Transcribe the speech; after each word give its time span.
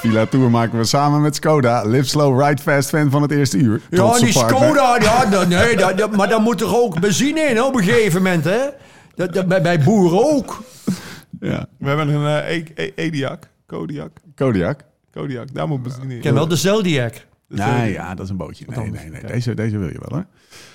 Villa 0.00 0.26
Tour 0.26 0.50
maken 0.50 0.78
we 0.78 0.84
samen 0.84 1.20
met 1.20 1.34
Skoda. 1.34 1.82
Live 1.84 2.08
slow, 2.08 2.42
ride 2.42 2.62
fast 2.62 2.88
fan 2.88 3.10
van 3.10 3.22
het 3.22 3.30
eerste 3.30 3.56
uur. 3.58 3.80
Ja, 3.90 4.18
die. 4.18 4.32
Skoda, 4.32 4.96
ja, 5.00 5.26
dat- 5.26 5.48
nee, 5.48 5.76
dat, 5.76 5.98
dat- 5.98 6.16
maar 6.16 6.28
daar 6.28 6.40
moet 6.40 6.58
toch 6.58 6.74
ook 6.76 7.00
benzine 7.00 7.40
in 7.40 7.62
op 7.62 7.74
een 7.76 7.82
gegeven 7.84 8.22
moment, 8.22 8.44
hè? 8.44 8.58
Dat, 9.14 9.32
dat, 9.32 9.46
bij, 9.48 9.62
bij 9.62 9.80
boeren 9.80 10.24
ook. 10.34 10.62
Ja, 11.40 11.66
We 11.78 11.88
hebben 11.88 12.08
een 12.08 12.26
E- 12.26 12.64
E- 12.74 12.92
Ediac. 12.94 13.48
Kodiak. 13.66 14.10
Kodiak. 14.34 14.80
Kodiak. 15.12 15.54
Daar 15.54 15.68
moet 15.68 15.82
benzine 15.82 16.04
in. 16.04 16.16
Ik 16.16 16.20
ken 16.22 16.34
wel 16.34 16.48
de 16.48 16.56
Zodiac. 16.56 17.14
Nee, 17.48 17.92
ja, 17.92 18.14
dat 18.14 18.24
is 18.24 18.30
een 18.30 18.36
bootje. 18.36 18.64
Nee, 18.68 18.90
nee, 18.90 19.10
nee. 19.10 19.24
Deze, 19.26 19.54
deze 19.54 19.78
wil 19.78 19.88
je 19.88 19.98
wel, 20.00 20.18
hoor. 20.18 20.24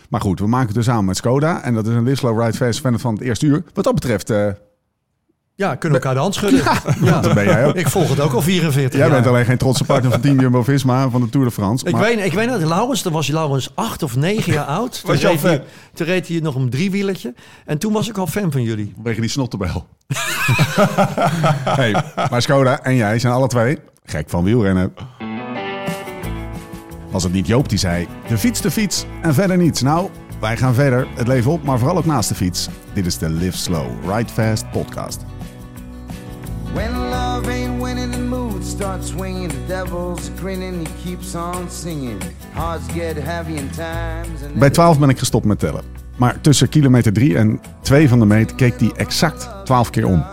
Maar 0.09 0.21
goed, 0.21 0.39
we 0.39 0.47
maken 0.47 0.67
het 0.67 0.75
dus 0.75 0.85
samen 0.85 1.05
met 1.05 1.17
Skoda. 1.17 1.61
En 1.63 1.73
dat 1.73 1.87
is 1.87 1.93
een 1.93 2.03
Live 2.03 2.15
slow, 2.15 2.41
ride 2.41 2.57
fast 2.57 2.79
fan 2.79 2.99
van 2.99 3.13
het 3.13 3.23
eerste 3.23 3.45
uur. 3.45 3.63
Wat 3.73 3.83
dat 3.83 3.93
betreft, 3.93 4.29
eh, 4.29 4.47
Ja, 5.57 5.75
kunnen 5.75 5.99
we 5.99 6.05
elkaar 6.05 6.13
de 6.13 6.19
hand 6.19 6.33
schudden. 6.35 6.63
Ja, 7.01 7.19
dat 7.21 7.33
ben 7.33 7.43
jij 7.43 7.65
ook. 7.65 7.75
Ik 7.75 7.87
volg 7.89 8.09
het 8.09 8.19
ook 8.19 8.33
al 8.33 8.41
44 8.41 8.99
Jij 8.99 9.07
jaar. 9.07 9.15
bent 9.15 9.27
alleen 9.27 9.45
geen 9.45 9.57
trotse 9.57 9.83
partner 9.83 10.11
van 10.11 10.21
Team 10.21 10.39
Jumbo-Visma 10.39 11.09
van 11.09 11.21
de 11.21 11.29
Tour 11.29 11.45
de 11.45 11.51
France. 11.51 11.85
Ik 11.85 11.95
weet, 11.95 12.25
ik 12.25 12.33
weet 12.33 12.49
dat 12.49 12.61
Laurens, 12.61 13.01
toen 13.01 13.13
was 13.13 13.27
Laurens 13.27 13.71
acht 13.75 14.03
of 14.03 14.15
negen 14.15 14.53
jaar 14.53 14.65
oud. 14.65 14.91
Toen 15.01 15.11
Was 15.11 15.21
je 15.21 15.27
al 15.27 15.33
reed, 15.33 15.41
hij, 15.41 15.63
toen 15.93 16.05
reed 16.07 16.27
hij 16.27 16.39
nog 16.39 16.55
een 16.55 16.69
driewielertje. 16.69 17.33
En 17.65 17.77
toen 17.77 17.93
was 17.93 18.09
ik 18.09 18.17
al 18.17 18.27
fan 18.27 18.51
van 18.51 18.63
jullie. 18.63 18.91
Vanwege 18.95 19.21
die 19.21 19.29
snottenbel. 19.29 19.87
hey, 21.79 22.03
maar 22.29 22.41
Skoda 22.41 22.79
en 22.83 22.95
jij 22.95 23.19
zijn 23.19 23.33
alle 23.33 23.47
twee 23.47 23.77
gek 24.05 24.29
van 24.29 24.43
wielrennen. 24.43 24.93
Was 27.11 27.23
het 27.23 27.33
niet 27.33 27.47
Joop 27.47 27.69
die 27.69 27.77
zei, 27.77 28.07
de 28.27 28.37
fiets, 28.37 28.61
de 28.61 28.71
fiets 28.71 29.05
en 29.21 29.33
verder 29.33 29.57
niets. 29.57 29.81
Nou, 29.81 30.09
wij 30.39 30.57
gaan 30.57 30.73
verder, 30.73 31.07
het 31.15 31.27
leven 31.27 31.51
op, 31.51 31.63
maar 31.63 31.77
vooral 31.79 31.97
ook 31.97 32.05
naast 32.05 32.29
de 32.29 32.35
fiets. 32.35 32.67
Dit 32.93 33.05
is 33.05 33.17
de 33.17 33.29
Live 33.29 33.57
Slow, 33.57 33.87
Ride 34.15 34.31
Fast 34.33 34.71
podcast. 34.71 35.19
When 36.75 37.09
love 37.09 37.47
ain't 37.47 37.81
winning, 37.81 38.11
the 38.11 38.19
mood 38.19 38.65
starts 38.65 39.07
swinging. 39.07 39.47
The 39.47 39.65
devil's 39.67 40.29
grinning, 40.39 40.85
he 40.85 40.93
keeps 41.03 41.35
on 41.35 41.69
singing. 41.69 42.21
Hearts 42.53 42.87
get 42.93 43.15
heavy 43.17 43.53
in 43.53 43.69
times. 43.69 44.43
And 44.43 44.53
Bij 44.53 44.69
12 44.69 44.99
ben 44.99 45.09
ik 45.09 45.19
gestopt 45.19 45.45
met 45.45 45.59
tellen. 45.59 45.83
Maar 46.15 46.41
tussen 46.41 46.69
kilometer 46.69 47.13
3 47.13 47.37
en 47.37 47.61
2 47.81 48.09
van 48.09 48.19
de 48.19 48.25
meet 48.25 48.55
keek 48.55 48.79
hij 48.79 48.91
exact 48.95 49.49
12 49.63 49.89
keer 49.89 50.05
om. 50.05 50.25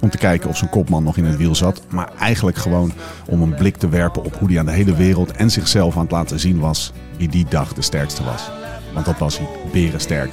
Om 0.00 0.10
te 0.10 0.18
kijken 0.18 0.48
of 0.48 0.56
zijn 0.56 0.70
kopman 0.70 1.02
nog 1.02 1.16
in 1.16 1.24
het 1.24 1.36
wiel 1.36 1.54
zat. 1.54 1.82
Maar 1.88 2.12
eigenlijk 2.18 2.56
gewoon 2.56 2.92
om 3.26 3.42
een 3.42 3.54
blik 3.54 3.76
te 3.76 3.88
werpen 3.88 4.24
op 4.24 4.38
hoe 4.38 4.48
hij 4.48 4.58
aan 4.58 4.66
de 4.66 4.72
hele 4.72 4.94
wereld 4.94 5.32
en 5.32 5.50
zichzelf 5.50 5.96
aan 5.96 6.02
het 6.02 6.10
laten 6.10 6.40
zien 6.40 6.60
was 6.60 6.92
wie 7.16 7.28
die 7.28 7.46
dag 7.48 7.72
de 7.72 7.82
sterkste 7.82 8.24
was. 8.24 8.50
Want 8.94 9.06
dat 9.06 9.18
was 9.18 9.38
hij, 9.38 9.48
berensterk. 9.72 10.32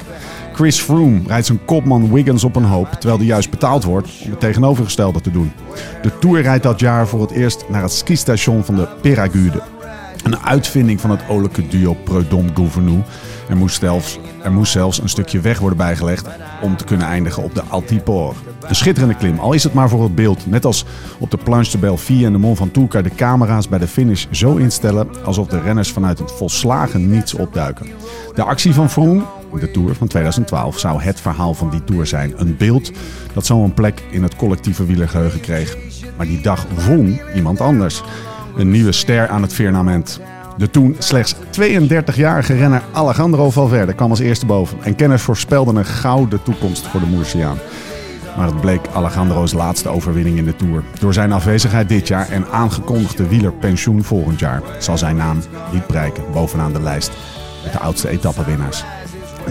Chris 0.59 0.81
Froome 0.81 1.21
rijdt 1.27 1.45
zijn 1.45 1.65
kopman 1.65 2.13
Wiggins 2.13 2.43
op 2.43 2.55
een 2.55 2.63
hoop, 2.63 2.91
terwijl 2.91 3.17
hij 3.17 3.27
juist 3.27 3.49
betaald 3.49 3.83
wordt 3.83 4.09
om 4.23 4.29
het 4.29 4.39
tegenovergestelde 4.39 5.21
te 5.21 5.31
doen. 5.31 5.51
De 6.01 6.19
Tour 6.19 6.41
rijdt 6.41 6.63
dat 6.63 6.79
jaar 6.79 7.07
voor 7.07 7.21
het 7.21 7.31
eerst 7.31 7.66
naar 7.69 7.81
het 7.81 7.91
skistation 7.91 8.63
van 8.63 8.75
de 8.75 8.88
Peragude. 9.01 9.61
Een 10.23 10.39
uitvinding 10.39 11.01
van 11.01 11.09
het 11.09 11.21
olijke 11.29 11.67
duo 11.67 11.93
Preudom-Gouvernou. 11.93 13.01
Er 13.49 13.57
moest, 13.57 13.79
zelfs, 13.79 14.19
er 14.43 14.51
moest 14.51 14.71
zelfs 14.71 15.01
een 15.01 15.09
stukje 15.09 15.39
weg 15.39 15.59
worden 15.59 15.77
bijgelegd 15.77 16.27
om 16.61 16.77
te 16.77 16.83
kunnen 16.83 17.07
eindigen 17.07 17.44
op 17.44 17.55
de 17.55 17.63
Altipor. 17.63 18.35
Een 18.67 18.75
schitterende 18.75 19.16
klim, 19.16 19.39
al 19.39 19.53
is 19.53 19.63
het 19.63 19.73
maar 19.73 19.89
voor 19.89 20.03
het 20.03 20.16
beeld. 20.16 20.47
Net 20.47 20.66
als 20.66 20.85
op 21.19 21.31
de 21.31 21.38
Planche 21.38 21.71
de 21.71 21.77
Belleville 21.77 22.25
en 22.25 22.31
de 22.31 22.38
Mont 22.38 22.57
Ventoux 22.57 23.03
de 23.03 23.16
camera's 23.16 23.69
bij 23.69 23.79
de 23.79 23.88
finish 23.88 24.25
zo 24.31 24.55
instellen 24.55 25.07
alsof 25.23 25.47
de 25.47 25.61
renners 25.61 25.91
vanuit 25.91 26.19
het 26.19 26.31
volslagen 26.31 27.09
niets 27.09 27.33
opduiken. 27.33 27.88
De 28.35 28.44
actie 28.44 28.73
van 28.73 28.89
Froome, 28.89 29.23
de 29.59 29.72
Tour 29.72 29.95
van 29.95 30.08
2012, 30.08 30.80
zou 30.80 31.02
het 31.02 31.22
verhaal 31.22 31.53
van 31.53 31.69
die 31.69 31.83
Tour 31.83 32.08
zijn. 32.08 32.33
Een 32.36 32.58
beeld 32.58 32.92
dat 33.33 33.45
zo 33.45 33.64
een 33.64 33.73
plek 33.73 34.03
in 34.11 34.23
het 34.23 34.36
collectieve 34.36 34.86
wielergeheugen 34.86 35.39
kreeg. 35.39 35.78
Maar 36.17 36.25
die 36.25 36.41
dag 36.41 36.66
won 36.88 37.19
iemand 37.36 37.61
anders. 37.61 38.03
Een 38.58 38.72
nieuwe 38.72 38.91
ster 38.91 39.28
aan 39.28 39.41
het 39.41 39.53
firmament. 39.53 40.22
De 40.58 40.69
toen 40.69 40.95
slechts 40.97 41.36
32-jarige 41.36 42.56
renner 42.56 42.81
Alejandro 42.91 43.50
Valverde 43.50 43.94
kwam 43.94 44.09
als 44.09 44.19
eerste 44.19 44.46
boven. 44.46 44.78
En 44.81 44.96
kenners 44.96 45.22
voorspelden 45.22 45.75
een 45.75 45.85
gouden 45.85 46.44
toekomst 46.44 46.88
voor 46.88 47.00
de 47.00 47.06
Moersiaan. 47.06 47.57
Maar 48.38 48.47
het 48.47 48.62
bleek 48.62 48.88
Alejandro's 48.94 49.53
laatste 49.53 49.90
overwinning 49.90 50.38
in 50.38 50.46
de 50.46 50.56
Tour. 50.56 50.84
Door 51.00 51.13
zijn 51.13 51.31
afwezigheid 51.31 51.90
dit 51.90 52.07
jaar 52.07 52.29
en 52.29 52.47
aangekondigde 52.52 53.28
wielerpensioen 53.28 54.03
volgend 54.03 54.40
jaar... 54.40 54.62
zal 54.79 54.97
zijn 54.97 55.16
naam 55.16 55.40
niet 55.72 55.88
prijken 55.88 56.23
bovenaan 56.34 56.73
de 56.73 56.81
lijst 56.81 57.12
met 57.63 57.73
de 57.73 57.79
oudste 57.79 58.09
etappenwinnaars. 58.09 58.84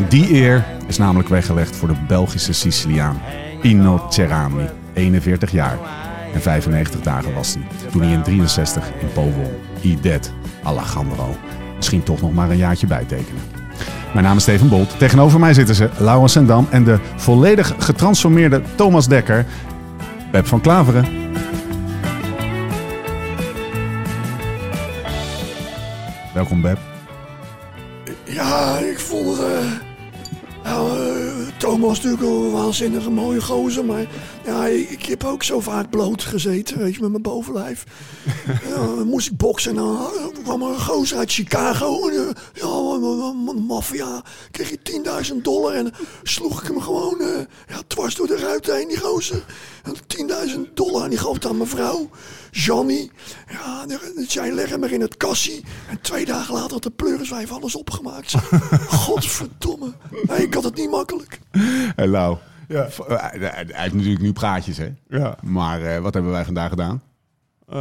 Die 0.09 0.35
eer 0.35 0.65
is 0.87 0.99
namelijk 0.99 1.29
weggelegd 1.29 1.77
voor 1.77 1.89
de 1.89 1.97
Belgische 2.07 2.53
Siciliaan 2.53 3.21
Pino 3.61 4.07
Cerami, 4.09 4.69
41 4.93 5.51
jaar. 5.51 5.79
En 6.35 6.41
95 6.41 7.01
dagen 7.01 7.35
was 7.35 7.55
hij 7.55 7.91
toen 7.91 8.03
hij 8.03 8.13
in 8.13 8.23
63 8.23 8.91
in 9.01 9.13
Po 9.13 9.23
won. 9.23 9.51
He 9.81 10.19
Alejandro. 10.63 11.37
Misschien 11.77 12.03
toch 12.03 12.21
nog 12.21 12.33
maar 12.33 12.51
een 12.51 12.57
jaartje 12.57 12.87
bijtekenen. 12.87 13.43
Mijn 14.13 14.25
naam 14.25 14.37
is 14.37 14.43
Steven 14.43 14.69
Bolt. 14.69 14.99
Tegenover 14.99 15.41
mij 15.41 15.55
zitten 15.55 15.75
ze 15.75 15.91
Laurens 15.99 16.33
Sendam 16.33 16.67
en 16.71 16.85
de 16.85 16.99
volledig 17.17 17.75
getransformeerde 17.79 18.63
Thomas 18.75 19.09
Dekker. 19.09 19.47
Beb 20.31 20.47
van 20.47 20.61
Klaveren. 20.61 21.07
Welkom 26.35 26.61
Beb. 26.61 26.98
Ik 28.91 28.99
vond... 28.99 29.39
nou, 29.39 29.88
Thomas 31.69 31.97
natuurlijk 31.97 32.23
wel 32.23 32.45
een 32.45 32.51
waanzinnige 32.51 33.11
mooie 33.11 33.41
gozer, 33.41 33.85
maar 33.85 34.07
ja, 34.45 34.67
ik, 34.67 35.05
heb 35.05 35.25
ook 35.25 35.43
zo 35.43 35.61
vaak 35.61 35.91
bloot 35.91 36.23
gezeten, 36.23 36.79
weet 36.79 36.95
je, 36.95 37.01
met 37.01 37.11
mijn 37.11 37.23
bovenlijf. 37.23 37.85
ja, 38.69 38.75
dan 38.75 39.07
moest 39.07 39.31
ik 39.31 39.37
boksen 39.37 39.71
en 39.71 39.77
dan 39.77 39.97
eh, 39.97 40.43
kwam 40.43 40.63
er 40.63 40.69
een 40.69 40.81
gozer 40.81 41.19
uit 41.19 41.33
Chicago. 41.33 42.09
En, 42.09 42.17
eh, 42.17 42.35
ja, 42.53 43.53
maffia, 43.53 44.25
kreeg 44.51 44.71
je 44.71 44.79
10.000 45.31 45.37
dollar 45.43 45.75
en 45.75 45.93
sloeg 46.23 46.61
ik 46.63 46.69
hem 46.69 46.81
gewoon 46.81 47.21
eh, 47.21 47.39
ja, 47.69 47.83
dwars 47.87 48.15
door 48.15 48.27
de 48.27 48.37
ruit 48.37 48.67
heen, 48.67 48.89
die 48.89 49.01
gozer. 49.01 49.45
En 49.83 49.95
10.000 50.49 50.75
dollar 50.75 51.03
en 51.03 51.11
die 51.11 51.19
gaf 51.19 51.35
het 51.35 51.47
aan 51.47 51.57
mijn 51.57 51.69
vrouw, 51.69 52.11
Johnny. 52.51 53.11
Ja, 53.51 53.87
zij 54.27 54.53
leggen 54.53 54.81
me 54.81 54.89
in 54.89 55.01
het 55.01 55.17
kassie. 55.17 55.65
En 55.89 56.01
twee 56.01 56.25
dagen 56.25 56.55
later 56.55 56.73
had 56.73 56.83
de 56.83 56.91
pleuriswijf 56.91 57.53
alles 57.53 57.77
opgemaakt. 57.77 58.35
Godverdomme. 59.07 59.93
Nee, 60.23 60.43
ik 60.43 60.55
had 60.55 60.65
het 60.65 60.77
niet 60.77 60.91
makkelijk. 60.91 61.39
Hey 61.97 62.07
Lau. 62.07 62.37
Ja. 62.69 62.83
Eh, 63.09 63.17
Hij 63.19 63.67
heeft 63.73 63.95
natuurlijk 63.95 64.21
nu 64.23 64.33
praatjes 64.33 64.77
hè. 64.79 64.89
Ja. 65.09 65.37
Maar 65.43 65.83
eh, 65.83 65.99
wat 66.01 66.15
hebben 66.15 66.33
wij 66.33 66.45
vandaag 66.45 66.69
gedaan? 66.69 67.03
Eh, 67.69 67.77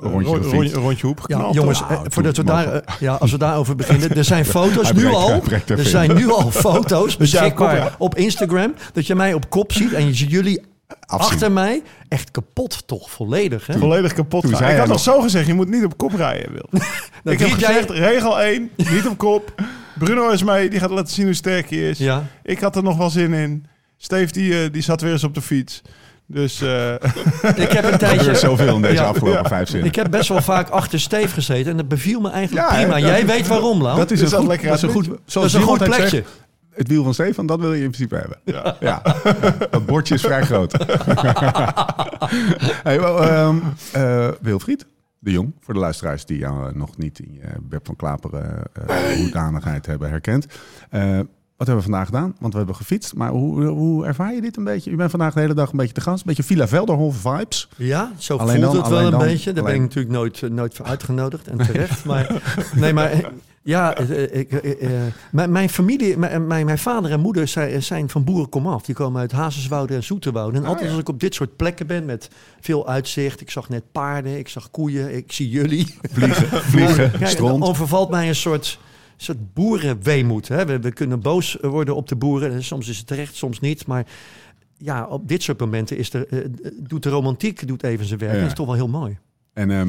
rondje 0.00 0.28
ro- 0.30 0.38
de 0.62 0.70
rondje, 0.72 1.06
hoep. 1.06 1.20
Ja, 1.26 1.48
jongens, 1.52 1.80
Nou, 1.88 2.06
voordat 2.08 2.36
we 2.36 2.44
daar, 2.44 2.96
ja, 3.00 3.14
als 3.14 3.30
we 3.30 3.38
daarover 3.38 3.76
beginnen. 3.82 4.16
Er 4.16 4.24
zijn 4.24 4.44
foto's 4.44 4.92
nu 4.92 5.00
breekt- 5.00 5.14
al. 5.16 5.42
er 5.66 5.84
zijn 5.84 6.14
nu 6.14 6.30
al 6.30 6.50
foto's 6.66 7.16
beschikbaar 7.16 7.94
op 7.98 8.14
Instagram. 8.14 8.74
Dat 8.92 9.06
je 9.06 9.14
mij 9.14 9.34
op 9.34 9.50
kop 9.50 9.72
ziet 9.72 9.92
en 9.92 10.06
je 10.06 10.14
ziet 10.14 10.30
jullie 10.30 10.60
Afzien. 11.06 11.30
achter 11.32 11.52
mij. 11.52 11.82
Echt 12.08 12.30
kapot 12.30 12.86
toch, 12.86 13.10
volledig. 13.10 13.66
Hè? 13.66 13.78
Volledig 13.78 14.12
kapot. 14.12 14.40
Toen 14.42 14.50
gaan. 14.50 14.58
zei 14.60 14.72
Ik 14.72 14.78
had 14.78 14.88
nog 14.88 15.00
zo 15.00 15.20
gezegd, 15.20 15.46
je 15.46 15.54
moet 15.54 15.68
niet 15.70 15.84
op 15.84 15.96
kop 15.96 16.12
rijden, 16.14 16.52
Wil. 16.52 16.80
ik 17.32 17.38
heb 17.38 17.48
jij- 17.48 17.68
gezegd, 17.72 17.90
regel 17.90 18.40
1, 18.40 18.70
niet 18.76 19.06
op 19.08 19.18
kop. 19.18 19.54
Bruno 19.98 20.28
is 20.30 20.42
mee, 20.42 20.70
die 20.70 20.80
gaat 20.80 20.90
laten 20.90 21.14
zien 21.14 21.24
hoe 21.24 21.34
sterk 21.34 21.70
hij 21.70 21.78
is. 21.90 21.98
Ja. 21.98 22.24
Ik 22.42 22.60
had 22.60 22.76
er 22.76 22.82
nog 22.82 22.96
wel 22.96 23.10
zin 23.10 23.32
in. 23.32 23.66
Steve, 23.96 24.32
die, 24.32 24.62
eh, 24.64 24.72
die 24.72 24.82
zat 24.82 25.00
weer 25.00 25.12
eens 25.12 25.24
op 25.24 25.34
de 25.34 25.42
fiets. 25.42 25.82
Dus 26.26 26.60
eh, 26.62 26.92
Ik 27.64 27.72
heb 27.72 27.84
een 27.84 27.90
Er 27.92 27.98
tijdje... 27.98 28.18
gebeurt 28.18 28.38
zoveel 28.38 28.74
in 28.76 28.82
deze 28.82 28.94
Ja. 28.94 29.02
afgelopen 29.02 29.46
vijf 29.48 29.68
zinnen. 29.68 29.88
Ik 29.88 29.94
heb 29.94 30.10
best 30.10 30.28
wel 30.28 30.42
vaak 30.42 30.68
achter 30.68 31.00
Steef 31.00 31.32
gezeten 31.32 31.70
en 31.70 31.76
dat 31.76 31.88
beviel 31.88 32.20
me 32.20 32.30
eigenlijk 32.30 32.70
Ja, 32.70 32.76
prima. 32.76 32.98
Jij 32.98 33.26
weet 33.26 33.46
waarom, 33.46 33.82
Lau. 33.82 33.96
Dat 33.96 34.10
is 34.10 34.20
Je 34.20 34.26
een 34.26 34.32
goed, 34.32 34.46
lekker 34.46 34.68
dat 34.68 34.76
is 34.76 34.82
een 34.82 34.88
het 34.88 34.96
goed, 34.96 35.18
dat 35.32 35.44
is 35.44 35.52
een 35.52 35.62
goed 35.62 35.84
plekje. 35.84 36.08
zegt, 36.08 36.28
het 36.74 36.88
wiel 36.88 37.04
van 37.04 37.14
Stefan, 37.14 37.46
dat 37.46 37.60
wil 37.60 37.72
je 37.72 37.82
in 37.82 37.90
principe 37.90 38.16
hebben. 38.16 38.38
Ja. 38.80 39.02
dat 39.70 39.86
bordje 39.86 40.14
is 40.14 40.20
vrij 40.22 40.42
groot. 40.42 40.72
hey, 42.82 42.98
ehm, 42.98 43.56
eh, 43.92 44.28
Wilfried 44.40 44.86
de 45.26 45.32
Jong, 45.32 45.52
voor 45.60 45.74
de 45.74 45.80
luisteraars 45.80 46.24
die 46.24 46.38
jou 46.38 46.76
nog 46.78 46.96
niet 46.96 47.18
in 47.18 47.32
je 47.32 47.48
Beb 47.62 47.86
van 47.86 47.96
Klaperen 47.96 48.62
eh 48.72 49.16
hoedanigheid 49.16 49.86
hebben 49.86 50.08
herkend. 50.08 50.46
Eh, 50.90 51.18
wat 51.56 51.66
hebben 51.66 51.84
we 51.84 51.90
vandaag 51.90 52.06
gedaan? 52.06 52.34
Want 52.38 52.52
we 52.52 52.58
hebben 52.58 52.76
gefietst. 52.76 53.14
Maar 53.14 53.30
hoe, 53.30 53.64
hoe 53.64 54.06
ervaar 54.06 54.34
je 54.34 54.40
dit 54.40 54.56
een 54.56 54.64
beetje? 54.64 54.90
U 54.90 54.96
bent 54.96 55.10
vandaag 55.10 55.34
de 55.34 55.40
hele 55.40 55.54
dag 55.54 55.70
een 55.70 55.76
beetje 55.76 55.92
te 55.94 56.00
gast. 56.00 56.18
Een 56.20 56.26
beetje 56.26 56.42
Villa 56.42 56.68
Velderhof 56.68 57.16
vibes. 57.16 57.68
Ja, 57.76 58.12
zo 58.18 58.36
Alleen 58.36 58.62
voelt 58.62 58.66
dan, 58.72 58.76
het 58.76 58.88
wel 58.88 58.98
alleen 58.98 59.12
een 59.12 59.18
dan, 59.18 59.28
beetje. 59.28 59.52
Daar 59.52 59.64
ben 59.64 59.72
ik 59.72 59.78
alleen- 59.78 59.82
natuurlijk 59.88 60.14
nooit, 60.14 60.42
eh, 60.42 60.50
nooit 60.50 60.74
voor 60.74 60.86
uitgenodigd 60.86 61.48
en 61.48 61.56
terecht. 61.58 62.04
maar, 62.04 62.42
nee, 62.74 62.92
maar 62.92 63.10
eh, 63.10 63.24
ja, 63.66 63.96
eh, 63.96 64.38
ik, 64.38 64.52
eh, 64.52 65.06
eh, 65.06 65.12
mijn, 65.32 65.52
mijn 65.52 65.68
familie, 65.68 66.16
mijn, 66.16 66.46
mijn, 66.46 66.64
mijn 66.66 66.78
vader 66.78 67.10
en 67.10 67.20
moeder 67.20 67.48
zijn, 67.48 67.82
zijn 67.82 68.08
van 68.08 68.24
boerenkomaf. 68.24 68.82
Die 68.82 68.94
komen 68.94 69.20
uit 69.20 69.32
Hazerswoude 69.32 69.94
en 69.94 70.04
Zoeterwoude. 70.04 70.56
En 70.56 70.62
Ah, 70.62 70.68
altijd 70.68 70.86
ja. 70.86 70.92
als 70.92 71.00
ik 71.00 71.08
op 71.08 71.20
dit 71.20 71.34
soort 71.34 71.56
plekken 71.56 71.86
ben 71.86 72.04
met 72.04 72.30
veel 72.60 72.88
uitzicht. 72.88 73.40
Ik 73.40 73.50
zag 73.50 73.68
net 73.68 73.92
paarden, 73.92 74.38
ik 74.38 74.48
zag 74.48 74.70
koeien, 74.70 75.16
ik 75.16 75.32
zie 75.32 75.48
jullie. 75.48 75.94
Vliegen, 76.02 76.62
vliegen 76.72 77.10
Kijk. 77.10 77.36
Dan 77.38 77.62
overvalt 77.62 78.10
mij 78.10 78.28
een 78.28 78.34
soort, 78.34 78.78
soort 79.16 79.54
boerenweemoed. 79.54 80.48
Hè? 80.48 80.66
We, 80.66 80.78
we 80.78 80.92
kunnen 80.92 81.20
boos 81.20 81.56
worden 81.60 81.96
op 81.96 82.08
de 82.08 82.16
boeren. 82.16 82.64
Soms 82.64 82.88
is 82.88 82.98
het 82.98 83.06
terecht, 83.06 83.36
soms 83.36 83.60
niet. 83.60 83.86
Maar 83.86 84.06
ja, 84.78 85.06
op 85.06 85.28
dit 85.28 85.42
soort 85.42 85.60
momenten 85.60 85.96
is 85.96 86.12
er, 86.12 86.26
doet 86.76 87.02
de 87.02 87.10
romantiek 87.10 87.68
doet 87.68 87.82
even 87.82 88.06
zijn 88.06 88.20
werk. 88.20 88.32
Ja. 88.34 88.38
Dat 88.38 88.48
is 88.48 88.54
toch 88.54 88.66
wel 88.66 88.74
heel 88.74 88.88
mooi. 88.88 89.18
En 89.52 89.70
ehm, 89.70 89.88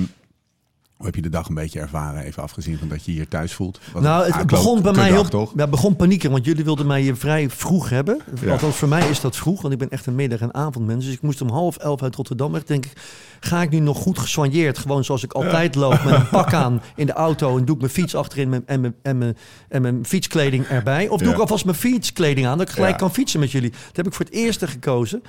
hoe 0.97 1.05
heb 1.05 1.15
je 1.15 1.21
de 1.21 1.29
dag 1.29 1.47
een 1.47 1.55
beetje 1.55 1.79
ervaren, 1.79 2.23
even 2.23 2.43
afgezien 2.43 2.77
van 2.77 2.87
dat 2.87 3.05
je 3.05 3.11
hier 3.11 3.27
thuis 3.27 3.53
voelt? 3.53 3.79
Nou, 3.99 4.31
het 4.31 4.47
begon 4.47 4.81
bij 4.81 4.91
mij 4.91 5.09
heel, 5.11 5.23
toch? 5.23 5.53
ja, 5.55 5.67
begon 5.67 5.95
panieken, 5.95 6.31
want 6.31 6.45
jullie 6.45 6.63
wilden 6.63 6.87
mij 6.87 7.01
hier 7.01 7.15
vrij 7.15 7.49
vroeg 7.49 7.89
hebben. 7.89 8.21
Ja. 8.41 8.51
Althans, 8.51 8.75
voor 8.75 8.87
mij 8.87 9.09
is 9.09 9.21
dat 9.21 9.35
vroeg, 9.35 9.61
want 9.61 9.73
ik 9.73 9.79
ben 9.79 9.89
echt 9.89 10.05
een 10.05 10.15
middag- 10.15 10.39
en 10.39 10.53
avondmens. 10.53 11.05
Dus 11.05 11.13
ik 11.13 11.21
moest 11.21 11.41
om 11.41 11.49
half 11.49 11.77
elf 11.77 12.01
uit 12.03 12.15
Rotterdam 12.15 12.51
weg. 12.51 12.63
Denk 12.63 12.85
ik, 12.85 12.91
ga 13.39 13.61
ik 13.61 13.69
nu 13.69 13.79
nog 13.79 13.97
goed 13.97 14.19
gesoigneerd, 14.19 14.77
gewoon 14.77 15.03
zoals 15.03 15.23
ik 15.23 15.33
altijd 15.33 15.75
loop, 15.75 16.03
met 16.03 16.13
een 16.13 16.29
pak 16.29 16.53
aan 16.53 16.81
in 16.95 17.05
de 17.05 17.13
auto 17.13 17.57
en 17.57 17.65
doe 17.65 17.75
ik 17.75 17.81
mijn 17.81 17.93
fiets 17.93 18.15
achterin 18.15 18.63
en 18.65 18.79
mijn, 18.81 18.95
en 19.01 19.17
mijn, 19.17 19.37
en 19.69 19.81
mijn 19.81 20.05
fietskleding 20.05 20.65
erbij? 20.65 21.07
Of 21.07 21.19
doe 21.19 21.27
Ja. 21.27 21.33
ik 21.33 21.39
alvast 21.39 21.65
mijn 21.65 21.77
fietskleding 21.77 22.47
aan, 22.47 22.57
dat 22.57 22.67
ik 22.67 22.73
gelijk 22.73 22.97
kan 22.97 23.13
fietsen 23.13 23.39
met 23.39 23.51
jullie? 23.51 23.69
Dat 23.69 23.95
heb 23.95 24.07
ik 24.07 24.13
voor 24.13 24.25
het 24.25 24.33
eerste 24.33 24.67
gekozen. 24.67 25.21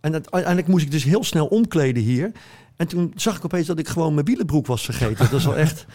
En 0.00 0.12
uiteindelijk 0.12 0.66
moest 0.68 0.84
ik 0.84 0.90
dus 0.90 1.04
heel 1.04 1.24
snel 1.24 1.46
omkleden 1.46 2.02
hier. 2.02 2.32
En 2.76 2.86
toen 2.86 3.12
zag 3.16 3.36
ik 3.36 3.44
opeens 3.44 3.66
dat 3.66 3.78
ik 3.78 3.88
gewoon 3.88 4.14
mijn 4.14 4.26
wielenbroek 4.26 4.66
was 4.66 4.84
vergeten. 4.84 5.30
Dat 5.30 5.40
is 5.40 5.44
wel 5.44 5.56
echt... 5.56 5.84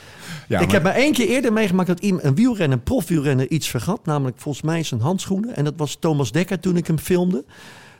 Ja, 0.47 0.59
ik 0.59 0.65
maar- 0.65 0.73
heb 0.75 0.83
maar 0.83 0.93
één 0.93 1.13
keer 1.13 1.27
eerder 1.27 1.53
meegemaakt 1.53 1.87
dat 1.87 1.99
iemand- 1.99 2.23
een 2.23 2.35
wielrenner, 2.35 2.77
een 2.77 2.83
profwielrenner, 2.83 3.49
iets 3.49 3.67
vergat. 3.67 4.05
Namelijk 4.05 4.37
volgens 4.39 4.63
mij 4.63 4.83
zijn 4.83 5.01
handschoenen. 5.01 5.55
En 5.55 5.63
dat 5.63 5.73
was 5.77 5.97
Thomas 5.99 6.31
Dekker 6.31 6.59
toen 6.59 6.77
ik 6.77 6.87
hem 6.87 6.99
filmde. 6.99 7.45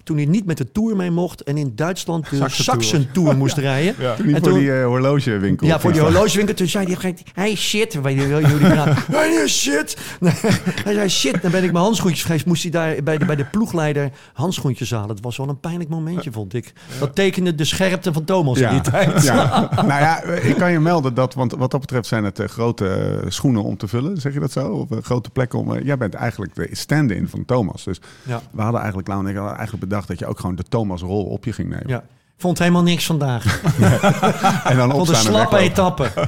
Toen 0.04 0.18
hij 0.18 0.26
niet 0.26 0.46
met 0.46 0.58
de 0.58 0.72
Tour 0.72 0.96
mee 0.96 1.12
mocht 1.12 1.44
en 1.44 1.58
in 1.58 1.72
Duitsland 1.76 2.30
de 2.30 2.36
Saxentour. 2.36 2.84
Saxen-Tour 2.84 3.38
moest 3.38 3.58
rijden. 3.70 3.96
Ja. 4.00 4.16
Toen 4.16 4.26
niet 4.26 4.36
En 4.36 4.42
voor 4.42 4.52
toen- 4.52 4.60
die 4.60 4.74
eh, 4.80 4.86
horlogewinkel. 4.86 5.68
Ja, 5.68 5.80
voor 5.80 5.92
die 5.92 6.02
horlogewinkel. 6.02 6.56
Toen 6.56 6.68
zei 6.68 6.96
hij, 7.00 7.16
hey 7.34 7.56
shit. 7.56 8.02
Weet 8.02 8.20
je 8.22 8.42
die 8.48 8.58
praat. 8.70 8.98
Hey 9.12 9.48
shit. 9.48 9.98
hij 10.84 10.94
zei 10.94 11.10
shit. 11.10 11.42
Dan 11.42 11.52
ben 11.52 11.64
ik 11.64 11.72
mijn 11.72 11.84
handschoentjes 11.84 12.22
vergeten. 12.22 12.48
Moest 12.48 12.62
hij 12.62 12.72
daar 12.72 13.04
bij 13.04 13.18
de, 13.18 13.26
bij 13.26 13.36
de 13.36 13.46
ploegleider 13.46 14.10
handschoentjes 14.34 14.92
halen. 14.92 15.08
Dat 15.08 15.20
was 15.22 15.38
wel 15.38 15.50
een 15.50 15.60
pijnlijk 15.60 15.90
momentje, 15.90 16.32
vond 16.32 16.54
ik. 16.54 16.74
Dat 17.00 17.16
tekende 17.16 17.56
de 17.56 17.66
scherpte 17.66 18.14
van 18.14 18.24
Thomas 18.24 18.60
in 18.60 18.70
die 18.70 18.82
tijd. 18.82 19.24
Ja. 19.24 19.70
nou 19.76 19.88
ja, 19.88 20.24
ik 20.24 20.56
kan 20.56 20.72
je 20.72 20.80
melden 20.80 21.14
dat, 21.14 21.34
want 21.34 21.52
wat 21.54 21.72
dat 21.72 21.80
betreft 21.80 22.08
zijn 22.08 22.24
het 22.24 22.40
eh, 22.40 22.48
grote 22.48 22.88
eh, 22.88 23.30
schoenen 23.30 23.64
om 23.64 23.78
te 23.78 23.88
vullen, 23.88 24.18
zeg 24.18 24.34
je 24.34 24.40
dat 24.40 24.52
zo? 24.52 24.68
Of 24.68 24.88
grote 25.02 25.30
plekken 25.30 25.60
om. 25.60 25.80
jij 25.84 25.98
bent 25.98 26.14
eigenlijk 26.14 26.56
de 26.56 26.68
stand-in 26.72 27.28
van 27.28 27.46
Thomas. 27.46 27.84
Dus 27.84 28.00
Ja. 28.24 28.42
we 28.52 28.62
hadden 28.62 28.80
eigenlijk, 28.82 29.10
en 29.10 29.28
ik 29.28 29.38
eigenlijk 29.38 29.82
bedacht 29.92 30.08
dat 30.08 30.20
je 30.20 30.26
ook 30.26 30.40
gewoon 30.40 30.56
de 30.56 30.64
Thomas-rol 30.64 31.24
op 31.26 31.46
je 31.46 31.54
ging 31.54 31.70
nemen. 31.70 31.88
Ja. 31.88 32.04
Vond 32.38 32.60
helemaal 32.60 32.84
niks 32.84 33.06
vandaag. 33.06 33.62
En 34.64 34.78
dan 34.78 34.92
Vond 34.92 35.10
een 35.10 35.16
slappe 35.16 35.58
etappe. 35.58 36.10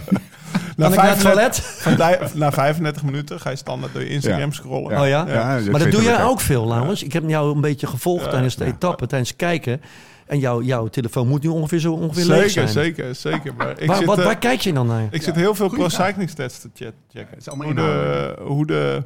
Na, 0.77 0.83
Kan 0.89 0.93
ik 0.93 0.99
naar 1.01 1.09
het 1.09 1.17
35 1.21 1.23
toilet? 1.23 1.55
van 1.85 1.95
die- 2.31 2.39
na 2.39 2.51
35 2.51 3.03
minuten 3.03 3.39
ga 3.39 3.49
je 3.49 3.55
standaard 3.55 3.93
door 3.93 4.01
je 4.01 4.09
Instagram 4.09 4.47
Ja. 4.49 4.51
scrollen. 4.51 4.99
Oh 5.01 5.07
ja? 5.07 5.25
Ja, 5.27 5.59
maar 5.71 5.79
dat 5.79 5.91
doe 5.91 6.01
jij 6.03 6.23
ook. 6.23 6.29
ook 6.29 6.39
veel, 6.39 6.67
Laurens. 6.67 7.03
Ik 7.03 7.13
heb 7.13 7.23
jou 7.29 7.55
een 7.55 7.61
beetje 7.61 7.87
gevolgd 7.87 8.23
Ja. 8.25 8.29
tijdens 8.31 8.55
de 8.55 8.65
Ja. 8.65 8.71
etappe, 8.71 9.07
tijdens 9.07 9.29
het 9.29 9.39
kijken. 9.39 9.81
En 10.25 10.39
jouw 10.39 10.61
jouw 10.61 10.87
telefoon 10.87 11.27
moet 11.27 11.43
nu 11.43 11.49
ongeveer 11.49 11.79
zo 11.79 11.93
ongeveer 11.93 12.25
leeg 12.25 12.37
Zeker, 12.37 12.51
zijn. 12.51 12.67
zeker, 12.85 13.15
zeker. 13.15 13.53
Maar 13.57 13.79
ik 13.81 13.87
waar, 13.87 13.97
zit, 13.97 14.05
wat, 14.05 14.17
eh, 14.19 14.25
waar 14.25 14.37
kijk 14.37 14.61
je 14.61 14.73
dan 14.73 14.87
naar? 14.87 15.07
ik 15.11 15.21
zit 15.23 15.35
heel 15.35 15.55
veel 15.55 15.69
pro 15.69 15.89
cycling 15.89 16.29
stats 16.29 16.59
te 16.59 16.69
chat- 16.73 16.93
checken. 17.13 17.29
Het 17.29 17.39
is 17.39 17.47
allemaal 17.49 17.65
Hoe 17.67 17.75
de, 17.75 18.35
hoe, 18.43 18.65
de, 18.65 19.03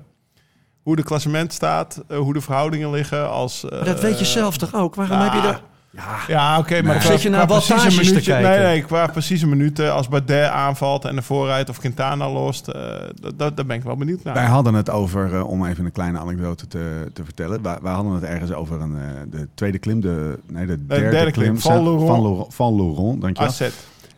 hoe 0.87 0.95
de 0.95 1.03
klassement 1.03 1.53
staat, 1.53 2.03
eh, 2.07 2.17
hoe 2.17 2.33
de 2.33 2.41
verhoudingen 2.41 2.91
liggen. 2.91 3.29
Als, 3.29 3.65
Maar 3.69 3.83
dat 3.85 3.99
weet 4.01 4.19
je 4.19 4.25
eh, 4.25 4.31
zelf 4.31 4.57
toch 4.57 4.73
ook? 4.75 4.95
Waarom 4.95 5.19
heb 5.19 5.33
je 5.33 5.41
dat? 5.41 5.61
Ja, 6.27 6.57
oké, 6.57 6.73
maar 6.81 6.91
Nee. 6.91 6.99
qua- 6.99 7.11
Zit 7.11 7.21
je 7.21 7.29
naar 7.29 7.45
qua 7.45 7.55
precieze 7.55 7.73
wattages 7.73 7.95
te 8.05 8.11
minuten- 8.11 8.31
kijken? 8.33 8.49
Nee, 8.49 8.59
nee, 8.67 8.81
qua 8.83 9.07
precieze 9.07 9.47
minuten. 9.47 9.93
Als 9.93 10.07
Bardet 10.07 10.49
aanvalt 10.49 11.05
en 11.05 11.15
de 11.15 11.21
voorrijdt 11.21 11.69
of 11.69 11.79
Quintana 11.79 12.29
lost, 12.31 12.67
eh 12.67 12.81
dat, 13.21 13.39
dat, 13.39 13.55
daar 13.57 13.65
ben 13.65 13.75
ik 13.77 13.83
wel 13.83 13.95
benieuwd 13.95 14.23
naar. 14.23 14.33
Wij 14.33 14.45
hadden 14.45 14.73
het 14.73 14.89
over, 14.89 15.45
om 15.45 15.65
even 15.65 15.85
een 15.85 15.91
kleine 15.91 16.19
anekdote 16.19 16.67
te, 16.67 17.09
te 17.13 17.23
vertellen. 17.23 17.61
Wij, 17.63 17.77
wij 17.81 17.93
hadden 17.93 18.13
het 18.13 18.23
ergens 18.23 18.51
over 18.53 18.81
een, 18.81 18.97
eh, 18.97 19.05
de 19.31 19.47
tweede 19.53 19.77
klim, 19.79 20.01
de, 20.01 20.39
nee, 20.47 20.65
de 20.65 20.85
derde, 20.85 21.09
derde 21.09 21.31
klim, 21.31 21.45
klim, 21.45 21.59
Val 21.59 21.83
Laurent. 21.83 22.07
Van 22.09 22.21
Laurent, 22.21 22.53
van 22.53 22.75
Laurent 22.75 23.21
dankjewel. 23.21 23.51
AZ. 23.51 23.61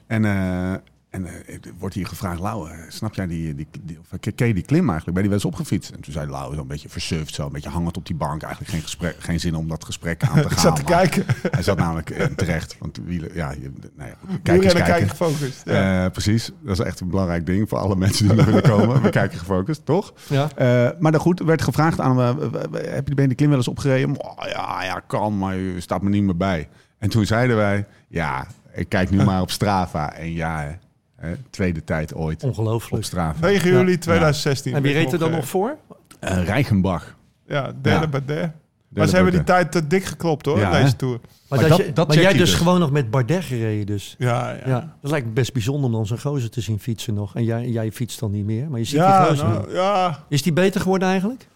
En, 0.07 0.25
eh, 0.25 0.73
en 1.09 1.25
eh, 1.25 1.53
er 1.53 1.71
wordt 1.77 1.95
hier 1.95 2.07
gevraagd, 2.07 2.39
Lau, 2.39 2.69
eh, 2.69 2.77
snap 2.87 3.15
jij 3.15 3.27
die, 3.27 3.55
die, 3.55 3.67
die, 3.81 3.99
of 3.99 4.19
ken 4.35 4.47
je 4.47 4.53
die 4.53 4.63
klim 4.63 4.89
eigenlijk? 4.89 5.05
Ben 5.05 5.23
je 5.23 5.29
die 5.29 5.29
wel 5.29 5.39
eens 5.39 5.45
opgefietst? 5.45 5.91
En 5.91 6.01
toen 6.01 6.13
zei 6.13 6.29
Lau, 6.29 6.53
zo 6.53 6.61
een 6.61 6.67
beetje 6.67 6.89
versuft, 6.89 7.33
zo 7.33 7.45
een 7.45 7.51
beetje 7.51 7.69
hangend 7.69 7.97
op 7.97 8.05
die 8.05 8.15
bank. 8.15 8.41
Eigenlijk 8.41 8.73
geen, 8.73 8.81
gesprek, 8.81 9.15
geen 9.19 9.39
zin 9.39 9.55
om 9.55 9.67
dat 9.67 9.85
gesprek 9.85 10.23
aan 10.23 10.41
te 10.41 10.41
gaan. 10.49 10.51
Ik 10.51 10.57
zat 10.57 10.75
te 10.75 10.83
kijken. 10.83 11.25
Hij 11.51 11.63
zat 11.63 11.77
namelijk 11.77 12.09
eh, 12.09 12.25
terecht, 12.25 12.75
want 12.79 12.99
wielen, 13.05 13.29
ja, 13.33 13.51
je, 13.51 13.71
nou 13.95 14.09
ja, 14.09 14.15
kijken. 14.43 14.73
kijken 14.73 15.09
gefocust. 15.09 15.61
Ja. 15.65 16.05
Eh, 16.05 16.11
precies, 16.11 16.51
dat 16.63 16.79
is 16.79 16.85
echt 16.85 16.99
een 16.99 17.09
belangrijk 17.09 17.45
ding 17.45 17.69
voor 17.69 17.77
alle 17.77 17.95
mensen 17.95 18.27
die 18.27 18.35
nog 18.35 18.45
willen 18.45 18.61
komen. 18.61 19.01
We 19.01 19.09
kijken 19.09 19.39
gefocust, 19.39 19.85
toch? 19.85 20.13
Ja. 20.27 20.49
Eh, 20.55 20.99
maar 20.99 21.11
dan 21.11 21.21
goed, 21.21 21.39
er 21.39 21.45
werd 21.45 21.61
gevraagd 21.61 21.99
aan 21.99 22.17
heb 22.17 23.07
je 23.07 23.13
ben 23.13 23.23
je 23.23 23.27
de 23.27 23.35
klim 23.35 23.49
wel 23.49 23.57
eens 23.57 23.67
opgereden? 23.67 24.21
Oh, 24.21 24.47
ja, 24.47 24.83
ja, 24.83 25.01
kan, 25.07 25.37
maar 25.37 25.55
je 25.55 25.79
staat 25.81 26.01
me 26.01 26.09
niet 26.09 26.23
meer 26.23 26.37
bij. 26.37 26.69
En 26.97 27.09
toen 27.09 27.25
zeiden 27.25 27.55
wij, 27.55 27.85
ja, 28.07 28.47
ik 28.73 28.89
kijk 28.89 29.09
nu 29.09 29.23
maar 29.25 29.41
op 29.41 29.51
Strava. 29.51 30.13
En 30.13 30.33
ja, 30.33 30.77
hè, 31.19 31.33
tweede 31.49 31.83
tijd 31.83 32.13
ooit 32.15 32.43
op 32.43 32.49
Ongelooflijk. 32.49 33.03
Strava. 33.03 33.45
9 33.47 33.69
juli 33.71 33.97
2016. 33.97 34.73
En 34.73 34.81
wie 34.81 34.93
reed 34.93 35.13
er 35.13 35.19
dan 35.19 35.31
nog 35.31 35.47
voor? 35.47 35.77
Eh, 36.19 36.43
Reichenbach. 36.43 37.15
Ja, 37.47 37.61
derde 37.81 37.89
Ja. 37.89 38.07
Bardet. 38.07 38.51
Maar 38.89 39.07
ze 39.07 39.15
hebben 39.15 39.33
die 39.33 39.43
tijd 39.43 39.71
te 39.71 39.87
dik 39.87 40.03
geklopt 40.03 40.45
hoor, 40.45 40.59
Ja, 40.59 40.81
deze? 40.81 40.95
Tour. 40.95 41.19
Maar, 41.21 41.59
Maar 41.59 41.69
dat 41.69 41.77
dat- 41.77 41.87
je, 41.87 41.93
dat 41.93 42.07
maar 42.07 42.15
check 42.15 42.25
jij 42.25 42.33
dus 42.37 42.49
dus. 42.49 42.53
gewoon 42.59 42.79
nog 42.79 42.91
met 42.91 43.09
Bardet 43.11 43.43
gereden 43.43 43.85
dus. 43.85 44.15
Ja, 44.17 44.49
ja. 44.51 44.61
Ja. 44.65 44.95
dat 45.01 45.11
lijkt 45.11 45.25
me 45.25 45.31
best 45.33 45.53
bijzonder 45.53 45.85
om 45.85 45.91
dan 45.91 46.05
zo'n 46.05 46.19
gozer 46.19 46.49
te 46.49 46.61
zien 46.61 46.79
fietsen 46.79 47.13
nog. 47.13 47.35
En 47.35 47.43
jij, 47.43 47.69
jij 47.69 47.91
fietst 47.91 48.19
dan 48.19 48.31
niet 48.31 48.45
meer, 48.45 48.69
maar 48.69 48.79
je 48.79 48.85
ziet 48.85 48.99
die 48.99 49.09
gozer 49.27 49.47
nou, 49.47 49.67
nu. 49.67 49.73
ja. 49.73 50.23
Is 50.29 50.41
die 50.41 50.53
beter 50.53 50.81
geworden 50.81 51.07
eigenlijk? 51.07 51.47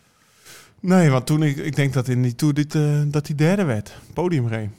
Nee, 0.80 1.10
want 1.10 1.25
toen 1.25 1.44
ik, 1.44 1.57
ik 1.57 1.75
denk 1.75 1.94
dat 1.94 2.07
in 2.07 2.21
die 2.21 2.36
Tour 2.36 2.54
dit, 2.54 2.75
eh, 2.75 2.81
dat 3.06 3.27
hij 3.27 3.36
derde 3.36 3.63
werd. 3.63 3.92
Podium 4.13 4.48
reed. 4.48 4.69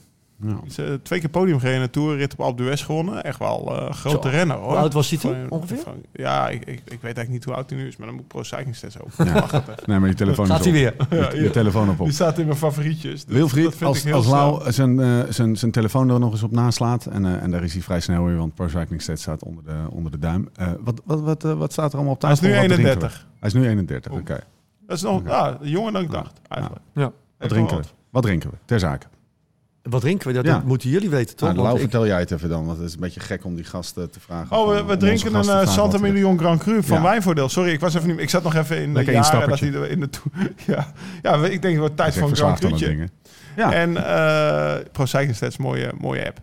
Ja. 0.43 0.57
Eh, 0.77 0.95
twee 1.03 1.21
keer 1.21 1.29
podium 1.29 1.59
gereden 1.59 1.81
in 1.81 1.85
de 1.87 1.91
Tour, 1.91 2.17
rit 2.17 2.33
op 2.33 2.41
Alpe 2.41 2.63
d'Huez 2.63 2.85
gewonnen. 2.85 3.25
Echt 3.25 3.39
wel 3.39 3.77
eh, 3.77 3.87
een 3.87 3.95
grote 3.95 4.29
Zo. 4.29 4.37
renner 4.37 4.57
hoor. 4.57 4.69
Hoe 4.69 4.77
oud 4.77 4.93
was 4.93 5.11
hij 5.11 5.19
toen 5.19 5.37
ongeveer? 5.49 5.79
van- 5.79 6.03
ja, 6.13 6.49
ik, 6.49 6.61
ik, 6.61 6.67
ik 6.69 6.85
weet 6.89 7.03
eigenlijk 7.03 7.29
niet 7.31 7.45
hoe 7.45 7.55
oud 7.55 7.71
hij 7.71 7.79
nu 7.79 7.87
is, 7.87 7.97
maar 7.97 8.07
dan 8.07 8.15
moet 8.17 8.25
ik 8.25 8.31
Pro 8.31 8.43
Cycling. 8.43 8.77
Ja. 8.77 9.45
Even. 9.45 9.75
Nee, 9.87 9.99
maar 9.99 10.09
die 10.09 10.19
telefoon 10.19 10.47
Gaat 10.47 10.59
is 10.59 10.65
hij 10.65 10.73
weer? 10.75 10.95
Je, 11.11 11.17
ja. 11.17 11.33
je 11.43 11.51
telefoon 11.51 11.89
op 11.89 12.01
op. 12.01 12.05
Die 12.05 12.15
staat 12.15 12.39
in 12.39 12.47
mijn 12.47 12.59
favorietjes. 12.59 13.13
Dus 13.13 13.25
dat 13.25 13.35
Wilfried, 13.35 13.83
als, 13.83 14.03
heel 14.05 14.15
als. 14.15 14.27
Lau 14.27 14.73
zijn, 14.73 15.01
eh, 15.01 15.21
zijn, 15.29 15.57
zijn 15.57 15.71
telefoon 15.71 16.11
er 16.11 16.19
nog 16.21 16.33
eens 16.33 16.43
op 16.43 16.51
naslaat... 16.51 17.07
en, 17.07 17.25
eh, 17.27 17.43
en 17.43 17.51
daar 17.51 17.63
is 17.65 17.73
hij 17.73 17.83
vrij 17.83 18.01
snel 18.01 18.25
weer, 18.25 18.37
want 18.37 18.55
Pro 18.55 18.69
Cycling 18.69 19.03
Stats 19.03 19.23
staat 19.23 19.43
onder 19.43 19.65
de, 19.65 19.77
onder 19.91 20.11
de 20.11 20.19
duim. 20.19 20.49
Eh, 20.55 20.69
wat, 20.81 21.01
wat, 21.05 21.21
wat, 21.21 21.43
wat 21.43 21.73
staat 21.73 21.91
er 21.91 21.97
allemaal 21.97 22.15
op 22.15 22.23
Hij 22.23 22.31
is 22.31 22.39
tafel? 22.39 22.55
nu 22.55 22.61
Wat 22.61 22.69
drinken 22.69 22.85
we? 22.85 22.91
31. 23.07 23.27
Hij 23.41 23.49
is 23.49 23.55
nu 23.55 23.69
31, 23.69 24.13
oké. 24.13 24.39
Dat 24.87 24.97
is 24.97 25.03
nog 25.03 25.19
Oké. 25.21 25.31
ah, 25.31 25.55
jonger 25.63 25.93
dan 25.93 26.03
ik 26.03 26.11
dacht, 26.11 26.41
eigenlijk. 26.49 26.85
Ja. 26.95 27.13
Wat 27.39 27.49
drinken 27.49 27.77
we? 27.77 27.83
Wat 28.11 28.23
drinken 28.23 28.51
we? 28.51 28.57
Ter 28.65 28.79
zake. 28.79 29.07
Wat 29.91 30.01
drinken 30.01 30.27
we? 30.27 30.33
Dat, 30.33 30.45
Ja. 30.45 30.63
moeten 30.65 30.91
jullie 30.91 31.11
weten, 31.11 31.37
toch? 31.37 31.49
Nou, 31.49 31.55
Want 31.55 31.65
Lau, 31.67 31.75
ik- 31.75 31.91
vertel 31.91 32.07
jij 32.07 32.19
het 32.19 32.31
even 32.31 32.49
dan, 32.49 32.67
want 32.67 32.79
het 32.79 32.87
is 32.87 32.95
een 32.95 33.01
beetje 33.01 33.21
gek 33.21 33.45
om 33.45 33.55
die 33.55 33.65
gasten 33.65 34.11
te 34.11 34.21
vragen. 34.21 34.57
Oh, 34.57 34.87
we, 34.87 34.97
drinken 34.97 35.35
een 35.35 35.49
eh, 35.49 35.67
Santa 35.69 35.99
Million 35.99 36.39
Grand 36.39 36.61
Cru 36.63 36.83
van 36.83 36.97
Ja. 36.97 37.03
Wijnvoordeel. 37.03 37.49
Sorry, 37.49 37.71
ik 37.73 37.81
was 37.81 37.95
even 37.95 38.09
niet. 38.09 38.19
Ik 38.19 38.31
zat 38.31 38.43
nog 38.43 38.55
even 38.55 38.77
in 38.83 38.95
de 38.95 39.05
jaren 39.05 39.49
dat 39.49 39.61
hij 39.61 39.73
er 39.73 39.91
in 39.91 40.01
de 40.01 40.09
toe. 40.11 40.33
Ja, 40.67 40.93
ja, 41.23 41.45
ik 41.47 41.63
denk 41.63 41.79
wel 41.79 41.95
tijd 41.95 42.15
is 42.15 42.21
voor 42.21 42.29
een 42.31 42.37
Grand 42.37 42.59
Cru'tje. 42.59 42.87
dingen. 42.87 43.11
Ja, 43.57 43.73
En 43.73 43.97
eh 44.07 44.75
Pro 44.93 45.07
Cycling 45.07 45.37
Stats, 45.37 45.57
mooie, 45.57 45.93
mooie 45.99 46.27
app. 46.27 46.39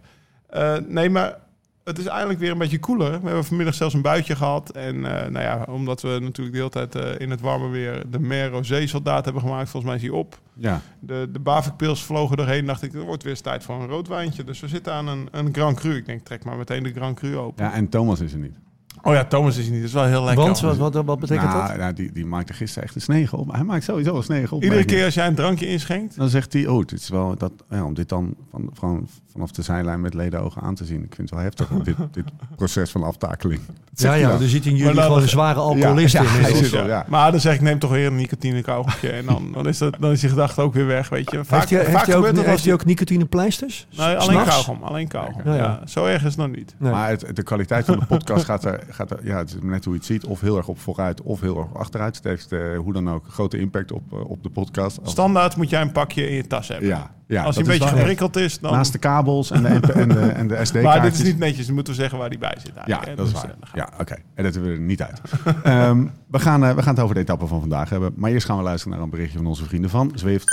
Eh, 0.50 0.74
nee, 0.88 1.10
maar 1.10 1.36
het 1.84 1.98
is 1.98 2.06
eigenlijk 2.06 2.40
weer 2.40 2.52
een 2.52 2.58
beetje 2.58 2.80
koeler. 2.80 3.12
We 3.12 3.26
hebben 3.26 3.46
vanmiddag 3.46 3.74
zelfs 3.74 3.94
een 3.94 4.02
buitje 4.02 4.36
gehad. 4.36 4.70
En 4.70 4.96
eh, 4.96 5.30
nou 5.30 5.46
ja, 5.46 5.66
omdat 5.68 6.02
we 6.02 6.18
natuurlijk 6.22 6.52
de 6.52 6.58
hele 6.58 6.70
tijd 6.70 6.96
eh, 6.96 7.20
in 7.20 7.30
het 7.30 7.42
warme 7.42 7.70
weer 7.70 8.04
de 8.10 8.20
Mer 8.20 8.50
Rosé 8.50 8.88
soldaat 8.88 9.24
hebben 9.26 9.42
gemaakt. 9.42 9.70
Volgens 9.70 9.92
mij 9.92 9.96
is 9.96 10.08
hij 10.10 10.20
op. 10.20 10.40
ja. 10.54 10.82
De, 11.00 11.30
de 11.32 11.40
Bavik-pils 11.40 12.04
vlogen 12.04 12.38
doorheen. 12.38 12.66
dacht 12.66 12.84
ik, 12.84 12.92
het 12.92 13.04
wordt 13.04 13.24
weer 13.24 13.32
eens 13.32 13.42
tijd 13.42 13.64
voor 13.64 13.76
een 13.76 13.88
rood 13.88 14.08
wijntje. 14.08 14.44
Dus 14.44 14.60
we 14.60 14.68
zitten 14.68 14.94
aan 14.94 15.08
een, 15.08 15.28
een 15.32 15.54
Grand 15.54 15.80
Cru. 15.80 15.96
Ik 15.96 16.06
denk, 16.06 16.26
trek 16.26 16.44
maar 16.44 16.58
meteen 16.58 16.84
de 16.84 16.92
Grand 16.92 17.16
Cru 17.16 17.38
open. 17.38 17.66
ja, 17.66 17.74
en 17.74 17.90
Thomas 17.90 18.20
is 18.20 18.34
er 18.34 18.40
niet. 18.40 18.56
Oh 19.04 19.14
ja, 19.14 19.26
Thomas 19.26 19.58
is 19.58 19.66
er 19.66 19.72
niet. 19.72 19.80
Dat 19.80 19.90
is 19.90 19.96
wel 19.96 20.06
heel 20.06 20.24
lekker. 20.24 20.44
Want, 20.44 20.60
wat, 20.60 20.78
wat, 20.78 21.06
wat 21.06 21.20
betekent 21.20 21.50
nou, 21.50 21.68
dat? 21.68 21.78
nou, 21.78 21.94
die, 21.94 22.12
die 22.12 22.26
maakte 22.26 22.54
gisteren 22.54 22.84
echt 22.84 22.96
een 22.96 23.02
snegel 23.02 23.38
op. 23.38 23.52
Hij 23.52 23.64
maakt 23.64 23.84
sowieso 23.84 24.16
een 24.16 24.24
snegel 24.24 24.58
op. 24.58 24.64
Iedere 24.64 24.86
keer 24.86 25.06
als 25.06 25.14
jij 25.14 25.28
een 25.28 25.36
drankje 25.36 25.68
inschenkt. 25.68 26.16
Dan 26.16 26.30
zegt 26.30 26.54
hij, 26.54 26.68
oh, 26.68 26.78
dit 26.78 27.00
is 27.00 27.10
wel 27.10 27.38
dat, 27.38 27.52
ja, 27.70 27.86
om 27.86 27.94
dit 27.94 28.10
dan 28.10 28.36
van, 28.50 28.70
van, 28.74 29.08
vanaf 29.32 29.52
de 29.52 29.62
zijlijn 29.62 30.02
met 30.02 30.14
ledenogen 30.14 30.62
aan 30.62 30.76
te 30.76 30.86
zien. 30.86 31.04
Ik 31.04 31.16
vind 31.16 31.30
het 31.30 31.30
wel 31.30 31.40
heftig, 31.40 31.68
dit, 31.84 31.96
dit 32.12 32.24
proces 32.56 32.92
van 32.92 33.04
aftakeling. 33.04 33.62
Ja, 33.94 34.14
ja, 34.14 34.30
er 34.32 34.50
zit 34.50 34.66
in 34.66 34.76
jullie 34.76 35.02
gewoon 35.02 35.22
een 35.22 35.28
zware 35.30 35.60
alcoholist 35.60 36.14
Ja, 36.14 36.22
in. 36.22 36.86
ja. 36.86 37.06
Maar 37.08 37.32
dan 37.32 37.40
zeg 37.40 37.54
ik, 37.56 37.62
neem 37.62 37.80
toch 37.80 37.92
weer 37.92 38.08
een 38.08 38.16
nicotine 38.16 38.62
kauwgompje. 38.62 39.10
En 39.10 39.26
dan, 39.26 39.52
dan, 39.54 39.68
is 39.68 39.78
dat, 39.78 39.96
dan 40.00 40.12
is 40.12 40.20
die 40.20 40.30
gedachte 40.30 40.62
ook 40.62 40.74
weer 40.74 40.86
weg, 40.86 41.10
weet 41.10 41.32
je. 41.32 41.44
Vaak, 41.46 41.70
Heeft 41.70 42.16
ook, 42.16 42.26
heeft 42.26 42.48
als 42.48 42.64
hij 42.64 42.74
ook 42.74 42.86
nicotinepleisters? 42.86 43.88
Nee, 43.98 44.16
alleen 44.16 44.44
kauwgom. 44.44 44.84
Alleen 44.84 45.08
kauwgom. 45.08 45.42
Ja, 45.46 45.56
Ja, 45.56 45.58
ja. 45.64 45.88
zo 45.88 46.06
erg 46.06 46.24
is 46.24 46.36
het 46.36 46.38
nog 46.48 46.56
niet. 46.56 46.76
Nee. 46.78 46.92
Maar 46.92 47.10
het, 47.10 47.26
de 47.36 47.44
kwaliteit 47.44 47.86
van 47.86 48.00
de 48.00 48.06
podcast 48.06 48.46
gaat 48.46 48.66
er, 48.66 48.84
gaat 48.90 49.12
er, 49.12 49.20
ja, 49.24 49.38
het 49.38 49.50
is 49.50 49.56
net 49.62 49.84
hoe 49.86 49.94
je 49.94 50.00
het 50.00 50.08
ziet, 50.08 50.26
of 50.26 50.42
heel 50.42 50.58
erg 50.58 50.68
op 50.68 50.80
vooruit 50.80 51.22
of 51.22 51.42
heel 51.42 51.58
erg 51.58 51.74
achteruit. 51.74 52.16
Het 52.16 52.24
heeft 52.24 52.52
eh, 52.52 52.60
hoe 52.78 52.94
dan 52.94 53.10
ook 53.10 53.26
grote 53.30 53.58
impact 53.60 53.92
op, 53.92 54.14
eh, 54.14 54.30
op 54.30 54.44
de 54.44 54.50
podcast. 54.50 55.00
Standaard 55.04 55.56
moet 55.56 55.70
jij 55.70 55.82
een 55.82 55.92
pakje 55.92 56.30
in 56.30 56.36
je 56.36 56.48
tas 56.48 56.68
hebben. 56.68 56.88
ja, 56.88 57.12
ja, 57.32 57.44
als 57.44 57.56
hij 57.56 57.64
een 57.66 57.70
beetje 57.72 57.88
geprikkeld 57.98 58.36
is, 58.36 58.60
dan... 58.60 58.72
Naast 58.74 58.92
de 58.92 58.98
kabels 58.98 59.52
en 59.52 59.64
de, 59.64 59.70
MP 59.70 59.86
en 59.90 60.10
de, 60.10 60.20
en 60.20 60.48
de 60.48 60.54
SD-kaartjes. 60.66 60.84
maar 60.84 61.02
dit 61.02 61.14
is 61.14 61.24
niet 61.24 61.38
netjes, 61.38 61.66
dan 61.66 61.76
moeten 61.76 61.94
we 61.94 62.00
zeggen 62.00 62.18
waar 62.20 62.30
die 62.30 62.40
bij 62.40 62.58
zit. 62.60 62.72
Ja, 62.86 63.00
hè. 63.06 63.16
dat 63.16 63.26
is 63.28 63.32
Dus, 63.34 63.42
waar. 63.42 63.52
eh, 63.62 63.70
Ja, 63.74 63.90
oké. 64.00 64.16
En 64.36 64.44
dat 64.44 64.56
we 64.56 64.70
er 64.70 64.80
niet 64.80 65.02
uit. 65.02 65.22
Ehm, 65.64 66.06
we, 66.28 66.40
gaan, 66.40 66.64
eh, 66.66 66.76
we 66.76 66.82
gaan 66.82 66.94
het 66.94 67.04
over 67.04 67.16
de 67.16 67.22
etappe 67.22 67.48
van 67.48 67.60
vandaag 67.60 67.90
hebben. 67.90 68.14
Maar 68.16 68.32
eerst 68.32 68.46
gaan 68.46 68.58
we 68.58 68.64
luisteren 68.64 68.94
naar 68.96 69.04
een 69.06 69.10
berichtje 69.12 69.38
van 69.38 69.48
onze 69.48 69.66
vrienden 69.66 69.90
van 69.90 70.12
Zwift. 70.16 70.46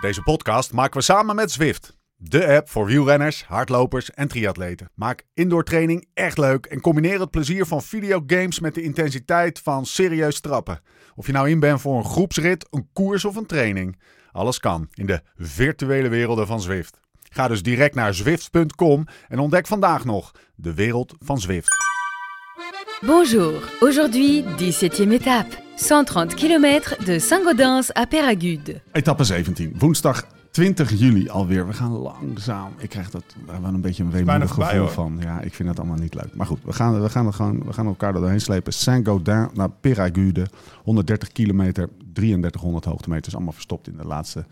Deze 0.00 0.22
podcast 0.22 0.72
maken 0.72 0.98
we 0.98 1.04
samen 1.04 1.34
met 1.36 1.50
Zwift. 1.52 1.96
De 2.16 2.46
app 2.56 2.68
voor 2.70 2.86
wielrenners, 2.86 3.44
hardlopers 3.44 4.10
en 4.10 4.28
triatleten. 4.28 4.90
Maak 4.94 5.22
indoor 5.34 5.64
training 5.64 6.06
echt 6.14 6.38
leuk 6.38 6.66
en 6.66 6.80
combineer 6.80 7.20
het 7.20 7.30
plezier 7.30 7.66
van 7.66 7.82
videogames 7.82 8.60
met 8.60 8.74
de 8.74 8.82
intensiteit 8.82 9.60
van 9.62 9.86
serieus 9.86 10.40
trappen. 10.40 10.80
Of 11.14 11.26
je 11.26 11.32
nou 11.32 11.48
in 11.50 11.60
bent 11.60 11.80
voor 11.80 11.96
een 11.96 12.04
groepsrit, 12.04 12.66
een 12.70 12.88
koers 12.92 13.24
of 13.24 13.36
een 13.36 13.46
training. 13.46 13.98
Alles 14.34 14.58
kan 14.58 14.88
in 14.94 15.06
de 15.06 15.20
virtuele 15.36 16.08
werelden 16.08 16.46
van 16.46 16.60
Zwift. 16.60 17.00
Ga 17.30 17.48
dus 17.48 17.62
direct 17.62 17.94
naar 17.94 18.14
zwift.com 18.14 19.06
en 19.28 19.38
ontdek 19.38 19.66
vandaag 19.66 20.04
nog 20.04 20.30
de 20.54 20.74
wereld 20.74 21.14
van 21.18 21.40
Zwift. 21.40 21.68
Bonjour, 23.00 23.72
aujourd'hui 23.80 24.44
17e 24.44 25.10
étape, 25.10 25.56
130 25.88 26.34
km 26.34 26.80
de 27.04 27.18
Saint-Gaudens 27.18 27.94
à 27.94 28.04
Péragude. 28.04 28.80
Etappe 28.92 29.24
17, 29.24 29.74
woensdag 29.78 30.26
20 30.54 30.92
juli 30.98 31.28
alweer. 31.28 31.66
We 31.66 31.72
gaan 31.72 31.90
langzaam. 31.92 32.72
Ik 32.78 32.88
krijg 32.88 33.10
dat 33.10 33.24
wel 33.46 33.64
een 33.74 33.80
beetje 33.80 34.02
een 34.02 34.10
weemoedig 34.10 34.50
gevoel 34.50 34.86
van. 34.88 35.16
Ja, 35.20 35.40
ik 35.40 35.54
vind 35.54 35.68
dat 35.68 35.78
allemaal 35.78 35.98
niet 35.98 36.14
leuk. 36.14 36.34
Maar 36.34 36.46
goed, 36.46 36.58
we 36.64 36.72
gaan, 36.72 37.02
we 37.02 37.08
gaan, 37.08 37.34
gewoon, 37.34 37.62
we 37.64 37.72
gaan 37.72 37.86
elkaar 37.86 38.14
er 38.14 38.20
doorheen 38.20 38.40
slepen. 38.40 38.72
Saint-Gaudin 38.72 39.48
naar 39.54 39.70
Péragude. 39.70 40.46
130 40.82 41.32
kilometer, 41.32 41.88
3300 42.12 42.84
hoogtemeters. 42.84 43.34
Allemaal 43.34 43.52
verstopt 43.52 43.86
in 43.88 43.96
de 43.96 44.04
laatste 44.04 44.44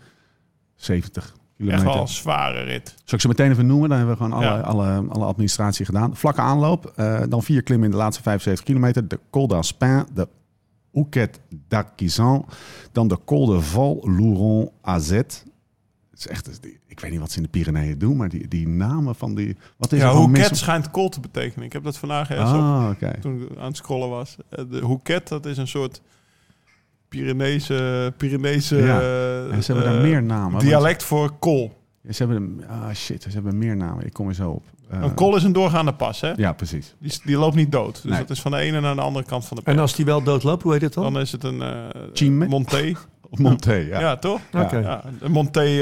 70 0.75 1.23
Echt 1.23 1.33
kilometer. 1.57 1.85
wel 1.85 2.01
een 2.01 2.07
zware 2.07 2.61
rit. 2.63 2.87
Zal 3.03 3.13
ik 3.15 3.19
ze 3.21 3.27
meteen 3.27 3.51
even 3.51 3.65
noemen? 3.65 3.89
Dan 3.89 3.97
hebben 3.97 4.17
we 4.17 4.23
gewoon 4.23 4.37
alle, 4.37 4.45
Ja. 4.57 4.59
alle, 4.59 5.05
alle 5.09 5.25
administratie 5.25 5.85
gedaan. 5.85 6.15
Vlakke 6.15 6.41
aanloop. 6.41 6.85
eh, 6.95 7.21
dan 7.29 7.43
vier 7.43 7.63
klimmen 7.63 7.85
in 7.85 7.91
de 7.91 7.97
laatste 7.97 8.21
75 8.23 8.65
kilometer. 8.65 9.07
De 9.07 9.19
Col 9.31 9.47
d'Aspin, 9.47 10.05
de 10.13 10.27
Ouquet 10.93 11.39
d'Arquisan. 11.67 12.45
Dan 12.91 13.07
de 13.07 13.17
Col 13.25 13.45
de 13.45 13.61
Val 13.61 13.99
Louron 14.17 14.69
AZ. 14.81 15.09
Het 15.09 15.45
is 16.25 16.31
echt, 16.31 16.59
ik 16.87 16.99
weet 16.99 17.11
niet 17.11 17.19
wat 17.19 17.31
ze 17.31 17.37
in 17.37 17.43
de 17.43 17.49
Pyreneeën 17.49 17.97
doen, 17.97 18.17
maar 18.17 18.29
die, 18.29 18.47
die 18.47 18.67
namen 18.67 19.15
van 19.15 19.35
die... 19.35 19.57
Wat 19.77 19.91
is 19.91 19.99
Ja, 19.99 20.11
Hoeket 20.13 20.49
mis- 20.49 20.59
schijnt 20.59 20.91
kool 20.91 21.09
te 21.09 21.19
betekenen. 21.19 21.65
Ik 21.65 21.73
heb 21.73 21.83
dat 21.83 21.97
vandaag 21.97 22.29
ergens 22.29 22.51
op, 22.51 22.55
Ah, 22.59 22.89
oké. 22.91 23.19
toen 23.19 23.41
ik 23.41 23.57
aan 23.57 23.67
het 23.67 23.77
scrollen 23.77 24.09
was. 24.09 24.35
Eh, 24.49 24.63
De 24.69 24.79
Hoeket, 24.79 25.27
dat 25.27 25.45
is 25.45 25.57
een 25.57 25.67
soort 25.67 26.01
Pyreneese, 27.09 28.13
Pyreneese 28.17 28.75
Ja. 28.75 28.99
eh, 28.99 29.51
En 29.53 29.63
ze 29.63 29.71
hebben 29.73 29.91
daar 29.91 30.01
eh, 30.03 30.09
meer 30.09 30.23
namen. 30.23 30.51
want- 30.51 30.63
dialect 30.63 31.03
voor 31.03 31.31
kool. 31.39 31.81
Ze 32.09 32.23
hebben, 32.25 32.63
ah 32.69 32.93
shit, 32.93 33.23
ze 33.23 33.29
hebben 33.29 33.57
meer 33.57 33.75
namen. 33.75 34.05
Ik 34.05 34.13
kom 34.13 34.27
er 34.27 34.35
zo 34.35 34.49
op. 34.49 34.63
Een 34.89 35.13
kool 35.13 35.35
is 35.35 35.43
een 35.43 35.51
doorgaande 35.53 35.93
pas, 35.93 36.21
hè? 36.21 36.31
Ja, 36.35 36.53
precies. 36.53 36.95
Die, 36.99 37.11
die 37.23 37.37
loopt 37.37 37.55
niet 37.55 37.71
dood. 37.71 37.93
Dus 38.01 38.11
Nee. 38.11 38.19
dat 38.19 38.29
is 38.29 38.41
van 38.41 38.51
de 38.51 38.57
ene 38.57 38.79
naar 38.79 38.95
de 38.95 39.01
andere 39.01 39.25
kant 39.25 39.45
van 39.45 39.57
de 39.57 39.63
En 39.63 39.71
pijl. 39.71 39.79
als 39.85 39.95
die 39.95 40.05
wel 40.05 40.23
doodloopt, 40.23 40.63
hoe 40.63 40.71
heet 40.71 40.81
het 40.81 40.93
dan? 40.93 41.13
Dan 41.13 41.21
is 41.21 41.31
het 41.31 41.43
een 41.43 41.61
uh? 42.21 42.47
Monté. 42.47 42.93
Monté, 43.39 43.73
ja. 43.73 43.99
Ja. 43.99 44.15
toch? 44.17 44.41
Oké. 44.53 44.77
Ja, 44.77 45.03
Monté 45.27 45.61
eh, 45.61 45.77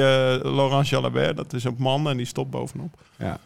Laurent 0.53 0.88
Jalabert. 0.89 1.36
Dat 1.38 1.53
is 1.53 1.63
een 1.63 1.75
man 1.77 2.10
en 2.10 2.17
die 2.17 2.25
stopt 2.25 2.50
bovenop. 2.50 3.01
Ja. 3.17 3.39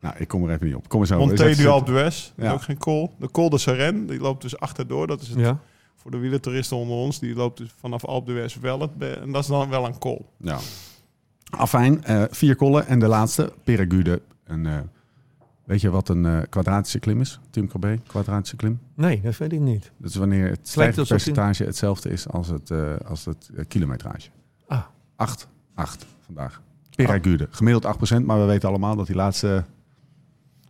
Nou, 0.00 0.14
ik 0.18 0.28
kom 0.28 0.44
er 0.44 0.50
even 0.54 0.66
niet 0.66 0.74
op. 0.74 0.88
Kom 0.88 1.00
er 1.00 1.06
zo. 1.06 1.18
Monté 1.18 1.48
Is 1.48 1.56
du 1.56 1.62
dat- 1.62 2.32
Ja. 2.36 2.52
ook 2.52 2.62
geen 2.62 2.78
kool. 2.78 3.14
De 3.18 3.30
Col 3.30 3.50
de 3.50 3.58
Saren, 3.58 4.06
die 4.06 4.20
loopt 4.20 4.42
dus 4.42 4.58
achterdoor. 4.60 5.06
Dat 5.06 5.20
is 5.20 5.28
het, 5.28 5.38
Ja. 5.38 5.58
voor 5.96 6.10
de 6.10 6.16
wielertoeristen 6.18 6.76
onder 6.76 6.96
ons. 6.96 7.18
Die 7.18 7.34
loopt 7.34 7.58
dus 7.58 7.70
vanaf 7.80 8.04
Alpe 8.04 8.32
d'Huez 8.32 8.56
wel. 8.56 8.80
Het, 8.80 8.90
en 9.20 9.32
dat 9.32 9.42
is 9.42 9.48
dan 9.48 9.68
wel 9.68 9.84
een 9.86 9.98
kool. 9.98 10.26
Ja. 10.36 10.58
Afijn, 11.50 12.04
eh, 12.04 12.22
vier 12.30 12.56
kollen. 12.56 12.86
En 12.86 12.98
de 12.98 13.06
laatste, 13.08 13.52
Peragude. 13.64 14.22
Een, 14.44 14.66
eh, 14.66 14.78
weet 15.68 15.80
je 15.80 15.90
wat 15.90 16.08
een 16.08 16.26
eh, 16.26 16.38
kwadratische 16.48 16.98
klim 16.98 17.20
is? 17.20 17.40
Tim 17.50 17.68
Corbet, 17.68 18.00
kwadratische 18.06 18.56
klim. 18.56 18.80
Nee, 18.94 19.20
dat 19.20 19.36
weet 19.36 19.52
ik 19.52 19.60
niet. 19.60 19.90
Dat 19.96 20.10
is 20.10 20.16
wanneer 20.16 20.48
het 20.48 20.58
stijgingspercentage 20.68 21.64
hetzelfde 21.64 22.08
is 22.10 22.28
als 22.28 22.48
het, 22.48 22.70
eh, 22.70 22.78
als 23.08 23.24
het 23.24 23.50
eh, 23.56 23.64
kilometrage. 23.68 24.28
Ah. 24.66 24.80
8, 25.16 25.48
8 25.74 26.06
vandaag. 26.24 26.62
Peragude. 26.96 27.48
Gemiddeld 27.50 27.84
8%, 27.84 28.24
maar 28.24 28.38
we 28.40 28.44
weten 28.44 28.68
allemaal 28.68 28.96
dat 28.96 29.06
die 29.06 29.16
laatste... 29.16 29.64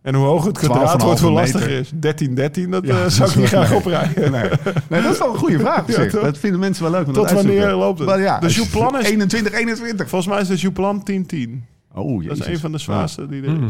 En 0.03 0.15
hoe 0.15 0.25
hoog 0.27 0.45
het 0.45 0.59
12,5 0.59 0.61
kwadraat 0.65 1.03
wordt, 1.03 1.21
hoe 1.21 1.31
lastiger 1.31 1.71
is. 1.71 1.91
13, 1.95 2.35
13, 2.35 2.71
dat 2.71 2.87
Ja, 2.87 3.05
eh, 3.05 3.07
zou 3.11 3.29
is 3.29 3.35
ik 3.35 3.41
niet 3.41 3.49
graag 3.49 3.69
nee. 3.71 3.79
oprijden. 3.79 4.31
Nee. 4.33 4.51
nee, 4.89 5.03
dat 5.03 5.13
is 5.13 5.19
wel 5.19 5.33
een 5.33 5.39
goede 5.39 5.59
vraag. 5.59 5.87
Ja, 5.97 6.21
dat 6.21 6.39
vinden 6.39 6.61
mensen 6.61 6.83
wel 6.83 6.93
leuk. 6.93 7.07
om 7.07 7.13
Tot 7.13 7.31
wanneer 7.31 7.73
loopt 7.73 7.99
het? 7.99 8.09
Maar 8.09 8.21
ja, 8.21 8.39
De 8.39 8.49
Jouplan 8.49 8.99
is- 8.99 9.07
21, 9.09 9.53
21. 9.53 10.09
Volgens 10.09 10.31
mij 10.33 10.41
is 10.41 10.49
de 10.49 10.57
Jouplan 10.57 11.03
10-10. 11.03 11.63
Oh, 11.95 12.27
Dat 12.27 12.39
is 12.39 12.47
een 12.47 12.59
van 12.59 12.73
de 12.73 12.79
zwaarste 12.79 13.27
die 13.27 13.43
er 13.43 13.51
Mm. 13.51 13.69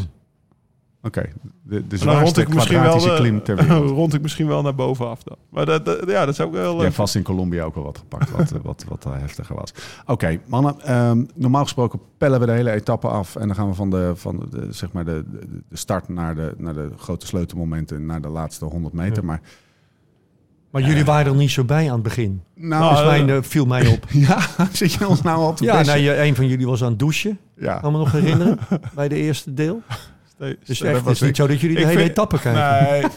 Oké, 1.02 1.22
de, 1.62 1.86
de 1.86 1.98
En 1.98 2.06
dan 2.06 2.20
rond 2.20 2.36
ik 2.38 2.48
misschien 2.48 2.80
wel 2.80 2.82
kwadratische 2.82 3.10
de- 3.10 3.16
klim 3.28 3.42
ter 3.42 3.56
wereld. 3.56 3.90
rond 4.00 4.14
ik 4.14 4.22
misschien 4.22 4.46
wel 4.46 4.62
naar 4.62 4.74
bovenaf 4.74 5.22
dan. 5.22 5.36
Maar 5.50 5.66
dat, 5.66 5.84
dat- 5.84 6.08
ja, 6.10 6.26
dat 6.26 6.34
zou 6.34 6.48
ook 6.48 6.54
wel 6.54 6.68
Je 6.68 6.74
leuk. 6.74 6.82
hebt 6.82 6.94
vast 6.94 7.14
in 7.14 7.22
Colombia 7.22 7.62
ook 7.64 7.74
wel 7.74 7.84
wat 7.84 7.98
gepakt, 7.98 8.30
wat, 8.30 8.52
eh, 8.52 8.58
wat, 8.62 8.84
wat, 8.88 9.04
eh, 9.06 9.12
heftiger 9.18 9.54
was. 9.56 9.72
Oké, 10.06 10.38
mannen. 10.46 10.80
ehm, 10.80 11.24
normaal 11.34 11.62
gesproken 11.62 12.00
pellen 12.18 12.40
we 12.40 12.46
de 12.46 12.52
hele 12.52 12.70
etappe 12.70 13.08
af. 13.08 13.36
En 13.36 13.46
dan 13.46 13.56
gaan 13.56 13.68
we 13.68 13.74
van 13.74 13.90
de, 13.90 14.12
van 14.14 14.38
de, 14.38 14.48
de, 14.60 14.72
zeg 14.72 14.92
maar 14.92 15.04
de, 15.04 15.24
de, 15.30 15.46
de 15.68 15.76
start 15.76 16.08
naar 16.08 16.34
de, 16.34 16.54
naar 16.56 16.74
de 16.74 16.90
grote 16.96 17.26
sleutelmomenten, 17.26 18.06
naar 18.06 18.20
de 18.20 18.28
laatste 18.28 18.64
100 18.64 18.94
meter. 18.94 19.16
Ja. 19.22 19.28
Maar 19.28 19.40
Maar 20.70 20.82
jullie 20.82 21.04
waren 21.04 21.32
er 21.32 21.38
niet 21.38 21.50
zo 21.50 21.64
bij 21.64 21.86
aan 21.86 21.94
het 21.94 22.02
begin. 22.02 22.42
nou, 22.54 22.68
Nou, 22.82 22.90
Dus 22.94 23.00
eh, 23.02 23.06
mijn, 23.08 23.30
eh, 23.30 23.36
viel 23.42 23.66
mij 23.66 23.86
op. 23.86 24.04
ja, 24.28 24.38
zit 24.72 24.92
je 24.92 25.08
ons 25.08 25.22
nou 25.22 25.38
al 25.38 25.54
te 25.54 25.64
Ja, 25.64 25.82
nou, 25.82 25.98
je- 25.98 26.22
een 26.22 26.34
van 26.34 26.46
jullie 26.46 26.66
was 26.66 26.82
aan 26.82 26.90
het 26.90 26.98
douchen. 26.98 27.38
ja. 27.56 27.78
Kan 27.78 27.92
me 27.92 27.98
nog 27.98 28.12
herinneren. 28.12 28.58
bij 28.94 29.08
de 29.08 29.14
eerste 29.16 29.54
deel. 29.54 29.82
Dus 30.38 30.78
dat 30.78 30.88
echt, 30.88 31.00
het 31.04 31.14
is 31.14 31.20
niet 31.20 31.30
ik. 31.30 31.36
zo 31.36 31.46
dat 31.46 31.60
jullie 31.60 31.76
de 31.76 31.82
Ik 31.82 31.88
hele 31.88 31.98
vind- 31.98 32.10
etappe 32.10 32.38
kijken. 32.40 32.90
Nee, 32.90 33.02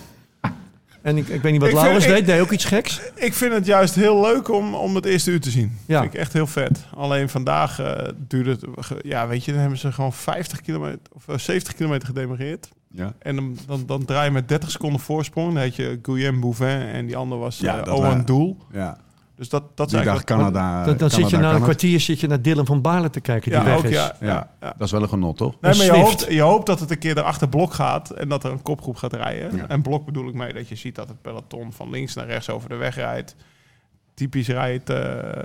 En 1.01 1.17
ik, 1.17 1.27
ik 1.27 1.41
weet 1.41 1.51
niet 1.51 1.61
wat 1.61 1.71
Laurens 1.73 2.05
deed. 2.05 2.25
Deed 2.25 2.41
ook 2.41 2.51
iets 2.51 2.65
geks? 2.65 3.01
ik 3.15 3.33
vind 3.33 3.53
het 3.53 3.65
juist 3.65 3.95
heel 3.95 4.21
leuk 4.21 4.49
om, 4.51 4.73
om 4.75 4.95
het 4.95 5.05
eerste 5.05 5.31
uur 5.31 5.39
te 5.41 5.49
zien. 5.49 5.77
Ja. 5.85 6.01
Vind 6.01 6.13
ik 6.13 6.19
echt 6.19 6.33
heel 6.33 6.47
vet. 6.47 6.85
Alleen 6.95 7.29
vandaag 7.29 7.79
eh, 7.79 8.07
duurde 8.27 8.49
het... 8.49 8.65
Ja, 9.01 9.27
weet 9.27 9.45
je, 9.45 9.51
dan 9.51 9.59
hebben 9.59 9.79
ze 9.79 9.91
gewoon 9.91 10.13
50 10.13 10.61
kilometer 10.61 10.99
of 11.11 11.27
eh, 11.27 11.37
70 11.37 11.73
kilometer 11.75 12.07
gedemareerd. 12.07 12.69
ja. 12.91 13.13
En 13.19 13.35
dan, 13.35 13.57
dan, 13.67 13.83
dan 13.85 14.05
draai 14.05 14.25
je 14.25 14.31
met 14.31 14.47
30 14.47 14.71
seconden 14.71 14.99
voorsprong. 15.01 15.53
Dan 15.53 15.61
heet 15.61 15.75
je 15.75 15.99
Guillaume 16.01 16.39
Bouvin 16.39 16.81
en 16.81 17.05
die 17.05 17.15
andere 17.17 17.41
was 17.41 17.57
Ja, 17.59 17.81
dat 17.81 17.95
Owen 17.97 18.25
Doel. 18.25 18.57
ja. 18.73 18.97
Dus 19.41 19.49
dat, 19.49 19.63
dat 19.77 19.87
is 19.87 19.93
Die 19.93 20.03
dag 20.03 20.23
Canada. 20.23 20.83
dan 20.85 20.97
dan 20.97 21.09
zit 21.09 21.19
je 21.19 21.25
Canada, 21.25 21.49
na 21.49 21.55
een 21.55 21.61
kwartier 21.63 21.99
zit 21.99 22.19
je 22.19 22.27
naar 22.27 22.41
Dylan 22.41 22.65
van 22.65 22.81
Baarle 22.81 23.09
te 23.09 23.19
kijken 23.19 23.51
die 23.51 23.59
Ja, 23.59 23.65
weg 23.65 23.77
ook 23.77 23.83
is. 23.83 23.89
ja, 23.91 24.15
Ja. 24.19 24.27
ja, 24.27 24.51
ja. 24.61 24.73
Dat 24.77 24.81
is 24.85 24.91
wel 24.91 25.01
een 25.01 25.09
genot, 25.09 25.37
toch? 25.37 25.55
Nee, 25.61 25.75
maar 25.75 25.85
je 25.85 25.91
hoopt, 25.91 26.25
je 26.29 26.41
hoopt 26.41 26.65
dat 26.65 26.79
het 26.79 26.91
een 26.91 26.97
keer 26.97 27.17
erachter 27.17 27.49
blok 27.49 27.73
gaat 27.73 28.09
en 28.09 28.29
dat 28.29 28.43
er 28.43 28.51
een 28.51 28.61
kopgroep 28.61 28.95
gaat 28.95 29.13
rijden. 29.13 29.55
Ja. 29.55 29.67
En 29.67 29.81
blok 29.81 30.05
bedoel 30.05 30.27
ik 30.27 30.33
mee 30.33 30.53
dat 30.53 30.67
je 30.67 30.75
ziet 30.75 30.95
dat 30.95 31.07
het 31.07 31.21
peloton 31.21 31.71
van 31.73 31.89
links 31.89 32.13
naar 32.13 32.25
rechts 32.25 32.49
over 32.49 32.69
de 32.69 32.75
weg 32.75 32.95
rijdt. 32.95 33.35
Typisch 34.13 34.47
rijdt 34.47 34.89
eh, 34.89 34.97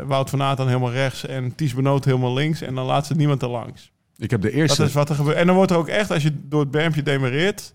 Wout 0.07 0.31
van 0.31 0.43
Aert 0.43 0.57
dan 0.57 0.67
helemaal 0.67 0.93
rechts 0.93 1.27
en 1.27 1.55
Ties 1.55 1.75
Benoot 1.75 2.05
helemaal 2.05 2.35
links 2.35 2.61
en 2.61 2.75
dan 2.75 2.85
laat 2.87 3.07
ze 3.07 3.15
niemand 3.15 3.43
er 3.43 3.49
langs. 3.49 3.93
Ik 4.17 4.31
heb 4.31 4.41
de 4.41 4.47
Dat 4.49 4.57
eerste... 4.57 4.85
is 4.85 4.93
wat 4.93 5.09
er 5.09 5.15
gebeurt. 5.15 5.37
En 5.37 5.47
dan 5.47 5.57
wordt 5.57 5.71
er 5.71 5.77
ook 5.77 5.89
echt, 5.89 6.11
als 6.11 6.23
je 6.23 6.33
door 6.49 6.61
het 6.61 6.71
bermpje 6.71 7.03
demareert, 7.03 7.75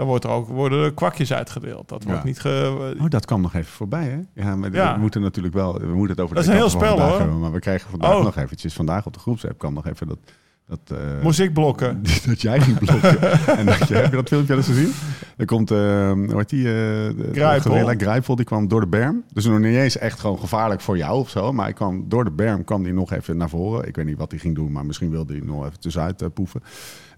dan 0.00 0.08
wordt 0.08 0.24
er 0.24 0.30
ook, 0.30 0.48
worden 0.48 0.84
er 0.84 0.94
kwakjes 0.94 1.32
uitgedeeld. 1.32 1.88
Dat 1.88 2.04
wordt 2.04 2.18
Ja. 2.20 2.26
niet 2.26 2.40
ge... 2.40 2.94
Oh, 3.00 3.08
dat 3.08 3.24
kwam 3.24 3.40
nog 3.40 3.54
even 3.54 3.72
voorbij, 3.72 4.04
hè? 4.34 4.42
Ja, 4.42 4.56
maar 4.56 4.72
Ja. 4.72 4.94
we 4.94 5.00
moeten 5.00 5.20
natuurlijk 5.20 5.54
wel... 5.54 5.78
We 5.78 5.86
moeten 5.86 6.08
het 6.16 6.20
over 6.20 6.34
Dat 6.34 6.44
de 6.44 6.50
is 6.50 6.56
een 6.56 6.60
heel 6.62 6.70
spel, 6.70 7.00
hoor. 7.00 7.18
hebben, 7.18 7.40
maar 7.40 7.52
we 7.52 7.58
krijgen 7.58 7.90
vandaag 7.90 8.14
Oh. 8.14 8.24
nog 8.24 8.36
eventjes... 8.36 8.74
Vandaag 8.74 9.06
op 9.06 9.12
de 9.12 9.18
groepsapp 9.18 9.58
kwam 9.58 9.74
nog 9.74 9.86
even 9.86 10.08
dat... 10.08 10.18
dat 10.66 10.98
Moest 11.22 11.40
ik 11.40 11.52
blokken? 11.52 12.02
dat 12.26 12.40
jij 12.40 12.60
ging 12.60 12.78
blokken. 12.78 13.20
en 13.58 13.66
dat 13.66 13.88
je, 13.88 13.94
heb 13.94 14.10
je 14.10 14.16
dat 14.16 14.28
filmpje 14.28 14.54
eens 14.56 14.66
gezien? 14.66 14.92
Er 15.36 15.46
komt, 15.46 15.70
eh 15.70 16.12
hoe 16.12 16.44
die? 16.46 16.62
de, 16.64 17.28
Grijpel. 17.32 17.86
Grijpel, 17.96 18.36
die 18.36 18.44
kwam 18.44 18.68
door 18.68 18.80
de 18.80 18.86
berm. 18.86 19.24
Dus 19.32 19.44
nog 19.44 19.58
niet 19.58 19.76
eens 19.76 19.98
echt 19.98 20.20
gewoon 20.20 20.38
gevaarlijk 20.38 20.80
voor 20.80 20.96
jou 20.96 21.18
of 21.18 21.28
zo. 21.30 21.52
Maar 21.52 21.64
hij 21.64 21.74
kwam 21.74 22.04
door 22.08 22.24
de 22.24 22.30
berm, 22.30 22.64
kwam 22.64 22.82
hij 22.82 22.92
nog 22.92 23.12
even 23.12 23.36
naar 23.36 23.48
voren. 23.48 23.88
Ik 23.88 23.96
weet 23.96 24.06
niet 24.06 24.18
wat 24.18 24.30
hij 24.30 24.40
ging 24.40 24.54
doen, 24.54 24.72
maar 24.72 24.86
misschien 24.86 25.10
wilde 25.10 25.32
hij 25.32 25.42
nog 25.44 25.66
even 25.66 25.80
tussenuit 25.80 26.22
eh, 26.22 26.28
poeven. 26.34 26.62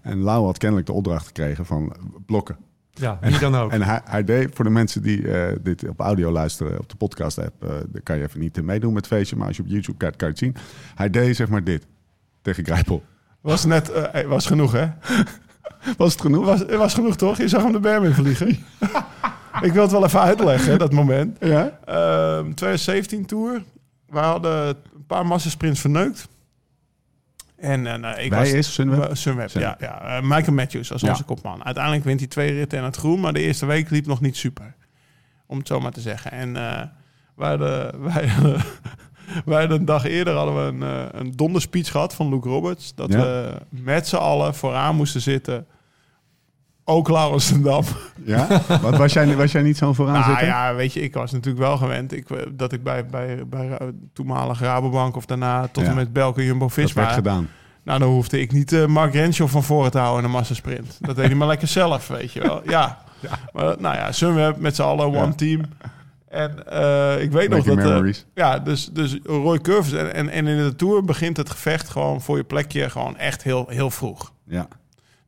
En 0.01 0.19
Lau 0.21 0.45
had 0.45 0.57
kennelijk 0.57 0.87
de 0.87 0.93
opdracht 0.93 1.25
gekregen 1.25 1.65
van 1.65 1.95
blokken. 2.25 2.57
Ja, 2.93 3.17
wie 3.21 3.39
dan 3.39 3.55
ook. 3.55 3.71
En 3.71 3.81
hij, 3.81 4.01
hij 4.03 4.23
deed, 4.23 4.49
voor 4.53 4.65
de 4.65 4.71
mensen 4.71 5.01
die 5.01 5.31
eh, 5.31 5.57
dit 5.61 5.87
op 5.87 5.99
audio 5.99 6.31
luisteren, 6.31 6.79
op 6.79 6.89
de 6.89 6.95
podcast 6.95 7.37
app, 7.39 7.63
eh 7.63 7.69
dan 7.69 8.03
kan 8.03 8.17
je 8.17 8.23
even 8.23 8.39
niet 8.39 8.57
eh, 8.57 8.63
meedoen 8.63 8.93
met 8.93 9.05
het 9.05 9.13
feestje. 9.13 9.35
Maar 9.35 9.47
als 9.47 9.57
je 9.57 9.63
op 9.63 9.69
YouTube 9.69 9.97
kijkt, 9.97 10.15
kan 10.15 10.27
je 10.27 10.33
het 10.33 10.43
zien. 10.43 10.55
Hij 10.95 11.09
deed 11.09 11.35
zeg 11.35 11.49
maar 11.49 11.63
dit 11.63 11.85
tegen 12.41 12.65
Grijpel. 12.65 13.03
Was 13.41 13.65
net, 13.65 13.91
was 14.27 14.45
genoeg 14.45 14.71
hè? 14.71 14.87
Was 15.97 16.11
het 16.11 16.21
genoeg? 16.21 16.45
Was, 16.45 16.59
het 16.59 16.75
was 16.75 16.93
genoeg 16.93 17.15
toch? 17.15 17.37
Je 17.37 17.47
zag 17.47 17.63
hem 17.63 17.71
de 17.71 17.79
berm 17.79 18.03
in 18.03 18.13
vliegen. 18.13 18.47
ik 19.67 19.73
wil 19.73 19.81
het 19.81 19.91
wel 19.91 20.05
even 20.05 20.19
uitleggen, 20.19 20.77
dat 20.77 20.91
moment. 20.91 21.37
Ja? 21.39 21.79
Ehm 21.85 22.53
2017 22.53 23.25
Tour. 23.25 23.63
We 24.09 24.19
hadden 24.19 24.67
een 24.67 25.05
paar 25.07 25.25
massasprints 25.25 25.79
verneukt. 25.79 26.27
En, 27.63 28.03
eh, 28.03 28.23
ik 28.23 28.29
Wij 28.29 28.39
was... 28.39 28.51
is 28.51 28.73
Sunweb? 28.73 29.03
Eh, 29.03 29.15
Sunweb, 29.15 29.49
Sunweb. 29.49 29.79
ja. 29.81 29.87
ja. 29.87 30.17
Eh, 30.17 30.23
Michael 30.23 30.53
Matthews 30.53 30.91
als 30.91 31.01
Ja. 31.01 31.09
onze 31.09 31.23
kopman. 31.23 31.63
Uiteindelijk 31.65 32.03
wint 32.03 32.19
hij 32.19 32.29
twee 32.29 32.51
ritten 32.53 32.77
en 32.79 32.83
het 32.85 32.95
groen, 32.95 33.19
maar 33.19 33.33
de 33.33 33.39
eerste 33.41 33.65
week 33.65 33.89
liep 33.89 34.05
nog 34.05 34.21
niet 34.21 34.37
super. 34.37 34.75
Om 35.47 35.57
het 35.57 35.67
zo 35.67 35.79
maar 35.79 35.91
te 35.91 36.01
zeggen. 36.01 36.31
En 36.31 36.55
eh 36.55 36.81
wij, 37.35 37.49
hadden, 37.49 38.03
wij, 39.45 39.67
wij 39.67 39.83
dag 39.85 40.05
eerder 40.05 40.33
hadden 40.35 40.55
we 40.79 40.85
een, 40.85 41.19
een 41.19 41.31
donderspeech 41.31 41.91
gehad 41.91 42.15
van 42.15 42.29
Luke 42.29 42.49
Roberts. 42.49 42.95
Dat 42.95 43.11
Ja. 43.13 43.19
we 43.21 43.57
met 43.69 44.07
z'n 44.07 44.15
allen 44.15 44.55
vooraan 44.55 44.95
moesten 44.95 45.21
zitten. 45.21 45.65
Ook 46.85 47.09
Laurens 47.09 47.47
ten 47.47 47.61
Dam. 47.61 47.83
Ja? 48.25 48.47
Wat, 48.81 48.97
was, 48.97 49.13
jij, 49.13 49.35
was 49.35 49.51
jij 49.51 49.61
niet 49.61 49.77
zo'n 49.77 49.95
vooraan 49.95 50.19
Nou 50.19 50.45
ja, 50.45 50.75
weet 50.75 50.93
je, 50.93 51.01
ik 51.01 51.13
was 51.13 51.31
natuurlijk 51.31 51.63
wel 51.63 51.77
gewend 51.77 52.13
ik, 52.13 52.29
eh, 52.29 52.37
dat 52.51 52.71
ik 52.71 52.83
bij, 52.83 53.05
bij, 53.05 53.47
bij 53.47 53.77
toenmalig 54.13 54.59
Rabobank 54.59 55.15
of 55.15 55.25
daarna 55.25 55.67
tot 55.71 55.83
Ja. 55.83 55.89
en 55.89 55.95
met 55.95 56.13
Belke 56.13 56.25
dat 56.27 56.35
werd 56.35 56.47
Jumbo-Visma... 56.47 57.07
gedaan. 57.07 57.49
Nou, 57.83 57.99
dan 57.99 58.09
hoefde 58.09 58.39
ik 58.41 58.51
niet 58.51 58.73
eh, 58.73 58.85
Mark 58.85 59.13
Renshaw 59.13 59.47
van 59.47 59.63
voren 59.63 59.91
te 59.91 59.97
houden 59.97 60.19
in 60.19 60.25
een 60.25 60.35
massasprint. 60.35 60.97
Dat 61.01 61.15
deed 61.15 61.25
hij 61.25 61.35
maar 61.35 61.47
lekker 61.47 61.67
zelf, 61.67 62.07
weet 62.07 62.31
je 62.31 62.41
wel. 62.41 62.61
Ja. 62.69 62.97
Maar 63.53 63.75
nou 63.79 63.95
ja, 63.95 64.11
Sunweb 64.11 64.57
met 64.57 64.75
z'n 64.75 64.81
allen, 64.81 65.05
one 65.05 65.17
Ja. 65.17 65.33
team. 65.33 65.61
En 66.29 66.67
eh, 66.71 67.21
ik 67.21 67.31
weet 67.31 67.49
nog 67.49 67.63
dat... 67.65 68.25
ja, 68.33 68.59
dus, 68.59 68.89
dus 68.91 69.19
Roy 69.23 69.59
Curves. 69.59 69.91
En, 69.91 70.13
en, 70.13 70.29
en 70.29 70.47
in 70.47 70.57
de 70.57 70.75
Tour 70.75 71.03
begint 71.05 71.37
het 71.37 71.49
gevecht 71.49 71.89
gewoon 71.89 72.21
voor 72.21 72.37
je 72.37 72.43
plekje 72.43 72.89
gewoon 72.89 73.17
echt 73.17 73.43
heel, 73.43 73.65
heel 73.67 73.89
vroeg. 73.89 74.31
Ja. 74.45 74.67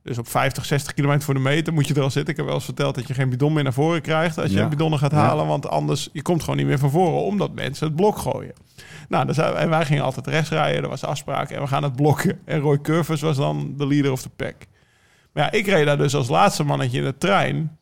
Dus 0.06 0.18
op 0.18 0.28
50, 0.28 0.66
60 0.66 0.94
kilometer 0.94 1.24
voor 1.24 1.34
de 1.34 1.40
meter 1.40 1.74
moet 1.74 1.88
je 1.88 1.94
er 1.94 2.02
al 2.02 2.10
zitten. 2.12 2.32
Ik 2.32 2.38
heb 2.38 2.46
wel 2.46 2.56
eens 2.56 2.66
verteld 2.66 2.96
dat 2.96 3.08
je 3.08 3.14
geen 3.14 3.30
bidon 3.30 3.54
meer 3.54 3.64
naar 3.64 3.74
voren 3.74 4.02
krijgt 4.02 4.38
als 4.38 4.52
je 4.52 4.58
Ja. 4.58 4.64
een 4.64 4.70
bidonnen 4.70 5.00
gaat 5.00 5.12
Ja. 5.12 5.18
halen. 5.18 5.48
Want 5.48 5.68
anders, 5.68 6.10
je 6.14 6.22
komt 6.22 6.42
gewoon 6.42 6.58
niet 6.58 6.66
meer 6.66 6.80
van 6.80 6.90
voren 6.92 7.22
omdat 7.24 7.54
mensen 7.54 7.88
het 7.88 7.96
blok 7.96 8.18
gooien. 8.18 8.54
Nou, 9.10 9.26
dus, 9.26 9.38
en 9.38 9.70
wij 9.70 9.86
gingen 9.86 10.04
altijd 10.04 10.28
rechts 10.28 10.50
rijden. 10.50 10.84
Er 10.84 10.90
was 10.90 11.04
afspraak 11.04 11.50
en 11.50 11.62
we 11.62 11.68
gaan 11.68 11.84
het 11.84 11.96
blokken. 11.96 12.40
En 12.46 12.60
Roy 12.60 12.82
Curvers 12.82 13.22
was 13.22 13.38
dan 13.38 13.74
de 13.78 13.88
leader 13.88 14.12
of 14.12 14.22
the 14.22 14.30
pack. 14.30 14.56
Maar 15.34 15.44
ja, 15.44 15.52
ik 15.52 15.66
reed 15.68 15.86
daar 15.86 15.98
dus 15.98 16.16
als 16.16 16.28
laatste 16.30 16.64
mannetje 16.64 16.98
in 16.98 17.04
de 17.04 17.18
trein. 17.18 17.78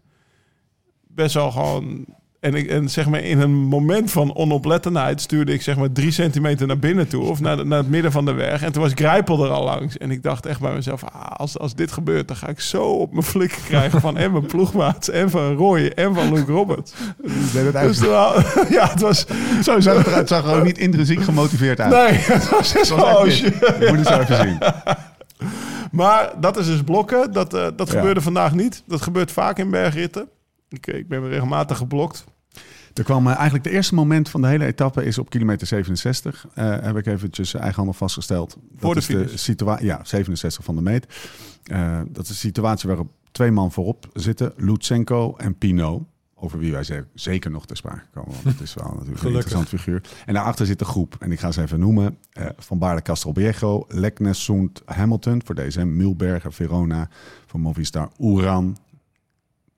Best 1.07 1.33
wel 1.33 1.51
gewoon... 1.51 2.05
En, 2.43 2.53
ik, 2.53 2.67
en 2.69 2.89
zeg 2.89 3.09
maar 3.09 3.19
in 3.19 3.39
een 3.39 3.53
moment 3.53 4.11
van 4.11 4.35
onoplettendheid 4.35 5.21
stuurde 5.21 5.53
ik 5.53 5.61
zeg 5.61 5.77
maar 5.77 5.91
drie 5.91 6.11
centimeter 6.11 6.67
naar 6.67 6.79
binnen 6.79 7.07
toe. 7.07 7.23
Of 7.23 7.39
naar, 7.39 7.57
de- 7.57 7.63
naar 7.65 7.77
het 7.77 7.89
midden 7.89 8.11
van 8.11 8.25
de 8.25 8.31
weg. 8.31 8.61
En 8.61 8.71
toen 8.71 8.81
was 8.81 8.91
Grijpel 8.95 9.43
er 9.43 9.49
al 9.51 9.63
langs. 9.63 9.97
En 9.97 10.11
ik 10.11 10.23
dacht 10.23 10.45
echt 10.45 10.59
bij 10.59 10.73
mezelf, 10.73 11.03
ah, 11.03 11.31
als, 11.31 11.57
als 11.59 11.75
dit 11.75 11.91
gebeurt, 11.91 12.27
dan 12.27 12.37
ga 12.37 12.47
ik 12.47 12.59
zo 12.59 12.83
op 12.83 13.11
mijn 13.11 13.23
flikken 13.23 13.63
krijgen 13.63 14.01
van 14.01 14.17
en 14.17 14.31
mijn 14.31 14.45
ploegmaats. 14.45 15.09
En 15.09 15.29
van 15.29 15.53
Roy 15.55 15.85
en 15.95 16.13
van 16.13 16.33
Luke 16.33 16.51
Roberts. 16.51 16.93
Het 17.23 17.73
Dus 17.73 17.99
ja, 18.77 18.89
het 18.89 19.01
was... 19.01 19.25
Zo 19.63 19.79
zag 19.79 19.97
het 19.97 20.07
eruit. 20.07 20.27
zag 20.27 20.45
er 20.51 20.57
ook 20.57 20.63
niet 20.63 20.77
intrinsiek 20.77 21.23
gemotiveerd 21.23 21.79
uit. 21.79 21.91
Nee, 22.11 22.19
het 22.37 22.49
was 22.49 22.75
echt 22.75 22.91
oh, 22.91 23.23
shit. 23.29 23.53
Je 23.59 23.85
moet 23.89 23.97
het 23.97 24.07
zo 24.07 24.19
even 24.19 24.37
zien. 24.37 24.57
Maar 25.91 26.31
dat 26.39 26.57
is 26.57 26.65
dus 26.65 26.81
blokken. 26.83 27.33
Dat, 27.33 27.53
eh, 27.53 27.67
dat 27.75 27.91
Ja. 27.91 27.97
gebeurde 27.97 28.21
vandaag 28.21 28.53
niet. 28.53 28.83
Dat 28.87 29.01
gebeurt 29.01 29.31
vaak 29.31 29.57
in 29.59 29.69
bergritten. 29.69 30.27
Ik, 30.69 30.87
ik 30.87 31.07
ben 31.07 31.29
regelmatig 31.29 31.77
geblokt. 31.77 32.23
Er 32.93 33.03
kwam 33.03 33.27
eh, 33.27 33.33
eigenlijk 33.33 33.63
de 33.63 33.69
eerste 33.69 33.95
moment 33.95 34.29
van 34.29 34.41
de 34.41 34.47
hele 34.47 34.65
etappe 34.65 35.05
is 35.05 35.17
op 35.17 35.29
kilometer 35.29 35.67
67. 35.67 36.45
Eh, 36.53 36.77
heb 36.81 36.97
ik 36.97 37.05
eventjes 37.05 37.53
eigenhandig 37.53 37.97
vastgesteld. 37.97 38.57
Voor 38.75 38.93
dat 38.93 39.03
de 39.03 39.13
is 39.13 39.19
finish. 39.19 39.41
situatie. 39.41 39.85
Ja, 39.85 39.99
67 40.03 40.63
van 40.63 40.75
de 40.75 40.81
meet. 40.81 41.07
Eh, 41.63 42.01
dat 42.09 42.23
is 42.23 42.29
de 42.29 42.33
situatie 42.35 42.87
waarop 42.89 43.11
twee 43.31 43.51
man 43.51 43.71
voorop 43.71 44.09
zitten. 44.13 44.53
Lutsenko 44.57 45.35
en 45.37 45.57
Pino. 45.57 46.05
Over 46.35 46.59
wie 46.59 46.71
wij 46.71 46.83
ze- 46.83 47.05
zeker 47.13 47.51
nog 47.51 47.65
ter 47.65 47.77
sprake 47.77 48.05
komen. 48.13 48.31
Want 48.43 48.43
het 48.43 48.61
is 48.61 48.73
wel 48.73 48.93
natuurlijk 48.97 49.21
een 49.23 49.27
interessant 49.29 49.67
figuur. 49.67 50.01
En 50.25 50.33
daarachter 50.33 50.65
zit 50.65 50.79
de 50.79 50.85
groep. 50.85 51.15
En 51.19 51.31
ik 51.31 51.39
ga 51.39 51.51
ze 51.51 51.61
even 51.61 51.79
noemen. 51.79 52.17
Van 52.57 52.77
Baarle 52.77 53.01
Castelbiego, 53.01 53.85
Leknes, 53.87 54.43
Soent, 54.43 54.81
Hamilton. 54.85 55.41
Voor 55.45 55.55
deze 55.55 55.85
Mulberger, 55.85 56.53
Verona. 56.53 57.09
Voor 57.45 57.59
Movistar, 57.59 58.09
Oeran. 58.19 58.77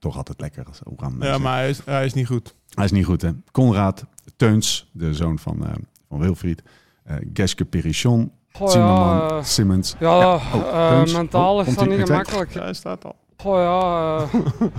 Toch 0.05 0.17
altijd 0.17 0.39
lekker 0.41 0.65
als 0.65 0.79
Oeran. 0.91 1.15
Ja, 1.19 1.37
maar 1.37 1.57
hij 1.57 1.69
is, 1.69 1.81
hij 1.85 2.05
is 2.05 2.13
niet 2.13 2.27
goed. 2.27 2.55
Hij 2.73 2.85
is 2.85 2.91
niet 2.91 3.05
goed, 3.05 3.21
hè? 3.21 3.29
Conrad 3.51 4.05
Teuns, 4.35 4.89
de 4.91 5.13
zoon 5.13 5.39
van, 5.39 5.65
eh, 5.65 5.73
van 6.09 6.19
Wilfried. 6.19 6.63
eh 7.03 7.15
Geske 7.33 7.65
Perichon. 7.65 8.31
Zimmerman, 8.65 9.17
ja, 9.17 9.43
Simmons. 9.43 9.95
ja, 9.99 10.33
oh, 10.35 10.41
eh, 10.53 11.13
mentaal 11.13 11.57
Oh, 11.59 11.67
is 11.67 11.75
dat 11.75 11.87
niet 11.87 11.99
gemakkelijk. 12.05 12.53
Ja, 12.53 12.63
hij 12.63 12.73
staat 12.73 13.05
al. 13.05 13.15
Goh, 13.37 13.57
ja, 13.57 14.25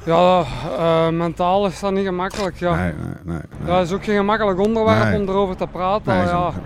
ja 0.07 0.45
eh, 0.79 1.13
mentaal 1.13 1.67
is 1.67 1.81
dat 1.81 1.93
niet 1.93 2.07
gemakkelijk. 2.07 2.59
Ja. 2.59 2.77
Nee, 2.77 2.93
nee, 2.93 3.05
nee. 3.25 3.37
nee. 3.59 3.69
Ja, 3.69 3.79
het 3.79 3.87
is 3.87 3.93
ook 3.95 4.05
geen 4.05 4.17
gemakkelijk 4.17 4.59
onderwerp 4.61 5.05
Nee. 5.05 5.21
om 5.21 5.29
erover 5.29 5.57
te 5.57 5.67
praten. 5.67 6.15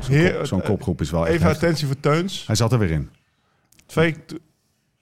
Nee, 0.09 0.23
ja. 0.33 0.45
zo'n 0.45 0.63
kopgroep 0.63 1.01
is 1.01 1.11
wel 1.11 1.21
echt 1.27 1.35
Even 1.35 1.47
heftig. 1.47 1.63
attentie 1.63 1.87
voor 1.87 2.01
Teuns. 2.01 2.47
Hij 2.47 2.55
zat 2.57 2.73
er 2.73 2.79
weer 2.79 2.91
in. 2.91 3.11
Twee, 3.87 4.17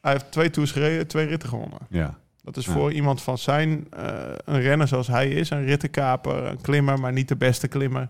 hij 0.01 0.13
heeft 0.13 0.31
twee 0.33 0.51
tours 0.51 0.73
gereden, 0.73 1.07
twee 1.07 1.27
ritten 1.27 1.49
gewonnen. 1.49 1.79
Ja. 1.89 2.19
Dat 2.53 2.57
is 2.57 2.67
Ja. 2.67 2.73
voor 2.73 2.93
iemand 2.93 3.23
van 3.23 3.39
zijn, 3.39 3.87
eh, 3.97 4.05
een 4.45 4.61
renner 4.61 4.89
zoals 4.89 5.07
hij 5.07 5.29
is, 5.29 5.51
een 5.51 5.65
rittenkaper, 5.65 6.45
een 6.47 6.61
klimmer, 6.61 7.01
maar 7.01 7.13
niet 7.13 7.29
de 7.29 7.37
beste 7.37 7.69
klimmer. 7.69 8.09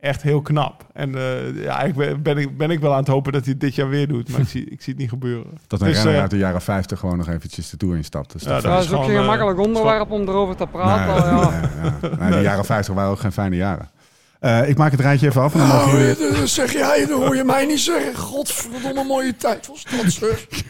Echt 0.00 0.22
heel 0.22 0.42
knap. 0.42 0.86
En 0.92 1.14
eh, 1.14 1.62
ja, 1.62 1.80
ik 1.82 1.94
ben, 1.94 2.22
ben, 2.22 2.36
ik, 2.38 2.56
ben 2.56 2.70
ik 2.70 2.80
wel 2.80 2.92
aan 2.92 2.98
het 2.98 3.08
hopen 3.08 3.32
dat 3.32 3.42
hij 3.44 3.50
het 3.52 3.60
dit 3.60 3.74
jaar 3.74 3.88
weer 3.88 4.08
doet, 4.08 4.28
maar 4.28 4.40
ik 4.40 4.48
zie, 4.56 4.64
ik 4.70 4.82
zie 4.82 4.92
het 4.92 5.02
niet 5.02 5.08
gebeuren. 5.10 5.46
Dat 5.66 5.80
een 5.80 5.86
Dus, 5.86 5.96
renner 5.96 6.14
eh, 6.14 6.20
uit 6.20 6.30
de 6.30 6.36
jaren 6.38 6.60
50 6.62 6.98
gewoon 6.98 7.16
nog 7.16 7.28
eventjes 7.28 7.70
de 7.70 7.76
Tour 7.76 7.96
instapt. 7.96 8.32
Dus 8.32 8.42
Ja, 8.42 8.60
dat 8.60 8.64
is 8.64 8.84
ook 8.84 8.88
gewoon, 8.88 9.04
geen 9.04 9.16
gemakkelijk 9.18 9.58
onderwerp 9.60 10.10
om 10.10 10.20
erover 10.28 10.56
te 10.56 10.62
Nee, 10.62 10.72
praten. 10.72 11.24
ja. 11.26 11.50
nee, 11.50 12.10
ja. 12.10 12.16
Nee, 12.18 12.30
de 12.30 12.40
jaren 12.40 12.64
50 12.64 12.94
waren 12.94 13.10
ook 13.10 13.18
geen 13.20 13.32
fijne 13.32 13.56
jaren. 13.56 13.88
Eh, 14.40 14.68
ik 14.68 14.76
maak 14.76 14.90
het 14.90 15.00
rijtje 15.00 15.26
even 15.28 15.42
af 15.42 15.52
en 15.52 15.58
dan 15.58 15.68
mogen 15.68 16.10
Oh, 16.10 16.36
dat 16.38 16.48
zeg 16.48 16.72
jij, 16.72 17.06
dat 17.08 17.22
hoor 17.22 17.36
je 17.36 17.44
mij 17.44 17.66
niet 17.66 17.80
zeggen. 17.80 18.14
Godverdomme 18.16 19.04
mooie 19.04 19.36
tijd 19.36 19.66
was 19.66 19.84
dat, 20.02 20.12
zeg. 20.12 20.46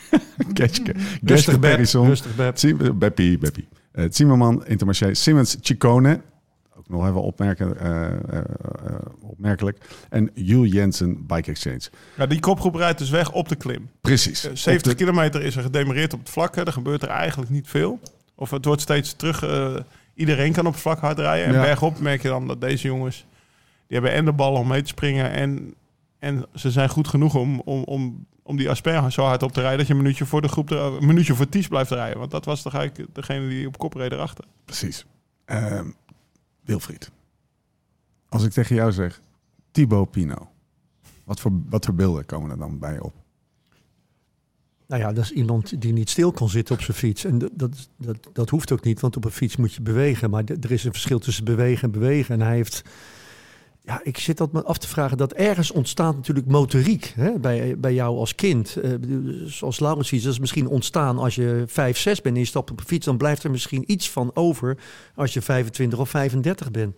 Geske 0.54 0.92
Rustig, 0.92 0.94
Geske 1.24 1.58
Beb. 1.58 1.76
Rustig, 1.78 2.34
Beb. 2.36 2.98
Beppie, 2.98 3.38
Beppie. 3.38 3.68
Eh, 3.92 4.04
Zimmerman, 4.10 4.66
Intermarché, 4.66 5.14
Simmons, 5.14 5.56
Ciccone. 5.60 6.20
Ook 6.76 6.88
nog 6.88 7.06
even 7.08 7.22
opmerken, 7.22 7.78
eh, 7.80 8.06
eh, 8.38 8.44
opmerkelijk. 9.20 9.78
En 10.10 10.30
Jules 10.34 10.72
Jensen, 10.72 11.26
Bike 11.26 11.50
Exchange. 11.50 11.80
Ja, 12.16 12.26
die 12.26 12.40
kopgroep 12.40 12.74
rijdt 12.74 12.98
dus 12.98 13.10
weg 13.10 13.32
op 13.32 13.48
de 13.48 13.56
klim. 13.56 13.88
Precies. 14.00 14.44
Eh, 14.44 14.50
Op 14.50 14.56
70 14.56 14.92
de- 14.92 14.98
kilometer 14.98 15.42
is 15.42 15.56
er 15.56 15.62
gedemereerd 15.62 16.12
op 16.12 16.18
het 16.18 16.30
vlak. 16.30 16.54
hè. 16.56 16.66
Er 16.66 16.72
gebeurt 16.72 17.02
er 17.02 17.08
eigenlijk 17.08 17.50
niet 17.50 17.68
veel. 17.68 18.00
Of 18.34 18.50
het 18.50 18.64
wordt 18.64 18.80
steeds 18.82 19.12
terug. 19.12 19.44
iedereen 20.14 20.52
kan 20.52 20.66
op 20.66 20.72
het 20.72 20.82
vlak 20.82 20.98
hard 21.00 21.18
rijden. 21.18 21.46
En 21.46 21.52
Ja. 21.52 21.60
bergop 21.60 22.00
merk 22.00 22.22
je 22.22 22.28
dan 22.28 22.46
dat 22.46 22.60
deze 22.60 22.86
jongens... 22.86 23.16
die 23.86 23.98
hebben 23.98 24.12
en 24.12 24.24
de 24.24 24.32
bal 24.32 24.52
om 24.54 24.68
mee 24.68 24.82
te 24.82 24.88
springen... 24.88 25.30
en, 25.30 25.74
en 26.18 26.46
ze 26.54 26.70
zijn 26.70 26.88
goed 26.88 27.08
genoeg 27.08 27.34
om, 27.34 27.60
om, 27.64 27.82
om, 27.82 28.26
om 28.48 28.56
die 28.56 28.70
asper 28.70 29.12
zo 29.12 29.22
hard 29.22 29.42
op 29.42 29.52
te 29.52 29.60
rijden... 29.60 29.78
dat 29.78 29.86
je 29.86 29.92
een 29.92 29.98
minuutje 29.98 30.26
voor 30.26 30.42
de 30.42 30.48
groep, 30.48 30.70
er, 30.70 30.78
een 30.78 31.06
minuutje 31.06 31.34
voor 31.34 31.48
Ties 31.48 31.68
blijft 31.68 31.90
rijden. 31.90 32.18
Want 32.18 32.30
dat 32.30 32.44
was 32.44 32.62
toch 32.62 32.74
eigenlijk 32.74 33.14
degene 33.14 33.48
die 33.48 33.66
op 33.66 33.78
kop 33.78 33.94
reed 33.94 34.12
erachter. 34.12 34.44
Precies. 34.64 35.06
Ehm, 35.44 35.90
Wilfried. 36.60 37.10
Als 38.28 38.44
ik 38.44 38.50
tegen 38.50 38.76
jou 38.76 38.92
zeg, 38.92 39.20
Thibaut 39.70 40.10
Pino. 40.10 40.48
Wat 41.24 41.40
voor, 41.40 41.52
wat 41.68 41.84
voor 41.84 41.94
beelden 41.94 42.26
komen 42.26 42.50
er 42.50 42.58
dan 42.58 42.78
bij 42.78 42.92
je 42.92 43.02
op? 43.02 43.14
Nou 44.86 45.02
ja, 45.02 45.12
dat 45.12 45.24
is 45.24 45.32
iemand 45.32 45.80
die 45.80 45.92
niet 45.92 46.10
stil 46.10 46.32
kan 46.32 46.48
zitten 46.48 46.74
op 46.74 46.82
zijn 46.82 46.96
fiets. 46.96 47.24
En 47.24 47.38
dat, 47.38 47.50
dat, 47.54 47.88
dat, 47.96 48.16
dat 48.32 48.50
hoeft 48.50 48.72
ook 48.72 48.84
niet, 48.84 49.00
want 49.00 49.16
op 49.16 49.24
een 49.24 49.30
fiets 49.30 49.56
moet 49.56 49.74
je 49.74 49.82
bewegen. 49.82 50.30
Maar 50.30 50.44
er 50.44 50.70
is 50.70 50.84
een 50.84 50.92
verschil 50.92 51.18
tussen 51.18 51.44
bewegen 51.44 51.82
en 51.82 51.90
bewegen. 51.90 52.34
En 52.34 52.46
hij 52.46 52.54
heeft... 52.54 52.82
Ja, 53.88 54.00
ik 54.02 54.18
zit 54.18 54.36
dat 54.36 54.52
me 54.52 54.64
af 54.64 54.78
te 54.78 54.88
vragen. 54.88 55.16
Dat 55.16 55.32
ergens 55.32 55.70
ontstaat 55.70 56.16
natuurlijk 56.16 56.46
motoriek 56.46 57.12
hè, 57.16 57.38
bij, 57.38 57.78
bij 57.78 57.94
jou 57.94 58.18
als 58.18 58.34
kind. 58.34 58.76
Eh, 58.76 58.90
bedoel, 58.90 59.48
zoals 59.48 59.80
Laurens 59.80 60.08
ziet, 60.08 60.22
dat 60.22 60.32
is 60.32 60.38
misschien 60.38 60.68
ontstaan 60.68 61.18
als 61.18 61.34
je 61.34 61.64
5, 61.66 61.98
6 61.98 62.20
bent 62.20 62.34
en 62.34 62.40
je 62.40 62.46
stapt 62.46 62.70
op 62.70 62.78
een 62.78 62.86
fiets. 62.86 63.04
Dan 63.04 63.16
blijft 63.16 63.44
er 63.44 63.50
misschien 63.50 63.84
iets 63.86 64.10
van 64.10 64.30
over 64.34 64.78
als 65.14 65.32
je 65.32 65.42
25 65.42 65.98
of 65.98 66.08
35 66.08 66.70
bent. 66.70 66.96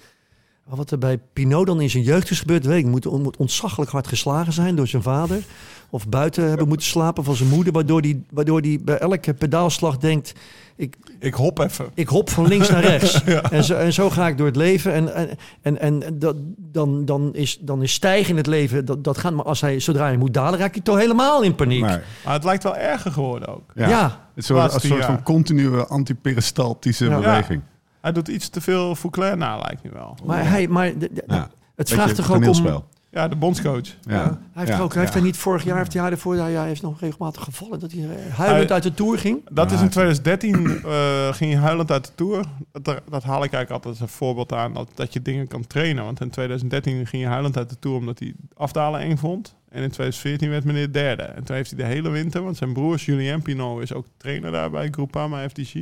Wat 0.65 0.91
er 0.91 0.99
bij 0.99 1.19
Pinot 1.33 1.67
dan 1.67 1.81
in 1.81 1.91
zijn 1.91 2.03
jeugd 2.03 2.31
is 2.31 2.41
gebeurd, 2.41 2.67
weet 2.67 2.79
ik. 2.79 2.87
Moet, 2.87 3.05
moet 3.05 3.37
ontzaglijk 3.37 3.91
hard 3.91 4.07
geslagen 4.07 4.53
zijn 4.53 4.77
door 4.77 4.87
zijn 4.87 5.03
vader. 5.03 5.43
Of 5.91 6.09
buiten 6.09 6.49
hebben 6.49 6.69
moeten 6.69 6.87
slapen 6.87 7.25
van 7.25 7.37
zijn 7.37 7.49
moeder. 7.49 7.73
Waardoor 7.73 8.01
hij 8.01 8.23
waardoor 8.31 8.63
die 8.63 8.81
bij 8.81 8.99
elke 8.99 9.35
pedaalslag 9.35 9.97
denkt... 9.97 10.33
Ik, 10.81 10.97
Ik 11.19 11.35
hop 11.35 11.59
even. 11.59 11.87
ik 11.95 12.09
hop 12.09 12.31
van 12.31 12.47
links 12.47 12.71
naar 12.71 12.81
rechts. 12.85 13.25
en, 13.51 13.65
zo, 13.65 13.75
en 13.75 13.93
zo 13.93 14.11
ga 14.11 14.29
ik 14.29 14.37
door 14.39 14.47
het 14.47 14.57
leven. 14.57 14.93
En, 14.93 15.15
en, 15.15 15.29
en, 15.63 15.79
en 15.81 16.19
dat, 16.19 16.37
dan, 16.57 17.05
dan, 17.05 17.35
is, 17.35 17.59
dan 17.61 17.83
is 17.83 17.93
stijgen 17.93 18.31
in 18.31 18.37
het 18.37 18.47
leven... 18.47 18.85
Dat, 18.85 19.05
dat 19.05 19.19
gaat 19.19 19.33
maar 19.33 19.45
als 19.45 19.61
hij, 19.61 19.81
zodra 19.81 20.05
hij 20.05 20.17
moet 20.17 20.35
dalen... 20.35 20.59
raakt 20.59 20.75
hij 20.75 20.85
toch 20.85 20.99
helemaal 20.99 21.43
in 21.43 21.55
paniek. 21.55 21.81
Maar 21.81 22.03
het 22.25 22.45
lijkt 22.45 22.63
wel 22.63 22.77
erger 22.77 23.13
geworden 23.13 23.49
ook. 23.49 23.71
Ja. 23.75 23.89
Ja. 23.89 24.03
Het 24.05 24.45
is 24.45 24.49
een 24.49 24.57
soort, 24.57 24.75
een 24.75 24.81
soort 24.89 25.05
van 25.05 25.23
continue 25.23 25.81
antiperistaltische 25.85 27.05
Ja. 27.09 27.17
beweging. 27.19 27.63
Hij 28.01 28.13
doet 28.13 28.29
iets 28.29 28.49
te 28.49 28.61
veel 28.61 28.95
Fouclair 28.95 29.37
na, 29.37 29.57
lijkt 29.57 29.83
nu 29.83 29.91
wel. 29.93 30.17
Maar, 30.25 30.49
hij, 30.51 30.69
maar 30.69 30.99
de- 30.99 31.11
de- 31.13 31.25
Ja. 31.27 31.49
het 31.77 31.91
vraagt 31.91 32.15
toch 32.15 32.33
ook 32.33 32.47
om... 32.47 32.85
Ja, 33.13 33.29
de 33.29 33.37
bondscoach. 33.37 33.87
Ja. 34.03 34.23
Hij 34.25 34.37
heeft, 34.53 34.69
Ja. 34.69 34.79
ook, 34.79 34.93
hij 34.93 35.01
heeft 35.03 35.13
Ja. 35.15 35.19
er 35.21 35.25
niet 35.27 35.37
vorig 35.37 35.65
jaar, 35.65 35.77
heeft 35.77 35.93
hij 35.93 36.03
jaar 36.03 36.11
ervoor, 36.13 36.37
ja, 36.37 36.45
hij 36.45 36.67
heeft 36.67 36.83
nog 36.83 37.01
regelmatig 37.01 37.45
gevallen 37.45 37.81
dat 37.81 37.93
hij 37.93 38.01
eh, 38.03 38.09
huilend 38.35 38.65
Hij- 38.65 38.73
uit 38.75 38.83
de 38.83 38.95
tour 38.95 39.19
ging. 39.19 39.41
Dat 39.51 39.69
Ja, 39.69 39.75
is 39.75 39.79
in 39.79 39.85
het- 39.85 39.93
2013 39.93 40.83
eh, 40.85 41.33
ging 41.33 41.51
je 41.53 41.57
huilend 41.57 41.91
uit 41.91 42.05
de 42.07 42.15
Tour. 42.15 42.45
Dat, 42.73 42.85
dat 43.09 43.23
haal 43.23 43.45
ik 43.45 43.53
eigenlijk 43.53 43.71
altijd 43.71 43.85
als 43.93 44.01
een 44.01 44.17
voorbeeld 44.17 44.53
aan 44.53 44.75
dat, 44.75 44.89
dat 44.95 45.13
je 45.13 45.23
dingen 45.23 45.49
kan 45.49 45.67
trainen. 45.67 46.05
Want 46.05 46.21
in 46.21 46.31
2013 46.31 47.07
ging 47.07 47.23
je 47.23 47.29
huilend 47.29 47.57
uit 47.57 47.69
de 47.71 47.79
Tour 47.79 47.97
omdat 47.97 48.19
hij 48.19 48.35
afdalen 48.57 49.01
eng 49.01 49.17
vond. 49.17 49.55
En 49.69 49.83
in 49.83 49.91
2014 49.91 50.51
werd 50.51 50.65
meneer 50.65 50.93
derde. 50.93 51.23
En 51.23 51.45
toen 51.45 51.57
heeft 51.57 51.71
hij 51.71 51.79
de 51.79 51.87
hele 51.87 52.09
winter, 52.09 52.43
want 52.43 52.57
zijn 52.57 52.73
broers 52.73 53.05
Julien 53.05 53.43
Pinot 53.43 53.83
is 53.83 53.93
ook 53.93 54.07
trainer 54.17 54.53
daar 54.53 54.71
bij 54.71 54.89
Groupama 54.91 55.49
FDG. 55.49 55.75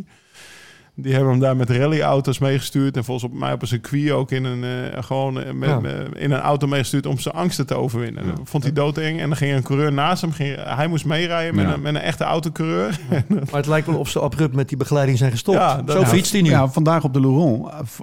Die 1.01 1.13
hebben 1.13 1.31
hem 1.31 1.41
daar 1.41 1.57
met 1.57 1.71
rallyauto's 1.71 2.39
meegestuurd. 2.39 2.97
En 2.97 3.05
volgens 3.05 3.33
mij 3.33 3.53
op 3.53 3.63
een 3.63 3.69
circuit 3.69 4.11
ook 4.11 4.31
in 4.31 4.45
een, 4.45 4.93
eh, 4.93 5.03
gewoon 5.03 5.41
eh, 5.41 5.53
met, 5.53 5.69
Ja. 5.69 5.81
met- 5.81 6.15
in 6.17 6.31
een 6.31 6.41
auto 6.41 6.67
meegestuurd 6.67 7.07
om 7.07 7.19
zijn 7.19 7.35
angsten 7.35 7.67
te 7.67 7.75
overwinnen. 7.75 8.27
Ja. 8.27 8.33
Dat 8.33 8.41
vond 8.45 8.63
hij 8.63 8.73
doodeng. 8.73 9.21
En 9.21 9.29
dan 9.29 9.37
ging 9.37 9.53
een 9.55 9.63
coureur 9.63 9.93
naast 9.93 10.21
hem. 10.23 10.33
Ging, 10.33 10.57
hij 10.65 10.87
moest 10.87 11.05
meerijden 11.05 11.55
met, 11.55 11.65
Ja. 11.67 11.73
een, 11.75 11.81
met 11.81 11.95
een 11.95 12.01
echte 12.01 12.25
autocoureur. 12.25 12.99
Maar 13.29 13.47
het 13.51 13.67
lijkt 13.67 13.87
wel 13.87 13.99
of 13.99 14.09
ze 14.09 14.21
abrupt 14.21 14.55
met 14.55 14.69
die 14.69 14.77
begeleiding 14.79 15.19
zijn 15.19 15.31
gestopt. 15.31 15.59
Ja, 15.59 15.83
dat- 15.83 15.95
Zo 15.97 16.01
Ja, 16.01 16.07
fietst 16.07 16.33
hij 16.33 16.41
nu. 16.43 16.49
Ja, 16.51 16.69
vandaag 16.69 17.05
op 17.05 17.13
de 17.13 17.21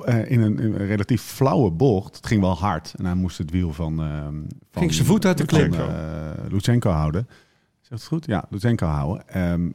eh, 0.05 0.19
eh, 0.19 0.31
in 0.31 0.41
een, 0.41 0.59
in 0.59 0.73
een 0.73 0.85
relatief 0.85 1.21
flauwe 1.21 1.71
bocht. 1.71 2.15
Het 2.15 2.27
ging 2.27 2.41
wel 2.41 2.57
hard. 2.57 2.93
En 2.97 3.05
hij 3.05 3.15
moest 3.15 3.37
het 3.37 3.51
wiel 3.51 3.73
van... 3.73 4.01
ehm 4.01 4.33
van 4.71 4.81
Ging 4.81 4.93
zijn 4.93 5.07
voet 5.07 5.25
uit 5.25 5.37
de 5.37 5.45
eh, 6.45 6.51
Lutsenko 6.51 6.89
houden. 6.89 7.27
Zegt 7.81 8.01
het 8.01 8.09
goed? 8.09 8.25
Ja, 8.25 8.45
Lutsenko 8.49 8.85
houden. 8.85 9.27
Ehm, 9.29 9.69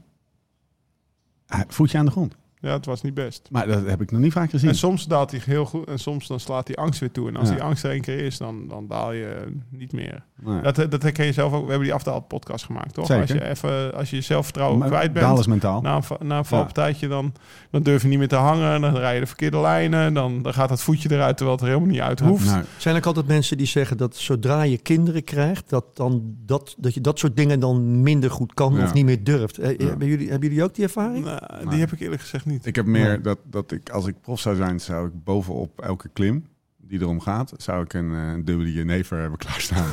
hij- 1.47 1.65
voetje 1.69 1.99
aan 1.99 2.05
de 2.05 2.11
grond. 2.11 2.37
Ja, 2.61 2.73
het 2.73 2.87
was 2.87 3.03
niet 3.03 3.15
best. 3.15 3.49
Maar 3.51 3.67
dat 3.67 3.87
heb 3.87 4.01
ik 4.03 4.11
nog 4.11 4.21
niet 4.21 4.33
vaak 4.33 4.51
gezien. 4.51 4.69
En 4.69 4.75
soms 4.75 5.07
daalt 5.07 5.31
hij 5.31 5.41
heel 5.45 5.65
goed 5.65 5.89
en 5.89 5.99
soms 5.99 6.27
dan 6.27 6.41
slaat 6.41 6.67
hij 6.67 6.77
angst 6.77 7.01
weer 7.01 7.11
toe. 7.11 7.29
En 7.29 7.37
als 7.37 7.49
Ja. 7.49 7.55
die 7.55 7.63
angst 7.65 7.85
er 7.85 7.91
één 7.91 8.01
keer 8.01 8.19
is, 8.19 8.39
dan, 8.39 8.69
dan 8.69 8.87
daal 8.87 9.13
je 9.13 9.47
niet 9.71 9.93
meer. 9.93 10.23
Nee. 10.43 10.61
Dat, 10.63 10.75
dat 10.91 11.03
herken 11.03 11.27
je 11.27 11.33
zelf 11.33 11.53
ook. 11.53 11.63
We 11.63 11.69
hebben 11.69 11.87
die 11.87 11.95
afdaal 11.95 12.21
podcast 12.21 12.65
gemaakt, 12.65 12.95
toch? 12.95 13.07
Zeker. 13.07 13.23
Als 13.23 13.31
je 13.33 13.49
even, 13.49 13.95
als 13.95 14.11
je 14.11 14.17
je 14.17 14.23
zelfvertrouwen 14.23 14.79
Maar 14.79 14.89
kwijt 14.89 15.13
bent. 15.13 15.25
Daal 15.27 15.39
is 15.39 15.47
mentaal. 15.47 15.81
Na 15.81 15.97
een, 16.19 16.27
na 16.27 16.39
een 16.39 16.45
valpartijtje, 16.45 17.09
dan, 17.09 17.33
dan 17.71 17.83
durf 17.83 18.03
je 18.03 18.09
niet 18.09 18.19
meer 18.19 18.29
te 18.29 18.37
hangen. 18.37 18.81
Dan 18.81 18.97
rij 18.97 19.15
je 19.15 19.21
de 19.21 19.27
verkeerde 19.27 19.59
lijnen. 19.61 20.15
Dan, 20.15 20.43
dan 20.43 20.55
gaat 20.55 20.69
dat 20.69 20.83
voetje 20.83 21.11
eruit, 21.15 21.37
terwijl 21.37 21.57
het 21.59 21.67
er 21.67 21.73
helemaal 21.73 21.93
niet 21.95 22.03
uit 22.05 22.21
hoeft. 22.21 22.47
Nou, 22.47 22.65
Zijn 22.77 22.95
er 22.95 23.01
ook 23.01 23.07
altijd 23.07 23.27
mensen 23.27 23.57
die 23.57 23.67
zeggen 23.67 23.97
dat 23.97 24.17
zodra 24.17 24.63
je 24.63 24.79
kinderen 24.79 25.25
krijgt, 25.25 25.69
dat, 25.71 25.85
dan 25.97 26.35
dat, 26.47 26.75
dat 26.79 26.95
je 26.95 27.01
dat 27.01 27.19
soort 27.19 27.37
dingen 27.37 27.61
dan 27.61 28.03
minder 28.03 28.31
goed 28.31 28.55
kan 28.55 28.75
Ja. 28.75 28.85
of 28.85 28.93
niet 28.95 29.05
meer 29.05 29.25
durft? 29.25 29.59
Eh, 29.59 29.79
Ja. 29.79 29.87
Hebben, 29.87 30.09
jullie, 30.09 30.31
hebben 30.31 30.49
jullie 30.49 30.65
ook 30.65 30.75
die 30.75 30.85
ervaring? 30.85 31.25
Nou, 31.25 31.41
die 31.59 31.67
Nee. 31.69 31.81
heb 31.81 31.93
ik 31.93 32.01
eerlijk 32.01 32.21
gezegd 32.23 32.45
niet. 32.51 32.67
ik 32.67 32.77
heb 32.77 32.87
meer 32.87 33.23
dat, 33.23 33.39
dat 33.45 33.73
ik, 33.73 33.91
als 33.91 34.07
ik 34.07 34.21
prof 34.21 34.41
zou 34.41 34.57
zijn, 34.57 34.81
zou 34.81 35.07
ik 35.07 35.13
bovenop 35.25 35.81
elke 35.81 36.09
klim 36.13 36.49
die 36.83 37.01
erom 37.01 37.21
gaat, 37.21 37.53
zou 37.57 37.83
ik 37.85 37.93
een, 37.93 38.15
eh, 38.15 38.33
een 38.33 38.45
dubbele 38.45 38.73
jenever 38.73 39.19
hebben 39.21 39.39
klaarstaan. 39.39 39.85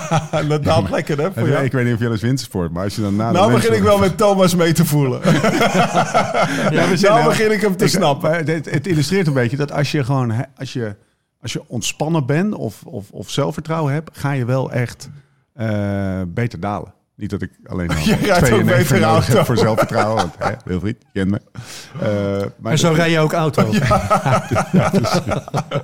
dat 0.48 0.64
daalt 0.64 0.90
lekker, 0.90 1.18
hè? 1.18 1.32
Voor 1.32 1.42
ik 1.42 1.48
jou. 1.48 1.68
weet 1.70 1.84
niet 1.84 1.94
of 1.94 2.00
jij 2.00 2.10
eens 2.10 2.20
wintersport, 2.20 2.72
maar 2.72 2.84
als 2.84 2.94
je 2.94 3.00
dan 3.00 3.16
na 3.16 3.30
Nou 3.30 3.52
begin 3.52 3.52
mensen- 3.70 3.76
ik 3.76 3.82
wel 3.82 3.98
met 3.98 4.16
Thomas 4.16 4.54
mee 4.54 4.72
te 4.72 4.84
voelen. 4.84 5.20
Ja, 6.70 6.86
nou 7.00 7.24
begin 7.24 7.52
ik 7.52 7.60
hem 7.60 7.76
te 7.76 7.84
Ik- 7.84 7.90
snappen. 7.90 8.30
Het, 8.46 8.70
het 8.70 8.86
illustreert 8.86 9.26
een 9.26 9.32
beetje 9.32 9.56
dat 9.56 9.72
als 9.72 9.90
je 9.92 10.04
gewoon 10.04 10.32
als 10.56 10.72
je, 10.72 10.96
als 11.40 11.52
je 11.52 11.62
ontspannen 11.66 12.26
bent 12.26 12.54
of, 12.54 12.82
of, 12.84 13.10
of 13.10 13.30
zelfvertrouwen 13.30 13.92
hebt, 13.92 14.18
ga 14.18 14.30
je 14.32 14.44
wel 14.44 14.72
echt 14.72 15.10
eh, 15.52 16.20
beter 16.28 16.60
dalen. 16.60 16.94
Niet 17.16 17.30
dat 17.30 17.42
ik 17.42 17.50
alleen 17.66 17.86
maar 17.92 18.04
Je 18.04 18.14
rijdt 18.16 18.52
ook 18.52 18.64
beter 18.64 19.00
nodig 19.00 19.04
auto. 19.04 19.32
heb 19.36 19.44
voor 19.46 19.56
zelfvertrouwen. 19.58 20.16
Want, 20.16 20.34
hè, 20.38 20.50
Wilfried, 20.64 20.96
je 21.12 21.20
kent 21.26 21.30
me. 21.30 21.40
Eh, 22.00 22.46
maar 22.58 22.72
En 22.72 22.78
zo 22.78 22.92
rij 22.92 23.10
je 23.10 23.18
ook 23.18 23.32
auto. 23.32 23.62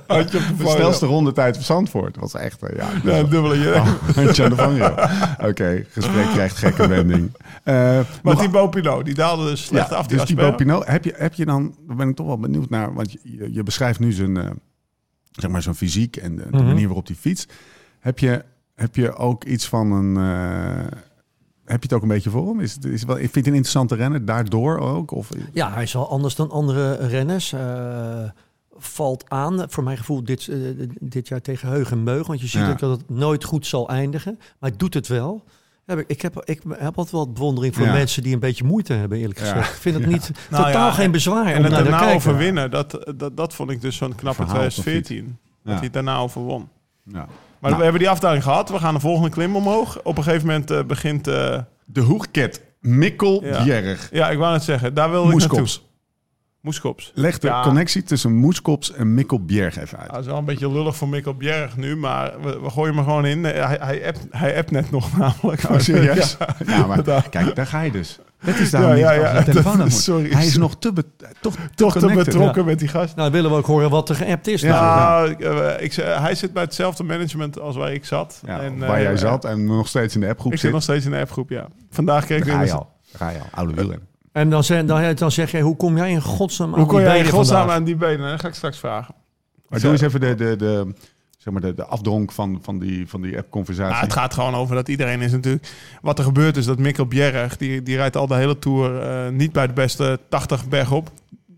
Had 0.07 0.31
je 0.31 0.37
op 0.37 0.43
de 0.47 0.55
de 0.57 0.63
foto. 0.63 0.75
snelste 0.75 1.05
rondetijd 1.05 1.55
van 1.55 1.63
Zandvoort 1.65 2.17
was 2.17 2.33
echt... 2.33 2.63
eh, 2.63 2.77
ja, 2.77 2.87
Ja, 3.11 3.17
een 3.19 3.29
dubbele 3.29 3.57
je. 3.59 3.73
Oh, 3.75 3.87
Handje 4.15 4.43
aan 4.43 4.49
de 4.49 4.55
vangrail. 4.55 5.09
Oké, 5.49 5.85
gesprek 5.89 6.25
krijgt 6.33 6.57
gekke 6.57 6.87
wending. 6.87 7.31
Eh, 7.63 7.73
Maar 7.75 8.05
nog- 8.23 8.39
die 8.39 8.69
Pinot, 8.69 9.05
die 9.05 9.13
daalde 9.13 9.49
dus 9.49 9.65
slecht 9.65 9.89
ja, 9.89 9.95
af. 9.95 10.07
Die 10.07 10.17
dus 10.17 10.27
die. 10.27 10.35
Bopino, 10.35 10.81
heb 10.85 11.03
je, 11.05 11.13
heb 11.17 11.33
je 11.33 11.45
dan, 11.45 11.75
daar 11.87 11.95
ben 11.95 12.09
ik 12.09 12.15
toch 12.15 12.27
wel 12.27 12.39
benieuwd 12.39 12.69
naar, 12.69 12.93
want 12.93 13.11
je, 13.11 13.19
je, 13.23 13.53
je 13.53 13.63
beschrijft 13.63 13.99
nu 13.99 14.11
zijn, 14.11 14.37
eh, 14.37 14.49
zeg 15.31 15.49
maar 15.51 15.61
zijn 15.61 15.75
fysiek 15.75 16.15
en 16.17 16.35
de, 16.35 16.43
de 16.51 16.57
Mhm. 16.57 16.65
manier 16.65 16.85
waarop 16.85 17.07
hij 17.07 17.15
fietst. 17.15 17.53
Heb 17.99 18.19
je, 18.19 18.43
heb 18.75 18.95
je 18.95 19.15
ook 19.15 19.43
iets 19.43 19.67
van 19.67 19.91
een, 19.91 20.17
eh, 20.17 20.97
heb 21.71 21.81
je 21.83 21.87
het 21.87 21.93
ook 21.93 22.01
een 22.01 22.07
beetje 22.07 22.29
voor 22.29 22.47
hem? 22.47 22.59
Is 22.59 22.73
het, 22.73 22.85
is 22.85 23.03
wel, 23.03 23.15
vind 23.15 23.31
je 23.33 23.39
het 23.39 23.47
een 23.47 23.53
interessante 23.53 23.95
renner 23.95 24.25
daardoor 24.25 24.77
ook? 24.79 25.11
Of, 25.11 25.29
Ja, 25.53 25.71
hij 25.73 25.83
is 25.83 25.93
wel 25.93 26.09
anders 26.09 26.35
dan 26.35 26.49
andere 26.51 26.93
renners. 27.07 27.53
Eh, 27.53 28.23
valt 28.77 29.29
aan, 29.29 29.65
voor 29.69 29.83
mijn 29.83 29.97
gevoel, 29.97 30.23
dit, 30.23 30.47
eh, 30.47 30.57
dit 30.99 31.27
jaar 31.27 31.41
tegen 31.41 31.67
Heug 31.69 31.91
en 31.91 32.03
Meug. 32.03 32.27
Want 32.27 32.41
je 32.41 32.47
ziet 32.47 32.61
Ja. 32.61 32.69
ook 32.69 32.79
dat 32.79 32.97
het 32.99 33.09
nooit 33.09 33.43
goed 33.43 33.65
zal 33.67 33.89
eindigen. 33.89 34.35
Maar 34.37 34.69
hij 34.69 34.77
doet 34.77 34.93
het 34.93 35.07
wel. 35.07 35.43
Heb 35.85 35.99
ik, 35.99 36.07
ik, 36.07 36.21
heb, 36.21 36.41
ik 36.45 36.61
heb 36.69 36.97
altijd 36.97 37.11
wel 37.11 37.31
bewondering 37.31 37.75
voor 37.75 37.85
Ja. 37.85 37.91
mensen 37.93 38.23
die 38.23 38.33
een 38.33 38.39
beetje 38.39 38.63
moeite 38.63 38.93
hebben, 38.93 39.17
eerlijk 39.17 39.39
Ja. 39.39 39.45
gezegd. 39.45 39.73
Ik 39.75 39.81
vind 39.81 39.95
het 39.95 40.05
niet 40.05 40.31
Nou 40.49 40.65
totaal 40.65 40.91
geen 40.91 41.11
bezwaar 41.11 41.45
En 41.45 41.57
om 41.57 41.63
het 41.63 41.71
daarna 41.73 42.13
overwinnen, 42.13 42.71
dat, 42.71 43.11
dat, 43.15 43.37
dat 43.37 43.53
vond 43.53 43.69
ik 43.71 43.81
dus 43.81 43.95
zo'n 43.95 44.15
knappe 44.15 44.41
Verhaal 44.43 44.57
op 44.61 44.63
een 44.65 44.71
2014. 44.71 45.37
Dat 45.63 45.79
hij 45.79 45.89
daarna 45.89 46.17
overwon. 46.17 46.67
ja. 47.03 47.27
Maar 47.61 47.69
Nou. 47.69 47.75
we 47.77 47.83
hebben 47.83 48.01
die 48.01 48.09
afdaling 48.09 48.43
gehad. 48.43 48.69
We 48.69 48.79
gaan 48.79 48.93
de 48.93 48.99
volgende 48.99 49.29
klim 49.29 49.55
omhoog. 49.55 50.01
Op 50.03 50.17
een 50.17 50.23
gegeven 50.23 50.47
moment 50.47 50.71
eh, 50.71 50.83
begint... 50.83 51.27
eh, 51.27 51.57
De 51.85 52.01
hoegket, 52.01 52.61
Mikkel 52.79 53.43
Ja. 53.45 53.63
Bjerg, 53.63 54.09
ja, 54.11 54.29
ik 54.29 54.37
wou 54.37 54.51
net 54.53 54.63
zeggen. 54.63 54.93
Daar 54.93 55.11
wilde 55.11 55.31
ik 55.33 55.39
naartoe. 55.39 55.67
Moeskops. 56.61 57.11
Leg 57.15 57.37
de 57.39 57.47
Ja. 57.47 57.61
connectie 57.63 58.03
tussen 58.03 58.33
Moeskops 58.35 58.93
en 58.93 59.13
Mikkel 59.13 59.45
Bjerg 59.45 59.77
even 59.79 59.97
uit. 59.97 60.07
Ja, 60.07 60.13
dat 60.13 60.21
is 60.21 60.27
wel 60.29 60.37
een 60.37 60.45
beetje 60.45 60.71
lullig 60.71 60.95
voor 60.95 61.07
Mikkel 61.09 61.33
Bjerg 61.33 61.77
nu, 61.77 61.95
maar 61.95 62.33
we, 62.41 62.59
we 62.59 62.69
gooien 62.69 62.89
hem 62.89 62.97
er 62.97 63.03
gewoon 63.09 63.25
in. 63.25 63.45
Eh, 63.45 63.65
Hij, 63.67 63.77
hij, 63.81 64.07
appt, 64.07 64.25
hij 64.29 64.57
appt 64.57 64.71
net 64.71 64.91
nog 64.91 65.17
namelijk. 65.17 65.69
Oh, 65.69 65.79
serieus? 65.79 66.37
Ja. 66.39 66.55
Ja, 66.77 66.85
maar 66.85 67.29
kijk, 67.29 67.55
daar 67.55 67.65
ga 67.67 67.81
je 67.81 67.91
dus. 67.91 68.19
Het 68.37 68.59
is 68.59 68.71
daar 68.71 68.81
Ja, 68.81 68.89
niet 68.93 68.99
ja, 68.99 69.11
ja. 69.11 69.43
telefoon 69.43 69.91
sorry. 69.91 70.29
Hij 70.29 70.45
is 70.45 70.57
nog 70.57 70.75
te, 70.79 70.93
be- 70.93 71.05
toch, 71.41 71.55
Toch 71.75 71.97
te 71.97 72.07
betrokken 72.13 72.65
met 72.65 72.79
die 72.79 72.87
gast. 72.87 73.15
Nou, 73.15 73.21
dan 73.31 73.31
willen 73.31 73.51
we 73.51 73.57
ook 73.57 73.65
horen 73.65 73.89
wat 73.89 74.09
er 74.09 74.15
geappt 74.15 74.47
is. 74.47 74.61
Ja, 74.61 75.23
ik, 75.23 75.39
eh, 75.39 75.69
ik, 75.83 75.93
zei- 75.93 76.19
hij 76.19 76.35
zit 76.35 76.53
bij 76.53 76.63
hetzelfde 76.63 77.03
management 77.03 77.59
als 77.59 77.75
waar 77.75 77.93
ik 77.93 78.05
zat. 78.05 78.41
Ja, 78.45 78.59
En, 78.61 78.77
waar 78.77 78.95
eh, 78.97 79.01
jij 79.03 79.17
zat 79.17 79.45
en 79.45 79.65
nog 79.65 79.87
steeds 79.87 80.15
in 80.15 80.21
de 80.21 80.27
appgroep 80.27 80.51
Ik 80.51 80.57
zit. 80.57 80.61
zit 80.65 80.71
nog 80.73 80.83
steeds 80.83 81.05
in 81.05 81.11
de 81.11 81.17
appgroep, 81.19 81.49
ja. 81.49 81.67
Vandaag 81.89 82.25
kreeg 82.25 82.45
ik 82.45 82.51
ga 82.51 82.61
je 82.61 82.71
al. 82.73 82.89
Ga 83.15 83.29
je 83.29 83.39
al. 83.39 83.45
Oude 83.51 83.73
wielrenner. 83.73 84.07
En 84.31 84.49
dan 84.49 84.63
zeg, 84.63 84.85
dan, 84.85 85.15
dan 85.15 85.31
zeg 85.31 85.51
je, 85.51 85.59
hoe 85.61 85.75
kom 85.75 85.97
jij 85.97 86.11
in 86.11 86.21
godsnaam 86.21 86.73
aan 86.73 86.79
Hoe 86.79 86.89
die 86.89 86.99
jij 86.99 87.07
in 87.17 87.17
benen 87.17 87.33
godsnaam 87.33 87.57
vandaag? 87.59 87.75
aan 87.77 87.83
die 87.83 87.95
benen? 87.95 88.29
Dat 88.29 88.39
ga 88.39 88.47
ik 88.47 88.53
straks 88.53 88.77
vragen. 88.79 89.15
Maar 89.67 89.79
doe 89.79 89.91
eens 89.91 90.01
even 90.01 90.19
de, 90.19 90.35
de, 90.35 90.55
de, 90.55 90.93
zeg 91.37 91.53
maar 91.53 91.61
de, 91.61 91.73
de 91.73 91.85
afdronk 91.85 92.31
van, 92.31 92.59
van 92.61 92.79
die, 92.79 93.07
van 93.07 93.21
die 93.21 93.37
app-conversatie. 93.37 93.91
Nou, 93.91 94.03
het 94.03 94.13
gaat 94.13 94.33
gewoon 94.33 94.55
over 94.55 94.75
dat 94.75 94.87
iedereen 94.87 95.21
is 95.21 95.31
natuurlijk... 95.31 95.67
Wat 96.01 96.17
er 96.17 96.23
gebeurt 96.23 96.57
is 96.57 96.65
dat 96.65 96.79
Mikkel 96.79 97.05
Bjerg, 97.05 97.57
die, 97.57 97.83
die 97.83 97.95
rijdt 97.95 98.17
al 98.17 98.27
de 98.27 98.35
hele 98.35 98.59
Tour 98.59 99.01
eh, 99.01 99.31
niet 99.31 99.51
bij 99.51 99.67
de 99.67 99.73
beste 99.73 100.19
80 100.29 100.67
bergop. 100.67 101.09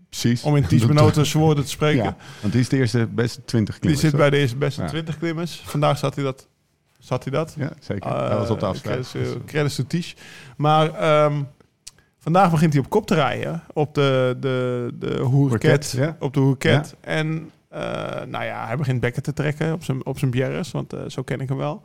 Precies. 0.08 0.42
Om 0.42 0.56
in 0.56 0.66
Ties 0.68 0.86
Benoten's 0.86 1.32
woorden 1.32 1.64
te 1.64 1.70
spreken. 1.70 2.04
Ja, 2.04 2.16
want 2.40 2.52
die 2.52 2.62
is 2.62 2.68
de 2.68 2.76
eerste 2.76 3.06
beste 3.10 3.44
20 3.44 3.74
Die 3.74 3.80
klimmers. 3.80 4.00
zit 4.02 4.10
toch? 4.10 4.20
bij 4.20 4.30
de 4.30 4.36
eerste 4.36 4.56
beste 4.56 4.82
Ja. 4.82 4.88
20 4.88 5.18
klimmers. 5.18 5.62
Vandaag 5.64 5.98
zat 5.98 6.14
hij 6.14 6.24
dat. 6.24 6.48
Zat 6.98 7.24
hij 7.24 7.32
dat? 7.32 7.54
Ja, 7.58 7.72
zeker. 7.80 8.10
Uh, 8.10 8.28
Hij 8.28 8.36
was 8.36 8.50
op 8.50 8.60
de 8.60 8.66
afspraak. 8.66 9.00
Credits, 9.02 9.36
credits 9.46 9.74
to 9.74 9.84
Ties. 9.86 10.16
Maar 10.56 10.94
ehm, 10.94 11.42
vandaag 12.24 12.50
begint 12.50 12.72
hij 12.72 12.82
op 12.82 12.90
kop 12.90 13.06
te 13.06 13.14
rijden. 13.14 13.62
Op 13.72 13.94
de, 13.94 14.36
de, 14.40 14.88
de 14.98 15.18
Hoerket. 15.20 15.92
Ja. 15.96 16.16
Op 16.20 16.34
de 16.34 16.40
Hoerket. 16.40 16.94
En 17.00 17.50
uh, 17.74 17.80
nou 18.28 18.44
ja, 18.44 18.66
hij 18.66 18.76
begint 18.76 19.00
bekken 19.00 19.22
te 19.22 19.32
trekken 19.32 19.72
op 19.72 19.84
zijn, 19.84 20.06
op 20.06 20.18
zijn 20.18 20.30
bjerres. 20.30 20.70
Want 20.70 20.94
uh, 20.94 21.00
zo 21.08 21.22
ken 21.22 21.40
ik 21.40 21.48
hem 21.48 21.58
wel. 21.58 21.82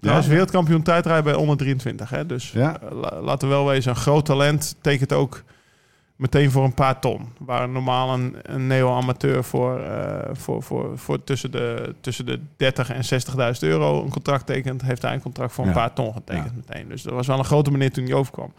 Hij 0.00 0.12
was 0.12 0.26
wereldkampioen 0.26 0.82
tijdrijden 0.82 1.24
bij 1.24 1.34
onder 1.34 1.56
23. 1.56 2.10
Hè? 2.10 2.26
Dus 2.26 2.52
uh, 2.54 2.74
la- 2.90 3.20
laten 3.20 3.48
we 3.48 3.54
wel 3.54 3.66
wezen, 3.66 3.90
een 3.90 3.96
groot 3.96 4.24
talent 4.24 4.76
tekent 4.80 5.12
ook 5.12 5.42
meteen 6.16 6.50
voor 6.50 6.64
een 6.64 6.74
paar 6.74 7.00
ton. 7.00 7.28
Waar 7.38 7.68
normaal 7.68 8.14
een, 8.14 8.36
een 8.42 8.66
neo-amateur 8.66 9.44
voor, 9.44 9.80
voor, 10.32 10.62
voor, 10.62 10.98
voor 10.98 11.24
tussen, 11.24 11.50
de, 11.50 11.94
tussen 12.00 12.26
de 12.26 12.40
30 12.56 12.90
en 12.90 13.02
60.000 13.54 13.58
euro 13.60 14.02
een 14.02 14.10
contract 14.10 14.46
tekent, 14.46 14.82
heeft 14.82 15.02
hij 15.02 15.12
een 15.14 15.20
contract 15.22 15.52
voor 15.52 15.66
een 15.66 15.72
paar 15.72 15.92
ton 15.92 16.12
getekend 16.12 16.56
meteen. 16.56 16.88
Dus 16.88 17.02
dat 17.02 17.12
was 17.12 17.26
wel 17.26 17.38
een 17.38 17.44
grote 17.44 17.70
meneer 17.70 17.92
toen 17.92 18.04
hij 18.04 18.14
overkwam. 18.14 18.52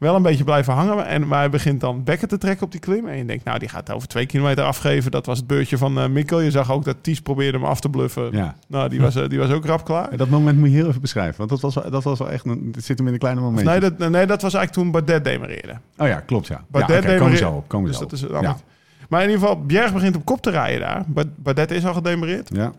Wel 0.00 0.14
een 0.16 0.22
beetje 0.22 0.44
blijven 0.44 0.72
hangen. 0.72 1.06
En, 1.06 1.26
maar 1.26 1.38
hij 1.38 1.50
begint 1.50 1.80
dan 1.80 2.04
bekken 2.04 2.28
te 2.28 2.38
trekken 2.38 2.64
op 2.66 2.70
die 2.72 2.80
klim. 2.80 3.06
En 3.08 3.16
je 3.16 3.24
denkt, 3.24 3.44
nou, 3.44 3.58
die 3.58 3.68
gaat 3.68 3.90
over 3.92 4.08
twee 4.08 4.26
kilometer 4.26 4.64
afgeven. 4.64 5.10
Dat 5.10 5.26
was 5.26 5.38
het 5.38 5.46
beurtje 5.46 5.78
van 5.78 5.98
uh, 5.98 6.06
Mikkel. 6.08 6.40
Je 6.40 6.50
zag 6.50 6.70
ook 6.72 6.84
dat 6.84 6.96
Ties 7.00 7.20
probeerde 7.20 7.58
hem 7.58 7.66
af 7.66 7.80
te 7.80 7.88
bluffen. 7.88 8.32
Ja. 8.32 8.54
Nou, 8.68 8.88
die 8.88 9.00
was, 9.00 9.16
uh, 9.16 9.28
die 9.28 9.38
was 9.38 9.50
ook 9.50 9.64
rap 9.64 9.84
klaar. 9.84 10.08
En 10.08 10.16
dat 10.16 10.28
moment 10.28 10.58
moet 10.58 10.68
je 10.68 10.74
heel 10.74 10.88
even 10.88 11.00
beschrijven. 11.00 11.36
Want 11.38 11.50
dat 11.50 11.60
was, 11.60 11.74
wel- 11.74 11.90
dat 11.90 12.04
was 12.04 12.18
wel 12.18 12.30
echt... 12.30 12.44
Een, 12.46 12.68
het 12.74 12.84
zit 12.84 12.98
hem 12.98 13.06
in 13.06 13.12
een 13.12 13.18
kleine 13.18 13.40
moment. 13.40 13.66
Nee 13.66 13.80
dat, 13.80 13.98
nee, 13.98 14.26
dat 14.26 14.42
was 14.42 14.54
eigenlijk 14.54 14.72
toen 14.72 14.90
Bardet 14.90 15.24
demareerde. 15.24 15.72
Oh 15.96 16.06
ja, 16.06 16.20
klopt 16.20 16.46
ja. 16.46 16.64
Bardet 16.68 16.90
ja, 16.90 17.00
we 17.00 17.06
demareerde- 17.06 17.36
zo 17.36 17.50
op. 17.52 17.68
Komen 17.68 17.86
we 17.86 17.92
Dus 17.92 18.00
dat 18.00 18.12
is 18.12 18.24
op. 18.26 18.42
ja. 18.42 18.56
Maar 19.08 19.22
in 19.22 19.30
ieder 19.30 19.42
geval, 19.48 19.64
Bjerg 19.66 19.92
begint 19.92 20.16
op 20.16 20.24
kop 20.24 20.42
te 20.42 20.50
rijden 20.50 20.80
daar. 20.80 21.04
Ba- 21.06 21.24
Bardet 21.36 21.70
is 21.70 21.86
al 21.86 21.94
gedemareerd. 21.94 22.50
ja. 22.52 22.72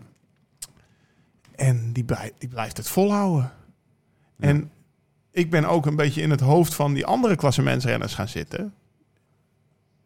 En 1.56 1.92
die 1.92 2.04
blijft 2.48 2.76
het 2.76 2.88
volhouden. 2.88 3.50
En 4.40 4.70
ik 5.32 5.50
ben 5.50 5.64
ook 5.64 5.86
een 5.86 5.96
beetje 5.96 6.22
in 6.22 6.30
het 6.30 6.40
hoofd 6.40 6.74
van 6.74 6.94
die 6.94 7.06
andere 7.06 7.36
klassementsrenners 7.36 8.14
gaan 8.14 8.28
zitten. 8.28 8.74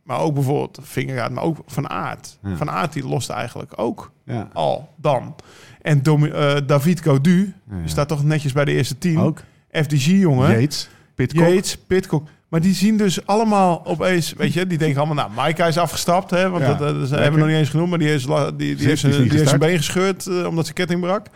Maar 0.02 0.18
ook 0.18 0.34
bijvoorbeeld 0.34 0.78
Vingegaard, 0.82 1.32
maar 1.32 1.44
ook 1.44 1.58
Van 1.66 1.88
Aert. 1.90 2.38
Ja. 2.42 2.56
Van 2.56 2.70
Aert 2.70 2.92
die 2.92 3.06
lost 3.06 3.30
eigenlijk 3.30 3.72
ook 3.76 4.12
ja. 4.24 4.48
al 4.52 4.94
dan. 4.96 5.34
En 5.82 6.02
eh, 6.02 6.56
David 6.66 7.00
Gaudu, 7.00 7.54
Ja, 7.70 7.76
staat 7.84 8.08
toch 8.08 8.24
netjes 8.24 8.52
bij 8.52 8.64
de 8.64 8.72
eerste 8.72 8.98
tien. 8.98 9.18
Ook. 9.18 9.42
FDG-jongen. 9.70 10.60
Yates. 10.60 10.88
Pitcock. 11.14 11.48
Yates, 11.48 11.76
Pitcock. 11.76 12.28
Maar 12.48 12.60
die 12.60 12.74
zien 12.74 12.96
dus 12.96 13.26
allemaal 13.26 13.86
opeens, 13.86 14.32
weet 14.32 14.52
je, 14.52 14.66
die 14.66 14.78
denken 14.78 14.98
allemaal, 14.98 15.24
nou, 15.24 15.30
Maaike 15.36 15.66
is 15.66 15.78
afgestapt, 15.78 16.30
hè, 16.30 16.50
want 16.50 16.64
dat, 16.64 16.78
lekker. 16.80 17.08
hebben 17.10 17.32
we 17.32 17.38
nog 17.38 17.48
niet 17.48 17.56
eens 17.56 17.68
genoemd, 17.68 17.90
maar 17.90 17.98
die, 17.98 18.14
is, 18.14 18.24
die, 18.24 18.56
die, 18.56 18.86
heeft, 18.86 19.02
die 19.02 19.22
die 19.22 19.30
heeft 19.30 19.48
zijn 19.48 19.60
been 19.60 19.76
gescheurd 19.76 20.26
eh, 20.26 20.46
omdat 20.46 20.64
zijn 20.64 20.76
ketting 20.76 21.00
brak. 21.00 21.26